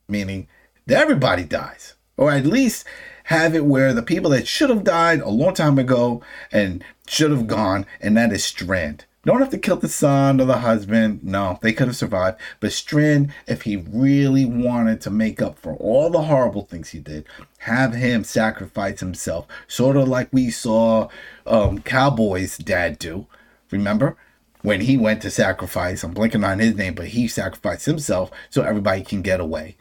meaning 0.09 0.46
that 0.87 0.98
everybody 0.98 1.42
dies, 1.42 1.94
or 2.16 2.31
at 2.31 2.46
least 2.46 2.87
have 3.24 3.57
it 3.57 3.64
where 3.64 3.92
the 3.92 4.04
people 4.04 4.31
that 4.31 4.46
should 4.46 4.70
have 4.70 4.85
died 4.85 5.20
a 5.20 5.28
long 5.28 5.52
time 5.52 5.81
ago 5.81 6.22
and 6.52 6.85
should 7.09 7.33
have 7.33 7.48
gone, 7.48 7.87
and 8.00 8.16
that 8.16 8.33
is 8.33 8.44
Strand. 8.44 9.04
Don't 9.24 9.40
have 9.40 9.50
to 9.50 9.59
kill 9.59 9.76
the 9.76 9.88
son 9.88 10.40
or 10.40 10.44
the 10.44 10.59
husband. 10.59 11.24
No, 11.24 11.59
they 11.61 11.72
could 11.72 11.88
have 11.88 11.96
survived. 11.96 12.38
But 12.61 12.72
Strand, 12.72 13.33
if 13.46 13.62
he 13.62 13.76
really 13.76 14.44
wanted 14.44 15.00
to 15.02 15.11
make 15.11 15.42
up 15.42 15.59
for 15.59 15.74
all 15.74 16.09
the 16.09 16.22
horrible 16.22 16.62
things 16.62 16.90
he 16.90 17.00
did, 17.00 17.26
have 17.59 17.94
him 17.94 18.22
sacrifice 18.22 19.00
himself, 19.00 19.46
sort 19.66 19.96
of 19.96 20.09
like 20.09 20.28
we 20.33 20.50
saw 20.50 21.09
um, 21.46 21.81
Cowboy's 21.83 22.59
dad 22.59 22.98
do. 22.98 23.26
Remember? 23.70 24.16
When 24.62 24.81
he 24.83 24.96
went 24.96 25.22
to 25.22 25.31
sacrifice, 25.31 26.02
I'm 26.02 26.14
blinking 26.14 26.42
on 26.44 26.59
his 26.59 26.74
name, 26.74 26.94
but 26.94 27.09
he 27.09 27.28
sacrificed 27.28 27.87
himself 27.87 28.31
so 28.50 28.62
everybody 28.62 29.02
can 29.02 29.22
get 29.22 29.40
away 29.40 29.76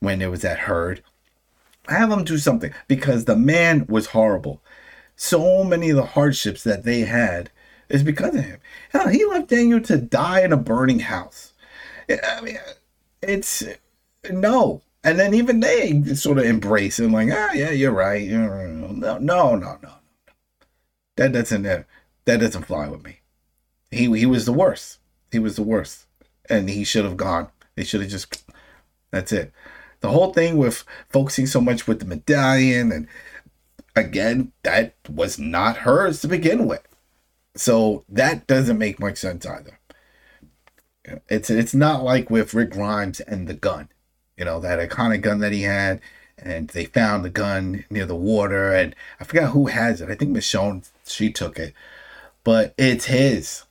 when 0.00 0.18
there 0.18 0.30
was 0.30 0.42
that 0.42 0.60
herd. 0.60 1.02
Have 1.88 2.10
him 2.10 2.24
do 2.24 2.38
something 2.38 2.72
because 2.86 3.24
the 3.24 3.36
man 3.36 3.86
was 3.88 4.08
horrible. 4.08 4.62
So 5.16 5.64
many 5.64 5.90
of 5.90 5.96
the 5.96 6.04
hardships 6.04 6.62
that 6.64 6.84
they 6.84 7.00
had 7.00 7.50
is 7.88 8.02
because 8.02 8.34
of 8.34 8.44
him. 8.44 8.60
Hell, 8.90 9.08
he 9.08 9.24
left 9.24 9.48
Daniel 9.48 9.80
to 9.82 9.96
die 9.98 10.42
in 10.42 10.52
a 10.52 10.56
burning 10.56 11.00
house. 11.00 11.52
I 12.08 12.40
mean, 12.40 12.58
it's 13.22 13.62
no. 14.30 14.82
And 15.04 15.18
then 15.18 15.32
even 15.34 15.60
they 15.60 16.02
sort 16.14 16.38
of 16.38 16.44
embrace 16.44 16.98
it, 16.98 17.10
like, 17.10 17.28
ah, 17.32 17.52
yeah, 17.52 17.70
you're 17.70 17.92
right. 17.92 18.22
You're- 18.22 18.66
No, 18.68 19.18
no, 19.18 19.54
no, 19.54 19.78
no. 19.82 19.92
That 21.16 21.32
doesn't 21.32 21.62
that 21.62 21.86
doesn't 22.26 22.64
fly 22.64 22.88
with 22.88 23.04
me. 23.04 23.20
He 23.90 24.04
he 24.18 24.26
was 24.26 24.44
the 24.44 24.52
worst. 24.52 24.98
He 25.30 25.38
was 25.38 25.56
the 25.56 25.62
worst, 25.62 26.06
and 26.48 26.68
he 26.70 26.84
should 26.84 27.04
have 27.04 27.16
gone. 27.16 27.48
They 27.74 27.84
should 27.84 28.00
have 28.00 28.10
just. 28.10 28.44
That's 29.10 29.32
it. 29.32 29.52
The 30.00 30.10
whole 30.10 30.32
thing 30.32 30.56
with 30.56 30.84
focusing 31.08 31.46
so 31.46 31.60
much 31.60 31.86
with 31.86 32.00
the 32.00 32.06
medallion, 32.06 32.92
and 32.92 33.08
again, 33.96 34.52
that 34.62 34.94
was 35.08 35.38
not 35.38 35.78
hers 35.78 36.20
to 36.22 36.28
begin 36.28 36.66
with. 36.66 36.86
So 37.58 38.04
that 38.08 38.46
doesn't 38.46 38.78
make 38.78 39.00
much 39.00 39.18
sense 39.18 39.44
either. 39.44 39.78
It's 41.28 41.50
it's 41.50 41.74
not 41.74 42.04
like 42.04 42.30
with 42.30 42.54
Rick 42.54 42.70
Grimes 42.70 43.20
and 43.20 43.48
the 43.48 43.54
gun, 43.54 43.88
you 44.36 44.44
know, 44.44 44.60
that 44.60 44.78
iconic 44.78 45.22
gun 45.22 45.40
that 45.40 45.52
he 45.52 45.62
had, 45.62 46.00
and 46.36 46.68
they 46.68 46.84
found 46.84 47.24
the 47.24 47.30
gun 47.30 47.84
near 47.90 48.06
the 48.06 48.14
water, 48.14 48.72
and 48.72 48.94
I 49.18 49.24
forgot 49.24 49.50
who 49.50 49.66
has 49.66 50.00
it. 50.00 50.10
I 50.10 50.14
think 50.14 50.36
Michonne 50.36 50.88
she 51.06 51.32
took 51.32 51.58
it, 51.58 51.74
but 52.44 52.74
it's 52.78 53.06
his. 53.06 53.64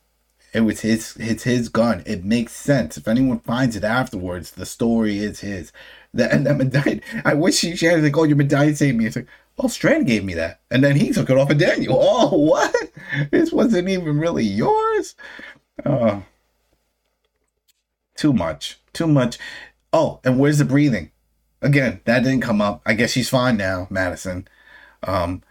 It 0.54 0.62
was 0.62 0.82
his 0.82 1.16
it's 1.18 1.44
his 1.44 1.70
gun. 1.70 2.04
It 2.06 2.26
makes 2.26 2.54
sense. 2.54 2.98
If 2.98 3.08
anyone 3.08 3.40
finds 3.40 3.76
it 3.76 3.84
afterwards, 3.84 4.52
the 4.52 4.66
story 4.66 5.20
is 5.20 5.42
his. 5.42 5.72
That 6.14 6.32
and 6.32 6.46
that 6.48 6.58
medallion. 6.58 7.02
I 7.24 7.36
wish 7.36 7.56
she, 7.58 7.76
she 7.76 7.86
had 7.86 8.04
like, 8.04 8.18
oh, 8.18 8.24
your 8.24 8.38
medallion 8.38 8.76
saved 8.76 8.98
me. 8.98 9.06
It's 9.06 9.16
like, 9.16 9.28
oh, 9.58 9.68
Strand 9.68 10.08
gave 10.08 10.24
me 10.24 10.34
that, 10.36 10.62
and 10.70 10.84
then 10.84 10.96
he 10.96 11.12
took 11.12 11.30
it 11.30 11.38
off 11.38 11.50
of 11.50 11.58
Daniel. 11.58 11.98
Oh, 12.10 12.38
what? 12.38 12.76
This 13.32 13.52
wasn't 13.52 13.90
even 13.90 14.20
really 14.20 14.44
yours. 14.44 15.16
Oh, 15.86 16.24
too 18.16 18.34
much, 18.34 18.80
too 18.94 19.08
much. 19.08 19.38
Oh, 19.94 20.20
and 20.24 20.40
where's 20.40 20.58
the 20.58 20.66
breathing? 20.66 21.12
Again, 21.62 22.02
that 22.06 22.24
didn't 22.24 22.42
come 22.42 22.62
up. 22.62 22.82
I 22.86 22.94
guess 22.94 23.12
she's 23.12 23.30
fine 23.30 23.58
now, 23.58 23.88
Madison. 23.90 24.48
Um, 25.04 25.44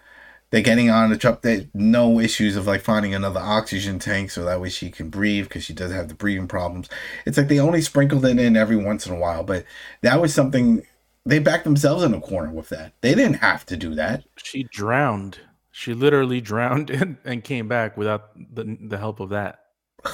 they're 0.51 0.61
getting 0.63 0.91
on 0.91 1.11
the 1.11 1.19
truck. 1.19 1.43
They 1.43 1.69
no 1.75 2.21
issues 2.21 2.57
of 2.57 2.67
like 2.67 2.83
finding 2.83 3.15
another 3.15 3.41
oxygen 3.41 3.99
tank 3.99 4.31
so 4.31 4.45
that 4.45 4.61
way 4.61 4.69
she 4.69 4.91
can 4.91 5.09
breathe 5.09 5.45
because 5.45 5.65
she 5.65 5.73
does 5.73 5.93
have 5.93 6.09
the 6.09 6.15
breathing 6.15 6.49
problems. 6.49 6.89
It's 7.25 7.37
like 7.37 7.49
they 7.49 7.59
only 7.59 7.83
sprinkled 7.83 8.25
it 8.25 8.39
in 8.39 8.57
every 8.57 8.77
once 8.77 9.07
in 9.07 9.15
a 9.15 9.19
while, 9.19 9.43
but 9.43 9.65
that 10.03 10.21
was 10.21 10.33
something 10.33 10.87
they 11.27 11.39
backed 11.41 11.65
themselves 11.65 12.05
in 12.05 12.15
a 12.15 12.21
corner 12.23 12.51
with 12.53 12.71
that. 12.71 12.95
They 13.03 13.15
didn't 13.15 13.37
have 13.37 13.67
to 13.67 13.77
do 13.77 13.95
that. 13.97 14.25
She 14.37 14.63
drowned. 14.63 15.41
She 15.71 15.95
literally 15.95 16.41
drowned 16.53 16.91
and, 16.91 17.19
and 17.25 17.45
came 17.45 17.69
back 17.69 17.97
without 17.97 18.31
the 18.55 18.77
the 18.81 18.99
help 18.99 19.21
of 19.21 19.31
that. 19.31 19.61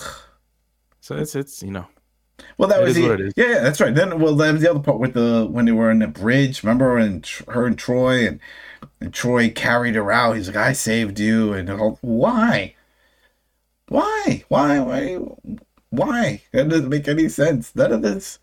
So 1.01 1.17
it's 1.17 1.35
it's 1.35 1.63
you 1.63 1.71
know 1.71 1.87
Well, 2.59 2.69
that 2.69 2.83
was 2.83 2.95
the, 2.95 3.03
what 3.03 3.11
it 3.13 3.21
is. 3.21 3.35
yeah, 3.37 3.47
yeah, 3.47 3.61
that's 3.61 3.81
right. 3.81 3.95
Then, 3.95 4.21
well, 4.21 4.35
that 4.37 4.53
was 4.53 4.63
the 4.63 4.71
other 4.71 4.81
part 4.81 4.99
with 4.99 5.15
the 5.15 5.47
when 5.51 5.65
they 5.67 5.73
were 5.73 5.91
in 5.91 5.99
the 6.01 6.09
bridge. 6.09 6.63
Remember, 6.63 6.97
and 6.99 7.27
her 7.49 7.67
and 7.67 7.79
Troy 7.79 8.27
and, 8.27 8.41
and 9.01 9.15
Troy 9.15 9.51
carried 9.51 9.95
her 9.97 10.13
out. 10.13 10.37
He's 10.37 10.49
like, 10.49 10.57
"I 10.57 10.73
saved 10.73 11.19
you," 11.21 11.53
and 11.53 11.69
whole, 11.69 11.99
why, 12.03 12.75
why, 13.89 14.45
why, 14.49 14.79
why, 14.81 15.19
why? 15.91 16.43
That 16.53 16.69
doesn't 16.69 16.89
make 16.89 17.09
any 17.09 17.29
sense. 17.29 17.75
None 17.77 17.93
of 17.93 18.03
this. 18.03 18.39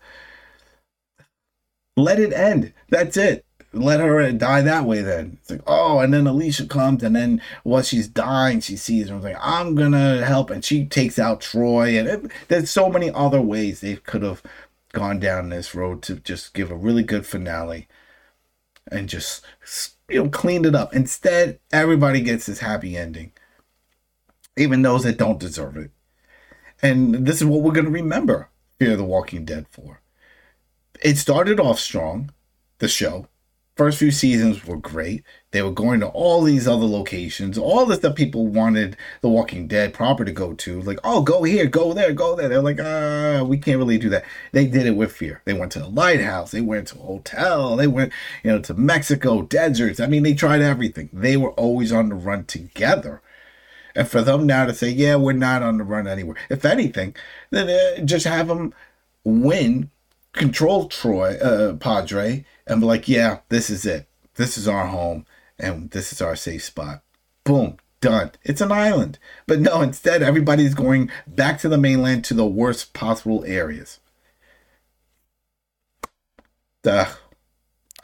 Let 1.96 2.18
it 2.20 2.32
end. 2.32 2.72
That's 2.88 3.16
it. 3.16 3.44
Let 3.72 4.00
her 4.00 4.32
die 4.32 4.62
that 4.62 4.84
way. 4.84 5.02
Then 5.02 5.38
it's 5.40 5.50
like, 5.50 5.62
oh, 5.66 6.00
and 6.00 6.12
then 6.12 6.26
Alicia 6.26 6.66
comes, 6.66 7.02
and 7.02 7.14
then 7.14 7.40
while 7.62 7.82
she's 7.82 8.08
dying, 8.08 8.60
she 8.60 8.76
sees 8.76 9.08
her. 9.08 9.14
and 9.14 9.22
like, 9.22 9.36
I'm 9.40 9.74
gonna 9.76 10.24
help, 10.24 10.50
and 10.50 10.64
she 10.64 10.86
takes 10.86 11.18
out 11.18 11.40
Troy, 11.40 11.96
and 11.98 12.08
it, 12.08 12.32
there's 12.48 12.70
so 12.70 12.88
many 12.88 13.10
other 13.10 13.40
ways 13.40 13.80
they 13.80 13.96
could 13.96 14.22
have 14.22 14.42
gone 14.92 15.20
down 15.20 15.50
this 15.50 15.74
road 15.74 16.02
to 16.02 16.16
just 16.16 16.52
give 16.52 16.70
a 16.70 16.76
really 16.76 17.04
good 17.04 17.26
finale, 17.26 17.86
and 18.90 19.08
just 19.08 19.44
you 20.08 20.24
know 20.24 20.28
cleaned 20.30 20.66
it 20.66 20.74
up. 20.74 20.92
Instead, 20.94 21.60
everybody 21.72 22.20
gets 22.22 22.46
this 22.46 22.58
happy 22.60 22.96
ending, 22.96 23.32
even 24.56 24.82
those 24.82 25.04
that 25.04 25.18
don't 25.18 25.38
deserve 25.38 25.76
it. 25.76 25.92
And 26.82 27.26
this 27.26 27.36
is 27.36 27.44
what 27.44 27.62
we're 27.62 27.72
gonna 27.72 27.90
remember 27.90 28.48
Fear 28.80 28.96
the 28.96 29.04
Walking 29.04 29.44
Dead 29.44 29.66
for. 29.70 29.99
It 31.02 31.16
started 31.16 31.58
off 31.58 31.78
strong, 31.78 32.30
the 32.78 32.88
show. 32.88 33.26
First 33.74 33.98
few 33.98 34.10
seasons 34.10 34.66
were 34.66 34.76
great. 34.76 35.24
They 35.52 35.62
were 35.62 35.70
going 35.70 36.00
to 36.00 36.08
all 36.08 36.42
these 36.42 36.68
other 36.68 36.84
locations, 36.84 37.56
all 37.56 37.86
the 37.86 37.94
stuff 37.94 38.14
people 38.14 38.46
wanted 38.46 38.98
The 39.22 39.30
Walking 39.30 39.66
Dead 39.66 39.94
proper 39.94 40.26
to 40.26 40.32
go 40.32 40.52
to. 40.52 40.82
Like, 40.82 40.98
oh, 41.02 41.22
go 41.22 41.44
here, 41.44 41.66
go 41.66 41.94
there, 41.94 42.12
go 42.12 42.36
there. 42.36 42.50
They're 42.50 42.60
like, 42.60 42.80
uh, 42.80 43.42
we 43.48 43.56
can't 43.56 43.78
really 43.78 43.96
do 43.96 44.10
that. 44.10 44.26
They 44.52 44.66
did 44.66 44.84
it 44.84 44.96
with 44.96 45.12
fear. 45.12 45.40
They 45.46 45.54
went 45.54 45.72
to 45.72 45.78
the 45.78 45.88
lighthouse, 45.88 46.50
they 46.50 46.60
went 46.60 46.88
to 46.88 46.98
a 46.98 47.02
hotel, 47.02 47.76
they 47.76 47.86
went, 47.86 48.12
you 48.44 48.50
know, 48.50 48.60
to 48.60 48.74
Mexico, 48.74 49.40
deserts. 49.40 50.00
I 50.00 50.06
mean, 50.06 50.24
they 50.24 50.34
tried 50.34 50.60
everything. 50.60 51.08
They 51.14 51.38
were 51.38 51.52
always 51.52 51.92
on 51.92 52.10
the 52.10 52.16
run 52.16 52.44
together. 52.44 53.22
And 53.94 54.06
for 54.06 54.20
them 54.20 54.46
now 54.46 54.66
to 54.66 54.74
say, 54.74 54.90
yeah, 54.90 55.16
we're 55.16 55.32
not 55.32 55.62
on 55.62 55.78
the 55.78 55.84
run 55.84 56.06
anywhere. 56.06 56.36
If 56.50 56.66
anything, 56.66 57.16
then 57.50 57.70
uh, 57.70 58.04
just 58.04 58.26
have 58.26 58.48
them 58.48 58.74
win, 59.24 59.90
control 60.32 60.88
Troy, 60.88 61.36
uh, 61.38 61.74
Padre, 61.74 62.44
and 62.66 62.80
be 62.80 62.86
like, 62.86 63.08
yeah, 63.08 63.40
this 63.48 63.70
is 63.70 63.84
it. 63.84 64.08
This 64.34 64.56
is 64.56 64.68
our 64.68 64.86
home, 64.86 65.26
and 65.58 65.90
this 65.90 66.12
is 66.12 66.22
our 66.22 66.36
safe 66.36 66.64
spot. 66.64 67.02
Boom, 67.44 67.76
done. 68.00 68.32
It's 68.42 68.60
an 68.60 68.72
island. 68.72 69.18
But 69.46 69.60
no, 69.60 69.82
instead, 69.82 70.22
everybody's 70.22 70.74
going 70.74 71.10
back 71.26 71.58
to 71.60 71.68
the 71.68 71.78
mainland 71.78 72.24
to 72.26 72.34
the 72.34 72.46
worst 72.46 72.92
possible 72.94 73.44
areas. 73.44 74.00
Duh. 76.82 77.06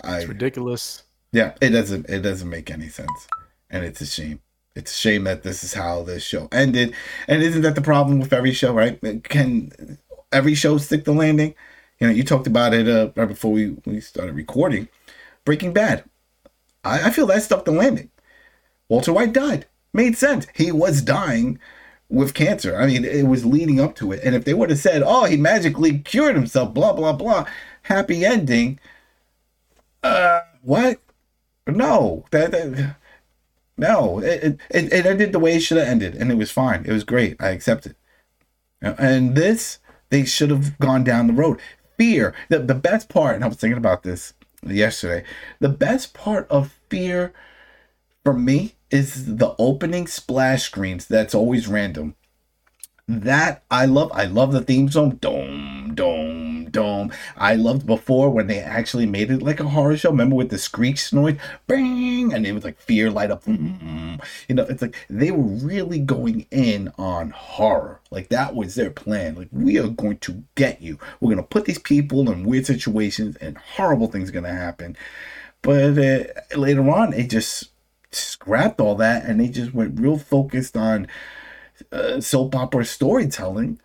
I, 0.04 0.18
It's 0.18 0.28
ridiculous. 0.28 1.04
yeah, 1.32 1.54
it 1.60 1.70
doesn't 1.70 2.08
it 2.10 2.20
doesn't 2.20 2.48
make 2.50 2.70
any 2.70 2.88
sense. 2.88 3.26
And 3.70 3.84
it's 3.84 4.00
a 4.00 4.06
shame. 4.06 4.40
It's 4.74 4.92
a 4.92 4.94
shame 4.94 5.24
that 5.24 5.42
this 5.42 5.64
is 5.64 5.72
how 5.72 6.02
this 6.02 6.22
show 6.22 6.48
ended. 6.52 6.94
And 7.26 7.42
isn't 7.42 7.62
that 7.62 7.74
the 7.74 7.80
problem 7.80 8.20
with 8.20 8.32
every 8.34 8.52
show, 8.52 8.74
right? 8.74 9.00
Can 9.24 9.98
every 10.30 10.54
show 10.54 10.76
stick 10.76 11.04
the 11.04 11.14
landing? 11.14 11.54
You 11.98 12.06
know, 12.06 12.12
you 12.12 12.24
talked 12.24 12.46
about 12.46 12.74
it 12.74 12.88
uh, 12.88 13.10
right 13.16 13.28
before 13.28 13.52
we, 13.52 13.76
we 13.84 14.00
started 14.00 14.34
recording. 14.34 14.88
Breaking 15.44 15.72
Bad. 15.72 16.04
I, 16.84 17.08
I 17.08 17.10
feel 17.10 17.26
that 17.26 17.42
stuck 17.42 17.64
the 17.64 17.72
landing. 17.72 18.10
Walter 18.88 19.12
White 19.12 19.32
died. 19.32 19.66
Made 19.92 20.16
sense. 20.16 20.46
He 20.54 20.70
was 20.70 21.02
dying 21.02 21.58
with 22.08 22.34
cancer. 22.34 22.76
I 22.76 22.86
mean, 22.86 23.04
it 23.04 23.26
was 23.26 23.46
leading 23.46 23.80
up 23.80 23.96
to 23.96 24.12
it. 24.12 24.20
And 24.22 24.34
if 24.34 24.44
they 24.44 24.54
would 24.54 24.70
have 24.70 24.78
said, 24.78 25.02
oh, 25.04 25.24
he 25.24 25.36
magically 25.36 25.98
cured 26.00 26.36
himself, 26.36 26.74
blah, 26.74 26.92
blah, 26.92 27.12
blah, 27.12 27.46
happy 27.82 28.24
ending, 28.24 28.78
uh, 30.02 30.40
what? 30.62 31.00
No, 31.66 32.24
that, 32.30 32.52
that 32.52 32.96
no, 33.76 34.20
it, 34.20 34.58
it, 34.70 34.92
it 34.92 35.06
ended 35.06 35.32
the 35.32 35.38
way 35.38 35.56
it 35.56 35.60
should 35.60 35.78
have 35.78 35.88
ended, 35.88 36.14
and 36.14 36.30
it 36.30 36.36
was 36.36 36.50
fine. 36.50 36.84
It 36.86 36.92
was 36.92 37.04
great. 37.04 37.36
I 37.40 37.50
accept 37.50 37.86
it. 37.86 37.96
And 38.80 39.34
this, 39.34 39.78
they 40.10 40.24
should 40.24 40.50
have 40.50 40.78
gone 40.78 41.02
down 41.02 41.26
the 41.26 41.32
road. 41.32 41.60
Fear, 41.98 42.34
the, 42.48 42.58
the 42.58 42.74
best 42.74 43.08
part, 43.08 43.36
and 43.36 43.44
I 43.44 43.48
was 43.48 43.56
thinking 43.56 43.78
about 43.78 44.02
this 44.02 44.34
yesterday, 44.64 45.24
the 45.60 45.68
best 45.68 46.14
part 46.14 46.46
of 46.50 46.74
fear 46.88 47.32
for 48.24 48.32
me 48.32 48.74
is 48.90 49.36
the 49.36 49.54
opening 49.58 50.06
splash 50.06 50.64
screens 50.64 51.06
that's 51.06 51.34
always 51.34 51.68
random. 51.68 52.14
That 53.08 53.62
I 53.70 53.86
love. 53.86 54.10
I 54.12 54.24
love 54.24 54.52
the 54.52 54.62
theme 54.62 54.90
song. 54.90 55.10
Dome, 55.20 55.75
dome. 56.76 57.10
I 57.38 57.54
loved 57.54 57.86
before 57.86 58.28
when 58.28 58.48
they 58.48 58.58
actually 58.58 59.06
made 59.06 59.30
it 59.30 59.42
like 59.42 59.60
a 59.60 59.68
horror 59.68 59.96
show. 59.96 60.10
Remember 60.10 60.36
with 60.36 60.50
the 60.50 60.58
screech 60.58 61.10
noise, 61.10 61.38
bang, 61.66 62.34
and 62.34 62.46
it 62.46 62.52
was 62.52 62.64
like 62.64 62.78
fear 62.78 63.10
light 63.10 63.30
up. 63.30 63.46
You 63.46 64.54
know, 64.54 64.66
it's 64.68 64.82
like 64.82 64.94
they 65.08 65.30
were 65.30 65.42
really 65.42 65.98
going 65.98 66.46
in 66.50 66.92
on 66.98 67.30
horror. 67.30 68.00
Like 68.10 68.28
that 68.28 68.54
was 68.54 68.74
their 68.74 68.90
plan. 68.90 69.36
Like 69.36 69.48
we 69.52 69.78
are 69.78 69.88
going 69.88 70.18
to 70.18 70.44
get 70.54 70.82
you. 70.82 70.98
We're 71.20 71.30
gonna 71.30 71.42
put 71.42 71.64
these 71.64 71.78
people 71.78 72.30
in 72.30 72.44
weird 72.44 72.66
situations, 72.66 73.36
and 73.36 73.56
horrible 73.56 74.08
things 74.08 74.28
are 74.28 74.34
gonna 74.34 74.52
happen. 74.52 74.96
But 75.62 75.98
uh, 75.98 76.24
later 76.56 76.88
on, 76.90 77.14
it 77.14 77.30
just 77.30 77.70
scrapped 78.12 78.80
all 78.80 78.96
that, 78.96 79.24
and 79.24 79.40
they 79.40 79.48
just 79.48 79.72
went 79.72 79.98
real 79.98 80.18
focused 80.18 80.76
on 80.76 81.08
uh, 81.90 82.20
soap 82.20 82.54
opera 82.54 82.84
storytelling. 82.84 83.80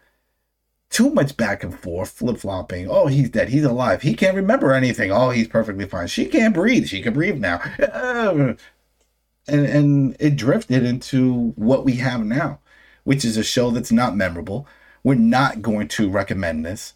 Too 0.91 1.09
much 1.09 1.37
back 1.37 1.63
and 1.63 1.77
forth, 1.77 2.11
flip 2.11 2.37
flopping. 2.37 2.87
Oh, 2.89 3.07
he's 3.07 3.29
dead. 3.29 3.49
He's 3.49 3.63
alive. 3.63 4.01
He 4.01 4.13
can't 4.13 4.35
remember 4.35 4.73
anything. 4.73 5.09
Oh, 5.11 5.29
he's 5.29 5.47
perfectly 5.47 5.85
fine. 5.85 6.07
She 6.07 6.25
can't 6.25 6.53
breathe. 6.53 6.85
She 6.87 7.01
can 7.01 7.13
breathe 7.13 7.39
now. 7.39 7.61
And 9.47 9.65
and 9.65 10.15
it 10.19 10.35
drifted 10.35 10.85
into 10.85 11.53
what 11.55 11.83
we 11.83 11.95
have 11.95 12.23
now, 12.23 12.59
which 13.03 13.25
is 13.25 13.37
a 13.37 13.43
show 13.43 13.71
that's 13.71 13.91
not 13.91 14.15
memorable. 14.15 14.67
We're 15.03 15.15
not 15.15 15.63
going 15.63 15.87
to 15.89 16.11
recommend 16.11 16.63
this. 16.63 16.93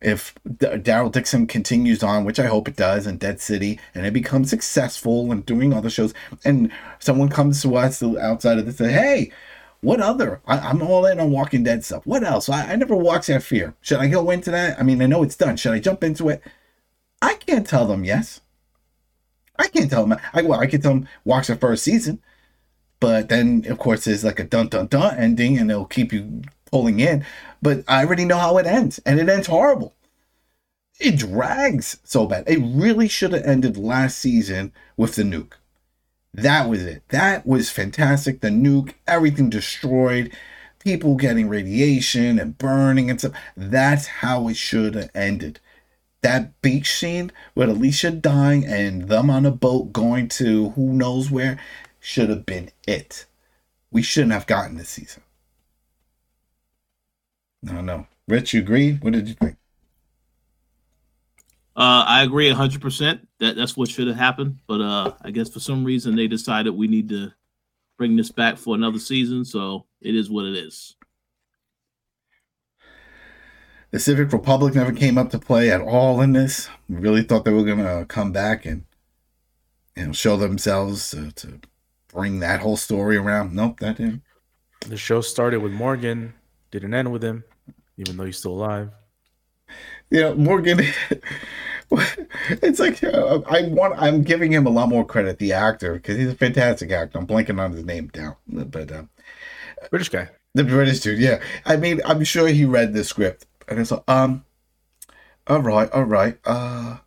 If 0.00 0.34
D- 0.46 0.66
Daryl 0.66 1.12
Dixon 1.12 1.46
continues 1.46 2.02
on, 2.02 2.24
which 2.24 2.40
I 2.40 2.46
hope 2.46 2.68
it 2.68 2.76
does, 2.76 3.06
in 3.06 3.18
Dead 3.18 3.40
City, 3.40 3.78
and 3.94 4.06
it 4.06 4.12
becomes 4.14 4.50
successful 4.50 5.30
and 5.30 5.44
doing 5.44 5.72
other 5.74 5.90
shows, 5.90 6.14
and 6.44 6.72
someone 7.00 7.28
comes 7.28 7.60
to 7.62 7.76
us 7.76 8.02
outside 8.02 8.58
of 8.58 8.66
this 8.66 8.80
and 8.80 8.88
say, 8.90 8.94
"Hey, 8.94 9.32
what 9.84 10.00
other? 10.00 10.40
I, 10.46 10.58
I'm 10.58 10.82
all 10.82 11.06
in 11.06 11.20
on 11.20 11.30
Walking 11.30 11.62
Dead 11.62 11.84
stuff. 11.84 12.06
What 12.06 12.24
else? 12.24 12.48
I, 12.48 12.72
I 12.72 12.76
never 12.76 12.96
watched 12.96 13.28
that 13.28 13.42
Fear. 13.42 13.74
Should 13.80 13.98
I 13.98 14.08
go 14.08 14.30
into 14.30 14.50
that? 14.50 14.78
I 14.78 14.82
mean, 14.82 15.00
I 15.02 15.06
know 15.06 15.22
it's 15.22 15.36
done. 15.36 15.56
Should 15.56 15.72
I 15.72 15.78
jump 15.78 16.02
into 16.02 16.28
it? 16.28 16.42
I 17.22 17.34
can't 17.34 17.66
tell 17.66 17.86
them 17.86 18.04
yes. 18.04 18.40
I 19.58 19.68
can't 19.68 19.90
tell 19.90 20.06
them. 20.06 20.18
I 20.32 20.42
well, 20.42 20.60
I 20.60 20.66
can 20.66 20.80
tell 20.80 20.94
them 20.94 21.08
watch 21.24 21.46
the 21.46 21.56
first 21.56 21.84
season, 21.84 22.20
but 22.98 23.28
then 23.28 23.64
of 23.68 23.78
course 23.78 24.04
there's 24.04 24.24
like 24.24 24.40
a 24.40 24.44
dun 24.44 24.68
dun 24.68 24.88
dun 24.88 25.16
ending, 25.16 25.58
and 25.58 25.70
it'll 25.70 25.84
keep 25.84 26.12
you 26.12 26.42
pulling 26.70 27.00
in. 27.00 27.24
But 27.62 27.84
I 27.86 28.04
already 28.04 28.24
know 28.24 28.38
how 28.38 28.58
it 28.58 28.66
ends, 28.66 28.98
and 29.06 29.20
it 29.20 29.28
ends 29.28 29.46
horrible. 29.46 29.94
It 30.98 31.16
drags 31.16 31.98
so 32.04 32.26
bad. 32.26 32.44
It 32.46 32.58
really 32.62 33.08
should 33.08 33.32
have 33.32 33.44
ended 33.44 33.76
last 33.76 34.18
season 34.18 34.72
with 34.96 35.14
the 35.14 35.22
nuke. 35.22 35.54
That 36.34 36.68
was 36.68 36.82
it. 36.82 37.08
That 37.10 37.46
was 37.46 37.70
fantastic. 37.70 38.40
The 38.40 38.48
nuke, 38.48 38.94
everything 39.06 39.50
destroyed, 39.50 40.36
people 40.80 41.14
getting 41.14 41.48
radiation 41.48 42.40
and 42.40 42.58
burning 42.58 43.08
and 43.08 43.20
stuff. 43.20 43.34
That's 43.56 44.06
how 44.08 44.48
it 44.48 44.56
should 44.56 44.96
have 44.96 45.10
ended. 45.14 45.60
That 46.22 46.60
beach 46.60 46.92
scene 46.92 47.30
with 47.54 47.68
Alicia 47.68 48.10
dying 48.10 48.64
and 48.66 49.08
them 49.08 49.30
on 49.30 49.46
a 49.46 49.52
boat 49.52 49.92
going 49.92 50.26
to 50.30 50.70
who 50.70 50.92
knows 50.92 51.30
where 51.30 51.60
should 52.00 52.30
have 52.30 52.44
been 52.44 52.70
it. 52.86 53.26
We 53.92 54.02
shouldn't 54.02 54.32
have 54.32 54.46
gotten 54.46 54.76
this 54.76 54.88
season. 54.88 55.22
No, 57.62 57.80
no. 57.80 58.08
Rich, 58.26 58.54
you 58.54 58.60
agree? 58.60 58.94
What 58.94 59.12
did 59.12 59.28
you 59.28 59.34
think? 59.34 59.56
Uh, 61.76 62.04
I 62.06 62.22
agree 62.22 62.48
hundred 62.50 62.80
percent 62.80 63.26
that 63.40 63.56
that's 63.56 63.76
what 63.76 63.88
should 63.88 64.06
have 64.06 64.16
happened. 64.16 64.58
But 64.66 64.80
uh, 64.80 65.14
I 65.22 65.30
guess 65.30 65.50
for 65.50 65.60
some 65.60 65.84
reason 65.84 66.14
they 66.14 66.28
decided 66.28 66.70
we 66.70 66.86
need 66.86 67.08
to 67.08 67.32
bring 67.96 68.16
this 68.16 68.30
back 68.30 68.56
for 68.56 68.74
another 68.74 68.98
season. 68.98 69.44
So 69.44 69.86
it 70.00 70.14
is 70.14 70.30
what 70.30 70.46
it 70.46 70.56
is. 70.56 70.96
The 73.90 74.00
Civic 74.00 74.32
Republic 74.32 74.74
never 74.74 74.92
came 74.92 75.16
up 75.16 75.30
to 75.30 75.38
play 75.38 75.70
at 75.70 75.80
all 75.80 76.20
in 76.20 76.32
this. 76.32 76.68
We 76.88 76.96
really 76.96 77.22
thought 77.22 77.44
they 77.44 77.52
were 77.52 77.64
going 77.64 77.78
to 77.78 78.04
come 78.08 78.32
back 78.32 78.66
and 78.66 78.84
you 79.96 80.06
know 80.06 80.12
show 80.12 80.36
themselves 80.36 81.10
to, 81.10 81.30
to 81.32 81.60
bring 82.08 82.40
that 82.40 82.60
whole 82.60 82.76
story 82.76 83.16
around. 83.16 83.54
Nope, 83.54 83.80
that 83.80 83.98
didn't. 83.98 84.22
The 84.80 84.96
show 84.96 85.20
started 85.20 85.60
with 85.60 85.72
Morgan, 85.72 86.34
didn't 86.70 86.92
end 86.92 87.12
with 87.12 87.22
him, 87.22 87.44
even 87.96 88.16
though 88.16 88.24
he's 88.24 88.38
still 88.38 88.52
alive. 88.52 88.90
You 90.14 90.20
know, 90.20 90.34
Morgan. 90.36 90.80
it's 91.90 92.78
like 92.78 93.02
uh, 93.02 93.40
I 93.50 93.62
want. 93.68 93.94
I'm 94.00 94.22
giving 94.22 94.52
him 94.52 94.64
a 94.64 94.70
lot 94.70 94.88
more 94.88 95.04
credit, 95.04 95.38
the 95.38 95.52
actor, 95.52 95.94
because 95.94 96.16
he's 96.16 96.28
a 96.28 96.36
fantastic 96.36 96.92
actor. 96.92 97.18
I'm 97.18 97.26
blanking 97.26 97.60
on 97.60 97.72
his 97.72 97.84
name 97.84 98.08
down, 98.08 98.36
but 98.46 98.92
uh, 98.92 99.02
British 99.90 100.10
guy. 100.10 100.28
the 100.54 100.64
British 100.64 101.00
dude, 101.00 101.18
yeah. 101.18 101.40
I 101.66 101.76
mean, 101.76 102.00
I'm 102.04 102.22
sure 102.24 102.46
he 102.48 102.64
read 102.64 102.92
the 102.92 103.04
script 103.04 103.46
and 103.68 103.80
it's 103.80 103.90
like, 103.90 104.04
um, 104.08 104.44
all 105.46 105.60
right, 105.60 105.90
all 105.90 106.04
right, 106.04 106.38
uh, 106.44 106.98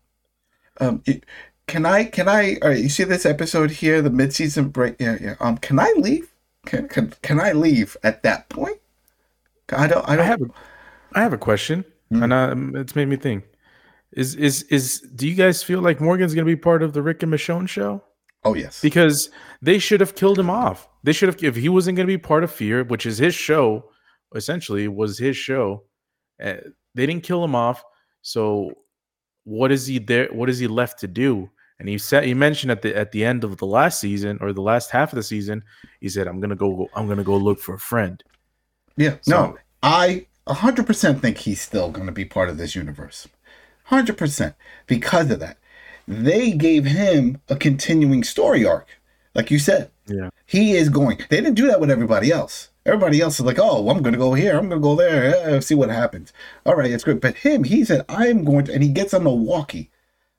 um, 0.80 1.02
it, 1.06 1.24
can 1.66 1.86
I, 1.86 2.06
can 2.06 2.28
I, 2.30 2.58
all 2.62 2.70
right, 2.70 2.80
you 2.80 2.90
see 2.90 3.04
this 3.04 3.26
episode 3.26 3.72
here, 3.72 4.02
the 4.02 4.10
mid-season 4.10 4.70
break? 4.70 4.96
Yeah, 5.00 5.18
yeah. 5.20 5.36
Um, 5.40 5.58
can 5.58 5.80
I 5.80 5.94
leave? 5.98 6.34
Can, 6.66 6.88
can, 6.88 7.14
can 7.22 7.40
I 7.40 7.54
leave 7.54 7.98
at 8.04 8.24
that 8.24 8.50
point? 8.50 8.78
I 9.72 9.88
don't, 9.88 10.08
I 10.08 10.14
I 10.14 10.16
don't 10.16 10.26
have 10.26 10.42
a, 10.42 10.50
I 11.14 11.22
have 11.22 11.34
a 11.34 11.38
question, 11.38 11.84
Hmm. 12.10 12.24
and 12.24 12.34
uh, 12.34 12.80
it's 12.80 12.96
made 12.96 13.08
me 13.08 13.16
think. 13.18 13.44
Is 14.14 14.36
is 14.36 14.64
is? 14.64 15.02
Do 15.16 15.28
you 15.28 15.36
guys 15.36 15.62
feel 15.64 15.82
like 15.82 16.00
Morgan's 16.00 16.34
going 16.34 16.46
to 16.46 16.50
be 16.52 16.56
part 16.56 16.82
of 16.82 16.94
the 16.94 17.02
Rick 17.02 17.24
and 17.24 17.34
Michonne 17.34 17.68
show? 17.68 18.04
Oh 18.44 18.54
yes. 18.54 18.82
Because 18.82 19.30
they 19.62 19.80
should 19.80 20.00
have 20.00 20.16
killed 20.16 20.40
him 20.40 20.50
off. 20.50 20.88
They 21.04 21.12
should 21.12 21.28
have 21.28 21.44
if 21.44 21.56
he 21.56 21.70
wasn't 21.70 21.98
going 21.98 22.08
to 22.08 22.14
be 22.14 22.18
part 22.18 22.44
of 22.44 22.52
Fear, 22.52 22.86
which 22.86 23.06
is 23.06 23.18
his 23.18 23.36
show, 23.36 23.90
essentially 24.36 24.88
was 24.88 25.18
his 25.18 25.36
show. 25.36 25.84
Uh, 26.42 26.56
they 26.96 27.06
didn't 27.06 27.24
kill 27.24 27.44
him 27.44 27.56
off. 27.56 27.84
So 28.22 28.72
what 29.44 29.72
is 29.72 29.88
he 29.88 30.00
there? 30.00 30.30
What 30.32 30.50
is 30.50 30.60
he 30.60 30.68
left 30.68 31.00
to 31.00 31.08
do? 31.08 31.50
And 31.80 31.88
he 31.90 31.98
said 31.98 32.24
he 32.24 32.34
mentioned 32.34 32.72
at 32.72 32.82
the 32.82 32.96
at 32.96 33.12
the 33.12 33.24
end 33.26 33.44
of 33.44 33.58
the 33.58 33.68
last 33.68 34.00
season 34.00 34.38
or 34.42 34.54
the 34.54 34.62
last 34.62 34.90
half 34.90 35.12
of 35.12 35.18
the 35.18 35.24
season, 35.24 35.64
he 36.00 36.10
said, 36.10 36.28
"I'm 36.28 36.40
gonna 36.40 36.56
go. 36.56 36.88
I'm 36.96 37.08
gonna 37.08 37.24
go 37.24 37.36
look 37.38 37.60
for 37.60 37.76
a 37.76 37.80
friend." 37.80 38.24
Yeah. 38.96 39.18
So- 39.22 39.32
no, 39.32 39.58
I 39.84 40.26
100% 40.48 41.22
think 41.22 41.38
he's 41.40 41.62
still 41.62 41.92
going 41.92 42.06
to 42.08 42.12
be 42.12 42.26
part 42.26 42.50
of 42.50 42.58
this 42.58 42.76
universe. 42.76 43.28
100% 43.90 44.56
because 44.88 45.32
of 45.32 45.40
that. 45.40 45.58
They 46.08 46.52
gave 46.52 46.86
him 46.86 47.42
a 47.50 47.56
continuing 47.56 48.24
story 48.24 48.66
arc. 48.66 48.88
Like 49.36 49.52
you 49.52 49.60
said, 49.60 49.92
Yeah. 50.06 50.30
he 50.46 50.76
is 50.76 50.90
going. 50.90 51.18
They 51.30 51.38
didn't 51.42 51.56
do 51.56 51.68
that 51.68 51.80
with 51.80 51.92
everybody 51.92 52.32
else. 52.32 52.70
Everybody 52.86 53.20
else 53.20 53.40
is 53.40 53.46
like, 53.46 53.60
oh, 53.60 53.90
I'm 53.90 54.02
going 54.02 54.14
to 54.14 54.20
go 54.20 54.34
here. 54.34 54.54
I'm 54.58 54.70
going 54.70 54.82
to 54.82 54.88
go 54.88 54.96
there. 54.96 55.60
see 55.62 55.76
what 55.76 55.90
happens. 55.90 56.32
All 56.66 56.76
right, 56.76 56.90
it's 56.90 57.04
great. 57.04 57.20
But 57.20 57.36
him, 57.36 57.66
he 57.66 57.84
said, 57.84 58.06
I'm 58.08 58.46
going 58.46 58.66
to, 58.66 58.74
and 58.74 58.82
he 58.82 58.90
gets 58.90 59.14
on 59.14 59.26
the 59.26 59.30
walkie. 59.30 59.92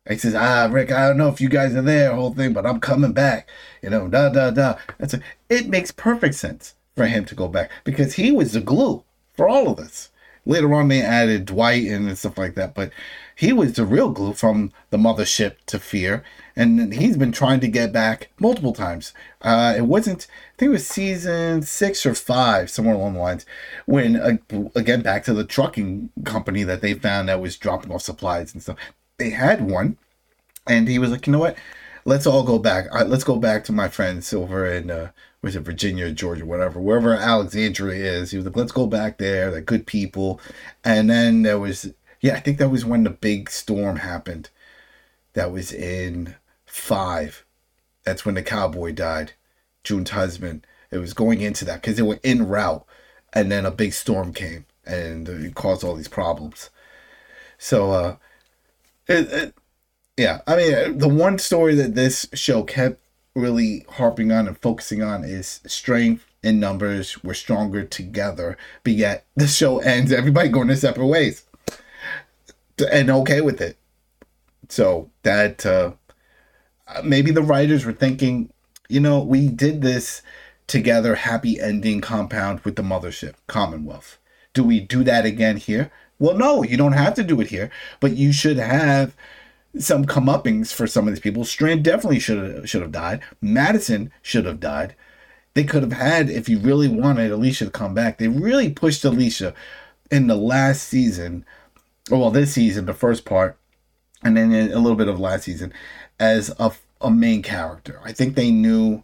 He 0.09 0.17
says, 0.17 0.35
ah, 0.35 0.67
Rick, 0.71 0.91
I 0.91 1.07
don't 1.07 1.19
know 1.19 1.29
if 1.29 1.41
you 1.41 1.51
guys 1.51 1.75
are 1.77 1.83
there, 1.83 2.15
whole 2.15 2.33
thing, 2.33 2.55
but 2.55 2.65
I'm 2.65 2.81
coming 2.81 3.13
back. 3.13 3.47
You 3.83 3.91
know, 3.91 4.09
da, 4.09 4.31
da, 4.31 4.51
da. 4.51 4.77
That's 4.97 5.13
a, 5.13 5.21
it 5.51 5.69
makes 5.69 5.91
perfect 5.91 6.35
sense 6.35 6.75
for 6.97 7.07
him 7.07 7.27
to 7.27 7.35
go 7.35 7.47
back 7.47 7.71
because 7.85 8.15
he 8.15 8.33
was 8.33 8.53
the 8.53 8.63
glue 8.63 9.05
for 9.39 9.49
all 9.49 9.71
of 9.71 9.77
this. 9.79 10.11
Later 10.45 10.75
on, 10.75 10.89
they 10.89 11.01
added 11.01 11.45
Dwight 11.45 11.87
and 11.87 12.19
stuff 12.19 12.37
like 12.37 12.55
that, 12.57 12.75
but 12.75 12.91
he 13.37 13.53
was 13.53 13.75
the 13.75 13.85
real 13.85 14.11
glue 14.11 14.33
from 14.33 14.73
the 14.91 14.97
mothership 14.97 15.57
to 15.67 15.79
Fear, 15.79 16.25
and 16.57 16.93
he's 16.93 17.17
been 17.17 17.31
trying 17.33 17.61
to 17.61 17.69
get 17.69 17.93
back 17.93 18.31
multiple 18.41 18.73
times. 18.73 19.13
Uh, 19.43 19.75
it 19.77 19.83
wasn't, 19.83 20.27
I 20.27 20.57
think 20.57 20.71
it 20.71 20.73
was 20.73 20.89
season 20.89 21.63
six 21.63 22.05
or 22.05 22.15
five, 22.15 22.69
somewhere 22.69 22.97
along 22.97 23.15
the 23.15 23.21
lines, 23.21 23.47
when 23.87 24.17
uh, 24.17 24.39
again 24.75 25.03
back 25.03 25.23
to 25.25 25.35
the 25.35 25.45
trucking 25.45 26.11
company 26.25 26.65
that 26.65 26.81
they 26.81 26.95
found 26.95 27.29
that 27.29 27.41
was 27.41 27.57
dropping 27.57 27.93
off 27.93 28.03
supplies 28.03 28.53
and 28.53 28.63
stuff. 28.63 28.79
They 29.19 29.31
had 29.31 29.71
one, 29.71 29.99
and 30.67 30.89
he 30.89 30.99
was 30.99 31.11
like, 31.11 31.27
you 31.27 31.33
know 31.33 31.39
what? 31.39 31.57
Let's 32.05 32.27
all 32.27 32.43
go 32.43 32.59
back. 32.59 32.87
Uh, 32.91 33.05
let's 33.05 33.25
go 33.25 33.37
back 33.37 33.65
to 33.65 33.73
my 33.73 33.89
friends 33.89 34.33
over 34.33 34.67
in 34.67 34.91
uh, 34.91 35.11
was 35.43 35.55
it 35.55 35.61
Virginia, 35.61 36.11
Georgia, 36.11 36.45
whatever, 36.45 36.81
wherever 36.81 37.15
Alexandria 37.15 38.13
is. 38.13 38.31
He 38.31 38.37
was 38.37 38.47
like, 38.47 38.57
let's 38.57 38.73
go 38.73 38.87
back 38.87 39.19
there. 39.19 39.51
They're 39.51 39.61
good 39.61 39.87
people. 39.87 40.41
And 40.85 41.09
then 41.09 41.43
there 41.43 41.59
was, 41.59 41.93
yeah, 42.21 42.35
I 42.35 42.41
think 42.41 42.59
that 42.59 42.71
was 42.71 42.85
when 42.85 43.05
the 43.05 43.11
big 43.11 43.51
storm 43.51 43.97
happened. 43.97 44.51
That 45.35 45.53
was 45.53 45.73
in 45.73 46.35
five. 46.67 47.45
That's 48.05 48.25
when 48.25 48.35
the 48.35 48.43
cowboy 48.43 48.93
died, 48.93 49.33
June's 49.85 50.11
husband. 50.11 50.67
It 50.91 50.99
was 50.99 51.13
going 51.13 51.41
into 51.41 51.65
that 51.67 51.83
because 51.83 51.97
they 51.97 52.03
were 52.03 52.19
en 52.25 52.49
route, 52.49 52.85
and 53.33 53.53
then 53.53 53.67
a 53.67 53.71
big 53.71 53.93
storm 53.93 54.33
came 54.33 54.65
and 54.87 55.29
it 55.29 55.55
caused 55.55 55.85
all 55.85 55.95
these 55.95 56.09
problems. 56.09 56.71
So, 57.59 57.93
uh, 57.93 58.17
it, 59.07 59.31
it, 59.31 59.55
yeah, 60.17 60.41
I 60.47 60.57
mean, 60.57 60.99
the 60.99 61.09
one 61.09 61.39
story 61.39 61.75
that 61.77 61.95
this 61.95 62.27
show 62.33 62.63
kept 62.63 63.01
really 63.39 63.85
harping 63.89 64.33
on 64.33 64.47
and 64.47 64.59
focusing 64.59 65.03
on 65.03 65.25
is 65.25 65.61
strength 65.67 66.25
in 66.43 66.61
numbers. 66.61 67.23
We're 67.23 67.35
stronger 67.35 67.85
together, 67.85 68.57
but 68.85 68.95
yet 68.95 69.25
the 69.37 69.47
show 69.47 69.79
ends, 69.79 70.13
everybody 70.13 70.49
going 70.49 70.69
their 70.69 70.77
separate 70.77 71.07
ways, 71.07 71.45
and 72.91 73.11
okay 73.11 73.41
with 73.41 73.61
it. 73.61 73.79
So 74.69 75.11
that 75.23 75.65
uh, 75.65 75.93
maybe 77.03 77.31
the 77.31 77.43
writers 77.43 77.85
were 77.85 77.93
thinking, 77.93 78.53
you 78.89 79.01
know, 79.01 79.23
we 79.23 79.49
did 79.49 79.83
this 79.83 80.23
together, 80.67 81.15
happy 81.15 81.61
ending 81.61 82.01
compound 82.01 82.61
with 82.61 82.77
the 82.77 82.83
mothership, 82.83 83.35
Commonwealth. 83.47 84.19
Do 84.53 84.63
we 84.63 84.81
do 84.81 85.03
that 85.05 85.25
again 85.25 85.57
here? 85.57 85.91
Well, 86.19 86.37
no, 86.37 86.63
you 86.63 86.77
don't 86.77 86.93
have 86.93 87.15
to 87.15 87.25
do 87.25 87.41
it 87.41 87.49
here, 87.49 87.71
but 88.01 88.17
you 88.17 88.33
should 88.33 88.59
have 88.59 89.15
some 89.79 90.05
comeuppings 90.05 90.73
for 90.73 90.87
some 90.87 91.07
of 91.07 91.15
these 91.15 91.21
people. 91.21 91.45
Strand 91.45 91.85
definitely 91.85 92.19
should 92.19 92.39
have 92.39 92.69
should 92.69 92.83
have 92.83 92.93
died. 92.93 93.21
Madison 93.41 94.13
should 94.23 94.45
have 94.45 94.61
died. 94.61 94.95
They 95.55 95.65
could 95.65 95.83
have 95.83 95.93
had, 95.93 96.31
if 96.31 96.49
you 96.49 96.59
really 96.59 96.89
wanted 96.89 97.33
Alicia 97.33 97.65
to 97.65 97.71
come 97.71 97.95
back, 97.95 98.19
they 98.19 98.29
really 98.29 98.71
pushed 98.71 99.05
Alicia 99.05 99.55
in 100.11 100.27
the 100.27 100.37
last 100.37 100.85
season, 100.85 101.45
well, 102.11 102.31
this 102.31 102.53
season, 102.53 102.87
the 102.87 102.95
first 102.95 103.25
part, 103.25 103.57
and 104.23 104.37
then 104.37 104.53
a 104.53 104.79
little 104.79 104.97
bit 104.97 105.09
of 105.09 105.19
last 105.19 105.45
season, 105.45 105.73
as 106.21 106.55
a, 106.59 106.71
a 107.01 107.11
main 107.11 107.43
character. 107.43 108.01
I 108.05 108.13
think 108.13 108.35
they 108.35 108.51
knew 108.51 109.03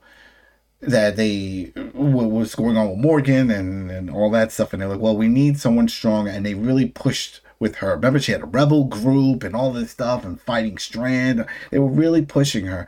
that 0.81 1.17
they 1.17 1.73
what 1.93 2.31
was 2.31 2.55
going 2.55 2.77
on 2.77 2.91
with 2.91 2.99
Morgan 2.99 3.51
and, 3.51 3.91
and 3.91 4.11
all 4.11 4.31
that 4.31 4.53
stuff, 4.53 4.73
and 4.73 4.81
they're 4.81 4.89
like, 4.89 5.01
well, 5.01 5.17
we 5.17 5.29
need 5.29 5.59
someone 5.59 5.89
strong, 5.89 6.29
and 6.29 6.45
they 6.47 6.55
really 6.55 6.87
pushed 6.87 7.41
with 7.59 7.77
her. 7.77 7.95
Remember, 7.95 8.19
she 8.19 8.33
had 8.33 8.43
a 8.43 8.47
rebel 8.47 8.85
group 8.85 9.43
and 9.43 9.55
all 9.55 9.73
this 9.73 9.91
stuff, 9.91 10.25
and 10.25 10.41
fighting 10.41 10.79
Strand. 10.79 11.47
They 11.71 11.79
were 11.79 11.89
really 11.89 12.25
pushing 12.25 12.67
her, 12.67 12.87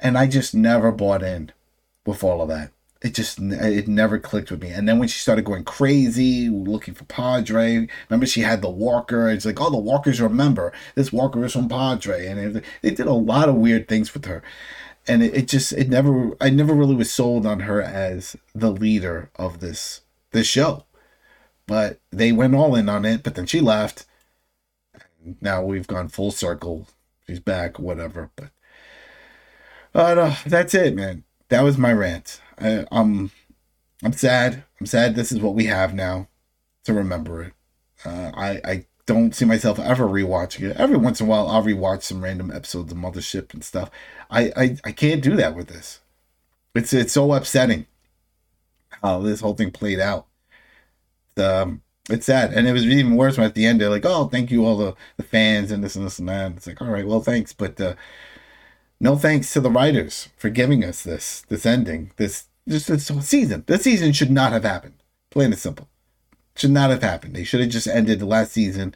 and 0.00 0.16
I 0.18 0.26
just 0.26 0.54
never 0.54 0.92
bought 0.92 1.22
in 1.22 1.52
with 2.06 2.22
all 2.24 2.42
of 2.42 2.48
that. 2.48 2.70
It 3.02 3.14
just 3.14 3.40
it 3.40 3.88
never 3.88 4.18
clicked 4.18 4.50
with 4.52 4.62
me. 4.62 4.70
And 4.70 4.88
then 4.88 5.00
when 5.00 5.08
she 5.08 5.18
started 5.18 5.44
going 5.44 5.64
crazy, 5.64 6.48
looking 6.48 6.94
for 6.94 7.04
Padre, 7.04 7.88
remember 8.08 8.26
she 8.26 8.42
had 8.42 8.62
the 8.62 8.70
Walker. 8.70 9.28
It's 9.28 9.44
like, 9.44 9.60
oh, 9.60 9.70
the 9.70 9.76
Walkers 9.76 10.20
remember 10.20 10.72
this 10.94 11.12
Walker 11.12 11.44
is 11.44 11.52
from 11.52 11.68
Padre, 11.68 12.26
and 12.26 12.56
it, 12.56 12.64
they 12.80 12.90
did 12.90 13.06
a 13.06 13.12
lot 13.12 13.48
of 13.48 13.56
weird 13.56 13.88
things 13.88 14.14
with 14.14 14.26
her 14.26 14.42
and 15.06 15.22
it, 15.22 15.34
it 15.34 15.48
just 15.48 15.72
it 15.72 15.88
never 15.88 16.36
I 16.40 16.50
never 16.50 16.74
really 16.74 16.94
was 16.94 17.12
sold 17.12 17.46
on 17.46 17.60
her 17.60 17.82
as 17.82 18.36
the 18.54 18.70
leader 18.70 19.30
of 19.36 19.60
this 19.60 20.02
this 20.32 20.46
show. 20.46 20.84
But 21.72 22.00
they 22.10 22.32
went 22.32 22.54
all 22.54 22.74
in 22.74 22.90
on 22.90 23.06
it, 23.06 23.22
but 23.22 23.34
then 23.34 23.46
she 23.46 23.62
left. 23.62 24.04
Now 25.40 25.62
we've 25.62 25.86
gone 25.86 26.08
full 26.08 26.30
circle. 26.30 26.86
She's 27.26 27.40
back, 27.40 27.78
whatever. 27.78 28.30
But 28.36 28.50
uh, 29.94 30.12
no, 30.12 30.36
that's 30.44 30.74
it, 30.74 30.94
man. 30.94 31.24
That 31.48 31.62
was 31.62 31.78
my 31.78 31.90
rant. 31.94 32.42
I, 32.58 32.84
I'm 32.92 33.30
I'm 34.04 34.12
sad. 34.12 34.64
I'm 34.80 34.84
sad. 34.84 35.14
This 35.14 35.32
is 35.32 35.40
what 35.40 35.54
we 35.54 35.64
have 35.64 35.94
now 35.94 36.28
to 36.84 36.92
remember 36.92 37.42
it. 37.42 37.52
Uh, 38.04 38.32
I 38.34 38.60
I 38.64 38.86
don't 39.06 39.34
see 39.34 39.46
myself 39.46 39.78
ever 39.78 40.06
rewatching 40.06 40.68
it. 40.68 40.76
Every 40.76 40.98
once 40.98 41.22
in 41.22 41.26
a 41.26 41.30
while, 41.30 41.48
I'll 41.48 41.64
rewatch 41.64 42.02
some 42.02 42.22
random 42.22 42.50
episodes 42.50 42.92
of 42.92 42.98
Mothership 42.98 43.54
and 43.54 43.64
stuff. 43.64 43.90
I, 44.30 44.52
I, 44.54 44.76
I 44.84 44.92
can't 44.92 45.22
do 45.22 45.36
that 45.36 45.56
with 45.56 45.68
this. 45.68 46.00
It's 46.74 46.92
it's 46.92 47.14
so 47.14 47.32
upsetting 47.32 47.86
how 49.02 49.20
this 49.20 49.40
whole 49.40 49.54
thing 49.54 49.70
played 49.70 50.00
out. 50.00 50.26
Um, 51.38 51.82
it's 52.10 52.26
sad, 52.26 52.52
and 52.52 52.66
it 52.66 52.72
was 52.72 52.84
even 52.84 53.16
worse 53.16 53.38
when 53.38 53.46
at 53.46 53.54
the 53.54 53.64
end 53.64 53.80
they're 53.80 53.88
like, 53.88 54.04
"Oh, 54.04 54.26
thank 54.28 54.50
you 54.50 54.66
all 54.66 54.76
the, 54.76 54.94
the 55.16 55.22
fans 55.22 55.70
and 55.70 55.82
this 55.84 55.96
and 55.96 56.04
this 56.04 56.18
and 56.18 56.28
that." 56.28 56.52
It's 56.52 56.66
like, 56.66 56.82
all 56.82 56.88
right, 56.88 57.06
well, 57.06 57.20
thanks, 57.20 57.52
but 57.52 57.80
uh, 57.80 57.94
no 59.00 59.16
thanks 59.16 59.52
to 59.52 59.60
the 59.60 59.70
writers 59.70 60.28
for 60.36 60.50
giving 60.50 60.84
us 60.84 61.02
this 61.02 61.42
this 61.48 61.64
ending. 61.64 62.12
This 62.16 62.46
just 62.68 62.88
this 62.88 63.08
whole 63.08 63.20
season. 63.22 63.64
This 63.66 63.82
season 63.82 64.12
should 64.12 64.30
not 64.30 64.52
have 64.52 64.64
happened. 64.64 64.94
Plain 65.30 65.52
and 65.52 65.58
simple 65.58 65.88
should 66.54 66.70
not 66.70 66.90
have 66.90 67.02
happened. 67.02 67.34
They 67.34 67.44
should 67.44 67.60
have 67.60 67.70
just 67.70 67.86
ended 67.86 68.18
the 68.18 68.26
last 68.26 68.52
season 68.52 68.94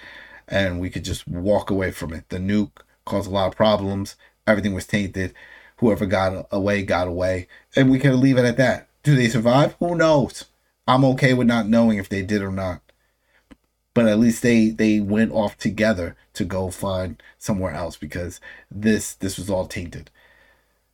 and 0.48 0.80
we 0.80 0.90
could 0.90 1.04
just 1.04 1.26
walk 1.26 1.70
away 1.70 1.90
from 1.90 2.12
it. 2.12 2.28
The 2.28 2.38
nuke 2.38 2.82
caused 3.04 3.28
a 3.28 3.32
lot 3.32 3.48
of 3.48 3.56
problems. 3.56 4.16
Everything 4.46 4.74
was 4.74 4.86
tainted. 4.86 5.34
Whoever 5.78 6.06
got 6.06 6.46
away 6.50 6.82
got 6.82 7.08
away. 7.08 7.48
And 7.74 7.90
we 7.90 7.98
could 7.98 8.14
leave 8.14 8.38
it 8.38 8.44
at 8.44 8.56
that. 8.58 8.88
Do 9.02 9.16
they 9.16 9.28
survive? 9.28 9.74
Who 9.78 9.94
knows? 9.94 10.44
I'm 10.86 11.04
okay 11.04 11.34
with 11.34 11.46
not 11.46 11.68
knowing 11.68 11.98
if 11.98 12.08
they 12.08 12.22
did 12.22 12.42
or 12.42 12.52
not. 12.52 12.80
But 13.94 14.06
at 14.06 14.18
least 14.18 14.42
they 14.42 14.70
they 14.70 15.00
went 15.00 15.32
off 15.32 15.56
together 15.56 16.16
to 16.34 16.44
go 16.44 16.70
find 16.70 17.22
somewhere 17.38 17.72
else 17.72 17.96
because 17.96 18.40
this 18.70 19.14
this 19.14 19.38
was 19.38 19.48
all 19.48 19.66
tainted. 19.66 20.10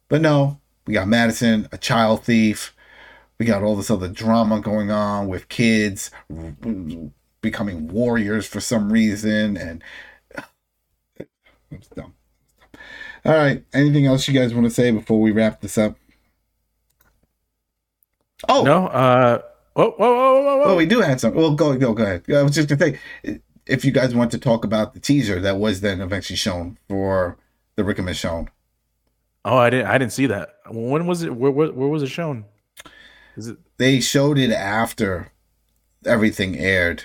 But 0.08 0.20
no, 0.20 0.60
we 0.86 0.94
got 0.94 1.08
Madison, 1.08 1.68
a 1.72 1.78
child 1.78 2.24
thief. 2.24 2.74
We 3.38 3.46
got 3.46 3.62
all 3.62 3.74
this 3.74 3.90
other 3.90 4.08
drama 4.08 4.60
going 4.60 4.90
on 4.92 5.26
with 5.26 5.48
kids 5.48 6.10
becoming 7.40 7.88
warriors 7.88 8.46
for 8.46 8.60
some 8.60 8.92
reason, 8.92 9.56
and 9.56 9.82
it's 11.70 11.88
dumb. 11.96 12.14
All 13.24 13.32
right. 13.32 13.64
Anything 13.72 14.06
else 14.06 14.26
you 14.26 14.34
guys 14.34 14.54
want 14.54 14.66
to 14.66 14.70
say 14.70 14.90
before 14.90 15.20
we 15.20 15.30
wrap 15.30 15.60
this 15.60 15.78
up? 15.78 15.96
Oh 18.48 18.62
No. 18.62 18.86
Uh. 18.86 19.42
Whoa, 19.74 19.90
whoa, 19.92 20.14
whoa, 20.14 20.42
whoa, 20.42 20.56
whoa. 20.56 20.66
Well, 20.66 20.76
we 20.76 20.86
do 20.86 21.00
have 21.00 21.20
some. 21.20 21.34
Well, 21.34 21.54
go, 21.54 21.76
go, 21.76 21.94
go 21.94 22.02
ahead. 22.02 22.24
I 22.28 22.42
was 22.42 22.54
just 22.54 22.68
gonna 22.68 22.80
say, 22.80 23.40
if 23.66 23.84
you 23.84 23.92
guys 23.92 24.14
want 24.14 24.30
to 24.32 24.38
talk 24.38 24.64
about 24.64 24.94
the 24.94 25.00
teaser 25.00 25.40
that 25.40 25.56
was 25.56 25.80
then 25.80 26.00
eventually 26.00 26.36
shown 26.36 26.78
for 26.88 27.38
the 27.76 27.84
Rick 27.84 27.98
and 27.98 28.08
Michonne. 28.08 28.48
Oh, 29.44 29.56
I 29.56 29.70
didn't. 29.70 29.86
I 29.86 29.98
didn't 29.98 30.12
see 30.12 30.26
that. 30.26 30.56
When 30.70 31.06
was 31.06 31.22
it? 31.22 31.34
Where, 31.34 31.50
where, 31.50 31.72
where 31.72 31.88
was 31.88 32.02
it 32.02 32.08
shown? 32.08 32.44
Is 33.36 33.48
it? 33.48 33.56
They 33.78 34.00
showed 34.00 34.38
it 34.38 34.52
after 34.52 35.32
everything 36.04 36.58
aired, 36.58 37.04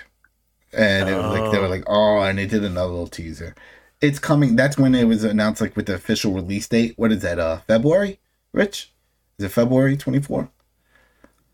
and 0.72 1.08
it 1.08 1.14
was 1.16 1.38
like 1.38 1.50
they 1.50 1.58
were 1.58 1.68
like, 1.68 1.84
oh, 1.86 2.20
and 2.20 2.38
they 2.38 2.46
did 2.46 2.64
another 2.64 2.90
little 2.90 3.06
teaser. 3.06 3.54
It's 4.00 4.18
coming. 4.18 4.56
That's 4.56 4.78
when 4.78 4.94
it 4.94 5.04
was 5.04 5.24
announced, 5.24 5.60
like 5.60 5.74
with 5.74 5.86
the 5.86 5.94
official 5.94 6.32
release 6.32 6.68
date. 6.68 6.94
What 6.96 7.12
is 7.12 7.22
that? 7.22 7.38
Uh, 7.38 7.58
February. 7.66 8.20
Rich, 8.52 8.92
is 9.38 9.44
it 9.44 9.48
February 9.48 9.96
twenty 9.96 10.20
four? 10.20 10.50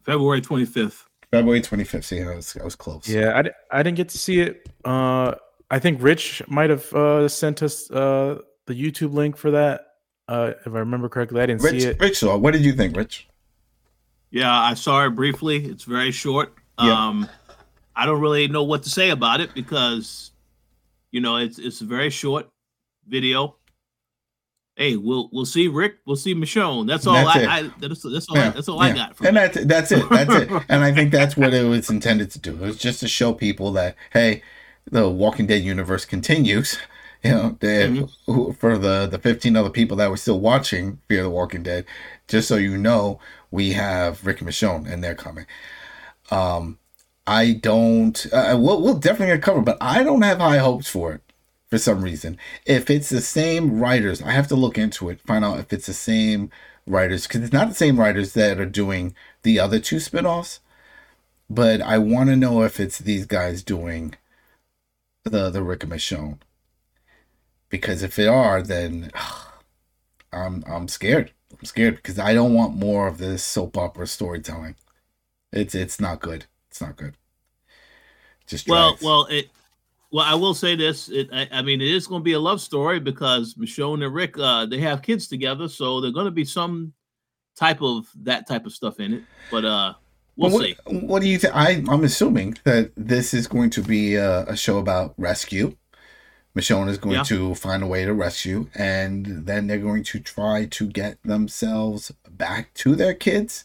February 0.04 0.40
twenty 0.40 0.64
fifth. 0.64 1.08
February 1.30 1.60
twenty 1.60 1.84
fifth. 1.84 2.06
See, 2.06 2.22
I 2.22 2.34
was 2.34 2.56
I 2.60 2.64
was 2.64 2.76
close. 2.76 3.08
Yeah, 3.08 3.40
I, 3.40 3.78
I 3.78 3.82
didn't 3.82 3.96
get 3.96 4.08
to 4.10 4.18
see 4.18 4.40
it. 4.40 4.68
Uh, 4.84 5.34
I 5.70 5.78
think 5.78 6.02
Rich 6.02 6.42
might 6.48 6.70
have 6.70 6.92
uh 6.92 7.28
sent 7.28 7.62
us 7.62 7.90
uh 7.90 8.40
the 8.66 8.74
YouTube 8.74 9.12
link 9.12 9.36
for 9.36 9.50
that. 9.50 9.86
Uh, 10.26 10.52
if 10.64 10.74
I 10.74 10.78
remember 10.78 11.08
correctly, 11.08 11.40
I 11.40 11.46
didn't 11.46 11.62
Rich, 11.62 11.82
see 11.82 11.88
it. 11.88 12.00
Rich, 12.00 12.18
so 12.18 12.36
what 12.38 12.52
did 12.52 12.64
you 12.64 12.72
think, 12.72 12.96
Rich? 12.96 13.28
Yeah, 14.30 14.50
I 14.50 14.74
saw 14.74 15.04
it 15.04 15.10
briefly. 15.10 15.64
It's 15.66 15.84
very 15.84 16.10
short. 16.10 16.54
Yeah. 16.80 17.08
Um, 17.08 17.28
I 17.94 18.06
don't 18.06 18.20
really 18.20 18.48
know 18.48 18.64
what 18.64 18.82
to 18.84 18.90
say 18.90 19.10
about 19.10 19.40
it 19.40 19.54
because, 19.54 20.32
you 21.12 21.20
know, 21.20 21.36
it's 21.36 21.58
it's 21.58 21.82
a 21.82 21.84
very 21.84 22.10
short 22.10 22.48
video. 23.06 23.56
Hey, 24.76 24.96
we'll 24.96 25.28
we'll 25.32 25.46
see 25.46 25.68
Rick. 25.68 25.98
We'll 26.04 26.16
see 26.16 26.34
Michonne. 26.34 26.88
That's 26.88 27.06
all. 27.06 27.14
That's 27.14 27.36
I, 27.36 27.58
I, 27.58 27.70
that's, 27.78 28.02
that's 28.02 28.28
all. 28.28 28.36
Yeah. 28.36 28.48
I, 28.48 28.50
that's 28.50 28.68
all 28.68 28.84
yeah. 28.84 28.90
I 28.90 28.92
got. 28.92 29.20
and 29.20 29.36
that's 29.36 29.64
that's 29.64 29.92
it. 29.92 30.08
That's 30.10 30.34
it. 30.34 30.50
and 30.68 30.82
I 30.82 30.92
think 30.92 31.12
that's 31.12 31.36
what 31.36 31.54
it 31.54 31.64
was 31.64 31.90
intended 31.90 32.32
to 32.32 32.40
do. 32.40 32.54
It 32.54 32.60
was 32.60 32.78
just 32.78 32.98
to 33.00 33.08
show 33.08 33.32
people 33.32 33.70
that 33.72 33.94
hey, 34.12 34.42
the 34.90 35.08
Walking 35.08 35.46
Dead 35.46 35.62
universe 35.62 36.04
continues. 36.04 36.78
You 37.22 37.30
know, 37.30 37.56
mm-hmm. 37.58 38.50
for 38.52 38.76
the 38.76 39.06
the 39.06 39.18
fifteen 39.18 39.56
other 39.56 39.70
people 39.70 39.96
that 39.98 40.10
were 40.10 40.16
still 40.16 40.40
watching 40.40 40.98
Fear 41.08 41.22
the 41.22 41.30
Walking 41.30 41.62
Dead, 41.62 41.86
just 42.28 42.48
so 42.48 42.56
you 42.56 42.76
know, 42.76 43.20
we 43.50 43.72
have 43.72 44.26
Rick 44.26 44.40
and 44.40 44.50
Michonne, 44.50 44.90
and 44.90 45.02
they're 45.02 45.14
coming. 45.14 45.46
Um, 46.30 46.78
I 47.26 47.52
don't. 47.52 48.26
Uh, 48.30 48.56
we'll, 48.58 48.82
we'll 48.82 48.98
definitely 48.98 49.34
get 49.34 49.42
covered, 49.42 49.64
but 49.64 49.78
I 49.80 50.02
don't 50.02 50.20
have 50.20 50.38
high 50.38 50.58
hopes 50.58 50.88
for 50.88 51.14
it 51.14 51.23
for 51.74 51.78
some 51.78 52.04
reason. 52.04 52.38
If 52.64 52.88
it's 52.88 53.08
the 53.08 53.20
same 53.20 53.80
writers, 53.80 54.22
I 54.22 54.30
have 54.30 54.46
to 54.46 54.54
look 54.54 54.78
into 54.78 55.08
it, 55.08 55.20
find 55.22 55.44
out 55.44 55.58
if 55.58 55.72
it's 55.72 55.86
the 55.86 55.92
same 55.92 56.50
writers, 56.86 57.26
because 57.26 57.42
it's 57.42 57.52
not 57.52 57.68
the 57.68 57.74
same 57.74 57.98
writers 57.98 58.32
that 58.34 58.60
are 58.60 58.64
doing 58.64 59.12
the 59.42 59.58
other 59.58 59.80
two 59.80 59.96
spinoffs. 59.96 60.60
But 61.50 61.82
I 61.82 61.98
want 61.98 62.30
to 62.30 62.36
know 62.36 62.62
if 62.62 62.78
it's 62.78 63.00
these 63.00 63.26
guys 63.26 63.64
doing 63.64 64.14
the 65.24 65.50
the 65.50 65.64
Rick 65.64 65.82
and 65.82 65.92
Michonne. 65.92 66.38
Because 67.70 68.04
if 68.04 68.14
they 68.14 68.28
are, 68.28 68.62
then 68.62 69.10
ugh, 69.12 69.48
I'm 70.32 70.62
I'm 70.68 70.86
scared. 70.86 71.32
I'm 71.50 71.64
scared 71.64 71.96
because 71.96 72.20
I 72.20 72.34
don't 72.34 72.54
want 72.54 72.76
more 72.76 73.08
of 73.08 73.18
this 73.18 73.42
soap 73.42 73.76
opera 73.76 74.06
storytelling. 74.06 74.76
It's 75.52 75.74
it's 75.74 75.98
not 75.98 76.20
good. 76.20 76.46
It's 76.70 76.80
not 76.80 76.94
good. 76.94 77.16
Just 78.46 78.68
well, 78.68 78.96
well, 79.02 79.24
it. 79.24 79.48
Well, 80.14 80.24
I 80.24 80.36
will 80.36 80.54
say 80.54 80.76
this. 80.76 81.08
It, 81.08 81.28
I, 81.32 81.48
I 81.50 81.62
mean, 81.62 81.80
it 81.80 81.88
is 81.88 82.06
going 82.06 82.20
to 82.20 82.24
be 82.24 82.34
a 82.34 82.38
love 82.38 82.60
story 82.60 83.00
because 83.00 83.54
Michonne 83.54 84.04
and 84.04 84.14
Rick, 84.14 84.38
uh, 84.38 84.64
they 84.64 84.78
have 84.78 85.02
kids 85.02 85.26
together, 85.26 85.66
so 85.66 86.00
there's 86.00 86.14
going 86.14 86.26
to 86.26 86.30
be 86.30 86.44
some 86.44 86.92
type 87.56 87.82
of 87.82 88.06
that 88.22 88.46
type 88.46 88.64
of 88.64 88.72
stuff 88.72 89.00
in 89.00 89.14
it. 89.14 89.22
But 89.50 89.64
uh, 89.64 89.94
we'll 90.36 90.52
what, 90.52 90.62
see. 90.62 90.76
What 90.86 91.20
do 91.20 91.28
you 91.28 91.36
think? 91.36 91.56
I'm 91.56 92.04
assuming 92.04 92.56
that 92.62 92.92
this 92.96 93.34
is 93.34 93.48
going 93.48 93.70
to 93.70 93.82
be 93.82 94.14
a, 94.14 94.44
a 94.44 94.56
show 94.56 94.78
about 94.78 95.14
rescue. 95.18 95.76
Michonne 96.56 96.90
is 96.90 96.98
going 96.98 97.16
yeah. 97.16 97.24
to 97.24 97.56
find 97.56 97.82
a 97.82 97.88
way 97.88 98.04
to 98.04 98.14
rescue, 98.14 98.68
and 98.76 99.26
then 99.26 99.66
they're 99.66 99.78
going 99.78 100.04
to 100.04 100.20
try 100.20 100.66
to 100.66 100.86
get 100.86 101.20
themselves 101.24 102.12
back 102.30 102.72
to 102.74 102.94
their 102.94 103.14
kids 103.14 103.64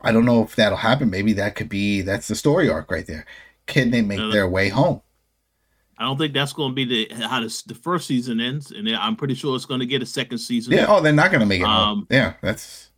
I 0.00 0.12
don't 0.12 0.24
know 0.24 0.44
if 0.44 0.54
that'll 0.56 0.78
happen. 0.78 1.10
Maybe 1.10 1.32
that 1.34 1.56
could 1.56 1.68
be 1.68 2.02
that's 2.02 2.28
the 2.28 2.36
story 2.36 2.70
arc 2.70 2.90
right 2.90 3.06
there. 3.06 3.26
Can 3.66 3.90
they 3.90 4.00
make 4.00 4.32
their 4.32 4.48
way 4.48 4.68
home? 4.70 5.02
I 5.98 6.04
don't 6.04 6.16
think 6.16 6.32
that's 6.32 6.52
going 6.52 6.70
to 6.70 6.74
be 6.74 6.84
the 6.84 7.14
how 7.24 7.40
this, 7.40 7.62
the 7.62 7.74
first 7.74 8.06
season 8.06 8.40
ends, 8.40 8.70
and 8.70 8.88
I'm 8.88 9.16
pretty 9.16 9.34
sure 9.34 9.56
it's 9.56 9.64
going 9.64 9.80
to 9.80 9.86
get 9.86 10.02
a 10.02 10.06
second 10.06 10.38
season. 10.38 10.74
Yeah. 10.74 10.86
Oh, 10.88 11.00
they're 11.00 11.12
not 11.12 11.30
going 11.30 11.40
to 11.40 11.46
make 11.46 11.60
it. 11.60 11.66
Um. 11.66 12.06
Yeah, 12.10 12.34
that's. 12.40 12.90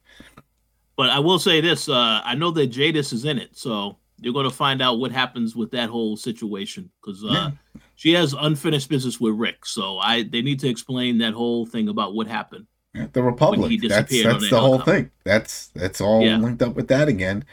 But 0.96 1.10
I 1.10 1.18
will 1.18 1.38
say 1.38 1.60
this: 1.60 1.88
uh, 1.88 2.20
I 2.24 2.34
know 2.34 2.50
that 2.52 2.68
Jadis 2.68 3.12
is 3.12 3.24
in 3.24 3.38
it, 3.38 3.56
so 3.56 3.96
you're 4.18 4.34
going 4.34 4.48
to 4.48 4.54
find 4.54 4.82
out 4.82 4.98
what 4.98 5.12
happens 5.12 5.56
with 5.56 5.70
that 5.70 5.88
whole 5.88 6.16
situation 6.16 6.90
because 7.02 7.24
uh, 7.24 7.28
yeah. 7.28 7.50
she 7.94 8.12
has 8.12 8.34
unfinished 8.38 8.90
business 8.90 9.18
with 9.18 9.34
Rick. 9.34 9.64
So 9.64 9.98
I 9.98 10.24
they 10.24 10.42
need 10.42 10.60
to 10.60 10.68
explain 10.68 11.18
that 11.18 11.32
whole 11.32 11.64
thing 11.64 11.88
about 11.88 12.14
what 12.14 12.26
happened 12.26 12.66
the 13.12 13.22
Republic. 13.22 13.80
That's 13.88 14.22
that's 14.22 14.50
the 14.50 14.60
whole 14.60 14.80
thing. 14.80 15.10
That's 15.24 15.68
that's 15.68 16.00
all 16.00 16.22
yeah. 16.22 16.38
linked 16.38 16.62
up 16.62 16.74
with 16.74 16.88
that 16.88 17.08
again. 17.08 17.44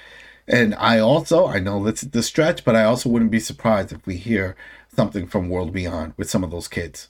And 0.47 0.75
I 0.75 0.99
also 0.99 1.45
I 1.47 1.59
know 1.59 1.83
that's 1.83 2.01
the 2.01 2.23
stretch, 2.23 2.63
but 2.63 2.75
I 2.75 2.83
also 2.83 3.09
wouldn't 3.09 3.31
be 3.31 3.39
surprised 3.39 3.91
if 3.91 4.05
we 4.05 4.17
hear 4.17 4.55
something 4.97 5.27
from 5.27 5.49
World 5.49 5.71
Beyond 5.71 6.13
with 6.17 6.29
some 6.29 6.43
of 6.43 6.51
those 6.51 6.67
kids. 6.67 7.09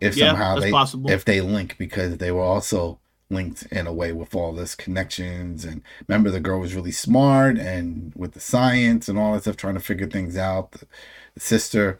If 0.00 0.16
yeah, 0.16 0.28
somehow 0.28 0.58
they 0.58 0.70
possible. 0.70 1.10
if 1.10 1.24
they 1.24 1.40
link 1.40 1.76
because 1.78 2.18
they 2.18 2.30
were 2.30 2.42
also 2.42 2.98
linked 3.30 3.64
in 3.72 3.86
a 3.86 3.92
way 3.92 4.12
with 4.12 4.34
all 4.34 4.52
this 4.52 4.74
connections 4.74 5.64
and 5.64 5.82
remember 6.06 6.30
the 6.30 6.40
girl 6.40 6.60
was 6.60 6.74
really 6.74 6.92
smart 6.92 7.56
and 7.56 8.12
with 8.14 8.32
the 8.32 8.40
science 8.40 9.08
and 9.08 9.18
all 9.18 9.32
that 9.32 9.42
stuff 9.42 9.56
trying 9.56 9.74
to 9.74 9.80
figure 9.80 10.06
things 10.06 10.36
out 10.36 10.72
the, 10.72 10.86
the 11.32 11.40
sister 11.40 11.98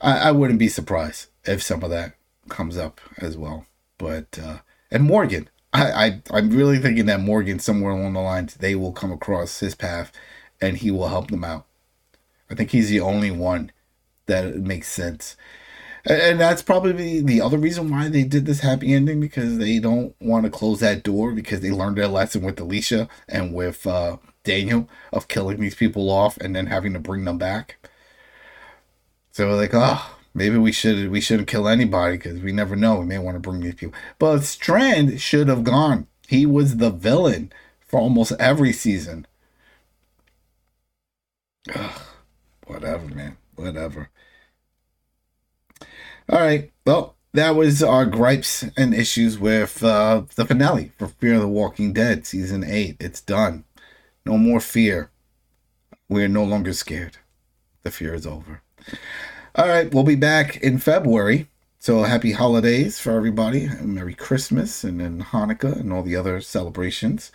I, 0.00 0.28
I 0.28 0.30
wouldn't 0.30 0.60
be 0.60 0.68
surprised 0.68 1.26
if 1.44 1.60
some 1.60 1.82
of 1.82 1.90
that 1.90 2.14
comes 2.48 2.78
up 2.78 3.00
as 3.18 3.36
well 3.36 3.66
but 3.98 4.38
uh, 4.38 4.58
and 4.90 5.04
Morgan, 5.04 5.48
I, 5.72 5.90
I 5.90 6.22
I'm 6.30 6.50
really 6.50 6.78
thinking 6.78 7.06
that 7.06 7.20
Morgan 7.20 7.58
somewhere 7.58 7.92
along 7.92 8.12
the 8.12 8.20
lines 8.20 8.54
they 8.54 8.74
will 8.74 8.92
come 8.92 9.12
across 9.12 9.60
his 9.60 9.74
path, 9.74 10.12
and 10.60 10.76
he 10.76 10.90
will 10.90 11.08
help 11.08 11.30
them 11.30 11.44
out. 11.44 11.66
I 12.54 12.56
think 12.56 12.70
he's 12.70 12.88
the 12.88 13.00
only 13.00 13.32
one 13.32 13.72
that 14.26 14.56
makes 14.56 14.88
sense. 14.88 15.36
And 16.06 16.38
that's 16.38 16.62
probably 16.62 17.20
the 17.20 17.40
other 17.40 17.58
reason 17.58 17.90
why 17.90 18.08
they 18.08 18.22
did 18.22 18.46
this 18.46 18.60
happy 18.60 18.94
ending 18.94 19.20
because 19.20 19.58
they 19.58 19.78
don't 19.78 20.14
want 20.20 20.44
to 20.44 20.50
close 20.50 20.80
that 20.80 21.02
door 21.02 21.32
because 21.32 21.60
they 21.60 21.70
learned 21.70 21.96
their 21.96 22.08
lesson 22.08 22.42
with 22.42 22.60
Alicia 22.60 23.08
and 23.28 23.54
with 23.54 23.86
uh, 23.86 24.18
Daniel 24.44 24.88
of 25.12 25.28
killing 25.28 25.58
these 25.60 25.74
people 25.74 26.10
off 26.10 26.36
and 26.36 26.54
then 26.54 26.66
having 26.66 26.92
to 26.92 26.98
bring 27.00 27.24
them 27.24 27.38
back. 27.38 27.76
So 29.32 29.48
like, 29.56 29.70
oh, 29.72 30.14
Maybe 30.36 30.58
we 30.58 30.72
should 30.72 31.10
we 31.10 31.20
shouldn't 31.20 31.48
kill 31.48 31.68
anybody 31.68 32.16
because 32.16 32.40
we 32.40 32.50
never 32.50 32.74
know. 32.74 32.98
We 32.98 33.06
may 33.06 33.18
want 33.18 33.36
to 33.36 33.40
bring 33.40 33.60
these 33.60 33.76
people. 33.76 33.94
But 34.18 34.42
Strand 34.42 35.20
should 35.20 35.46
have 35.48 35.62
gone. 35.62 36.08
He 36.26 36.44
was 36.44 36.78
the 36.78 36.90
villain 36.90 37.52
for 37.80 38.00
almost 38.00 38.32
every 38.40 38.72
season. 38.72 39.26
Ugh, 41.74 42.00
whatever, 42.66 43.06
man. 43.06 43.36
Whatever. 43.56 44.10
All 46.28 46.40
right. 46.40 46.72
Well, 46.86 47.16
that 47.32 47.56
was 47.56 47.82
our 47.82 48.06
gripes 48.06 48.64
and 48.76 48.94
issues 48.94 49.38
with 49.38 49.82
uh, 49.82 50.22
the 50.36 50.44
finale 50.44 50.92
for 50.98 51.08
Fear 51.08 51.34
of 51.34 51.40
the 51.40 51.48
Walking 51.48 51.92
Dead 51.92 52.26
season 52.26 52.64
eight. 52.64 52.96
It's 53.00 53.20
done. 53.20 53.64
No 54.24 54.38
more 54.38 54.60
fear. 54.60 55.10
We 56.08 56.22
are 56.22 56.28
no 56.28 56.44
longer 56.44 56.72
scared. 56.72 57.18
The 57.82 57.90
fear 57.90 58.14
is 58.14 58.26
over. 58.26 58.62
All 59.56 59.68
right, 59.68 59.92
we'll 59.92 60.04
be 60.04 60.16
back 60.16 60.56
in 60.58 60.78
February. 60.78 61.48
So 61.78 62.04
happy 62.04 62.32
holidays 62.32 62.98
for 62.98 63.12
everybody. 63.12 63.64
And 63.64 63.94
Merry 63.94 64.14
Christmas 64.14 64.84
and 64.84 65.00
then 65.00 65.22
Hanukkah 65.22 65.78
and 65.78 65.92
all 65.92 66.02
the 66.02 66.16
other 66.16 66.40
celebrations. 66.40 67.30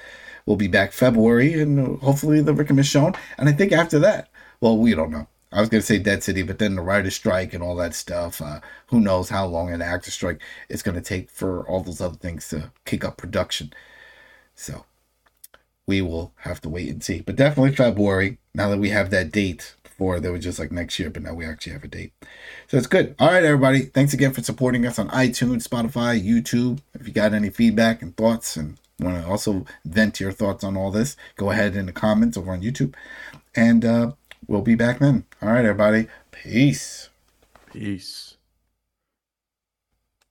We'll 0.45 0.57
be 0.57 0.67
back 0.67 0.91
February 0.91 1.53
and 1.61 1.99
hopefully 1.99 2.41
the 2.41 2.53
Rick 2.53 2.71
and 2.71 2.79
Michonne. 2.79 3.15
And 3.37 3.47
I 3.47 3.51
think 3.51 3.71
after 3.71 3.99
that, 3.99 4.29
well, 4.61 4.77
we 4.77 4.93
don't 4.95 5.11
know. 5.11 5.27
I 5.51 5.61
was 5.61 5.69
going 5.69 5.81
to 5.81 5.85
say 5.85 5.97
Dead 5.97 6.23
City, 6.23 6.43
but 6.43 6.59
then 6.59 6.75
the 6.75 6.81
writer's 6.81 7.15
strike 7.15 7.53
and 7.53 7.63
all 7.63 7.75
that 7.77 7.95
stuff. 7.95 8.41
Uh, 8.41 8.59
who 8.87 8.99
knows 8.99 9.29
how 9.29 9.47
long 9.47 9.71
an 9.71 9.81
actor 9.81 10.11
strike 10.11 10.41
is 10.69 10.83
going 10.83 10.95
to 10.95 11.01
take 11.01 11.29
for 11.31 11.67
all 11.67 11.81
those 11.81 12.01
other 12.01 12.17
things 12.17 12.47
to 12.49 12.71
kick 12.85 13.03
up 13.03 13.17
production. 13.17 13.73
So 14.53 14.85
we 15.87 16.01
will 16.01 16.33
have 16.41 16.61
to 16.61 16.69
wait 16.69 16.89
and 16.89 17.03
see. 17.03 17.21
But 17.21 17.35
definitely 17.35 17.75
February, 17.75 18.37
now 18.53 18.69
that 18.69 18.77
we 18.77 18.89
have 18.89 19.09
that 19.09 19.31
date 19.31 19.73
before 19.83 20.19
they 20.19 20.29
were 20.29 20.37
just 20.37 20.59
like 20.59 20.71
next 20.71 20.99
year, 20.99 21.09
but 21.09 21.23
now 21.23 21.33
we 21.33 21.45
actually 21.45 21.73
have 21.73 21.83
a 21.83 21.87
date. 21.87 22.13
So 22.67 22.77
it's 22.77 22.85
good. 22.85 23.15
All 23.17 23.29
right, 23.29 23.43
everybody. 23.43 23.81
Thanks 23.81 24.13
again 24.13 24.33
for 24.33 24.43
supporting 24.43 24.85
us 24.85 24.99
on 24.99 25.09
iTunes, 25.09 25.67
Spotify, 25.67 26.23
YouTube. 26.23 26.79
If 26.93 27.07
you 27.07 27.13
got 27.13 27.33
any 27.33 27.49
feedback 27.49 28.03
and 28.03 28.15
thoughts 28.15 28.55
and 28.55 28.77
want 28.99 29.17
to 29.17 29.27
also 29.27 29.65
vent 29.83 30.19
your 30.19 30.31
thoughts 30.31 30.63
on 30.63 30.77
all 30.77 30.91
this, 30.91 31.17
go 31.37 31.49
ahead 31.49 31.75
in 31.75 31.87
the 31.87 31.91
comments 31.91 32.37
over 32.37 32.51
on 32.51 32.61
YouTube. 32.61 32.93
And 33.55 33.83
uh, 33.83 34.11
we'll 34.47 34.61
be 34.61 34.75
back 34.75 34.99
then. 34.99 35.25
All 35.41 35.49
right, 35.49 35.65
everybody. 35.65 36.07
Peace. 36.31 37.09
Peace. 37.71 38.28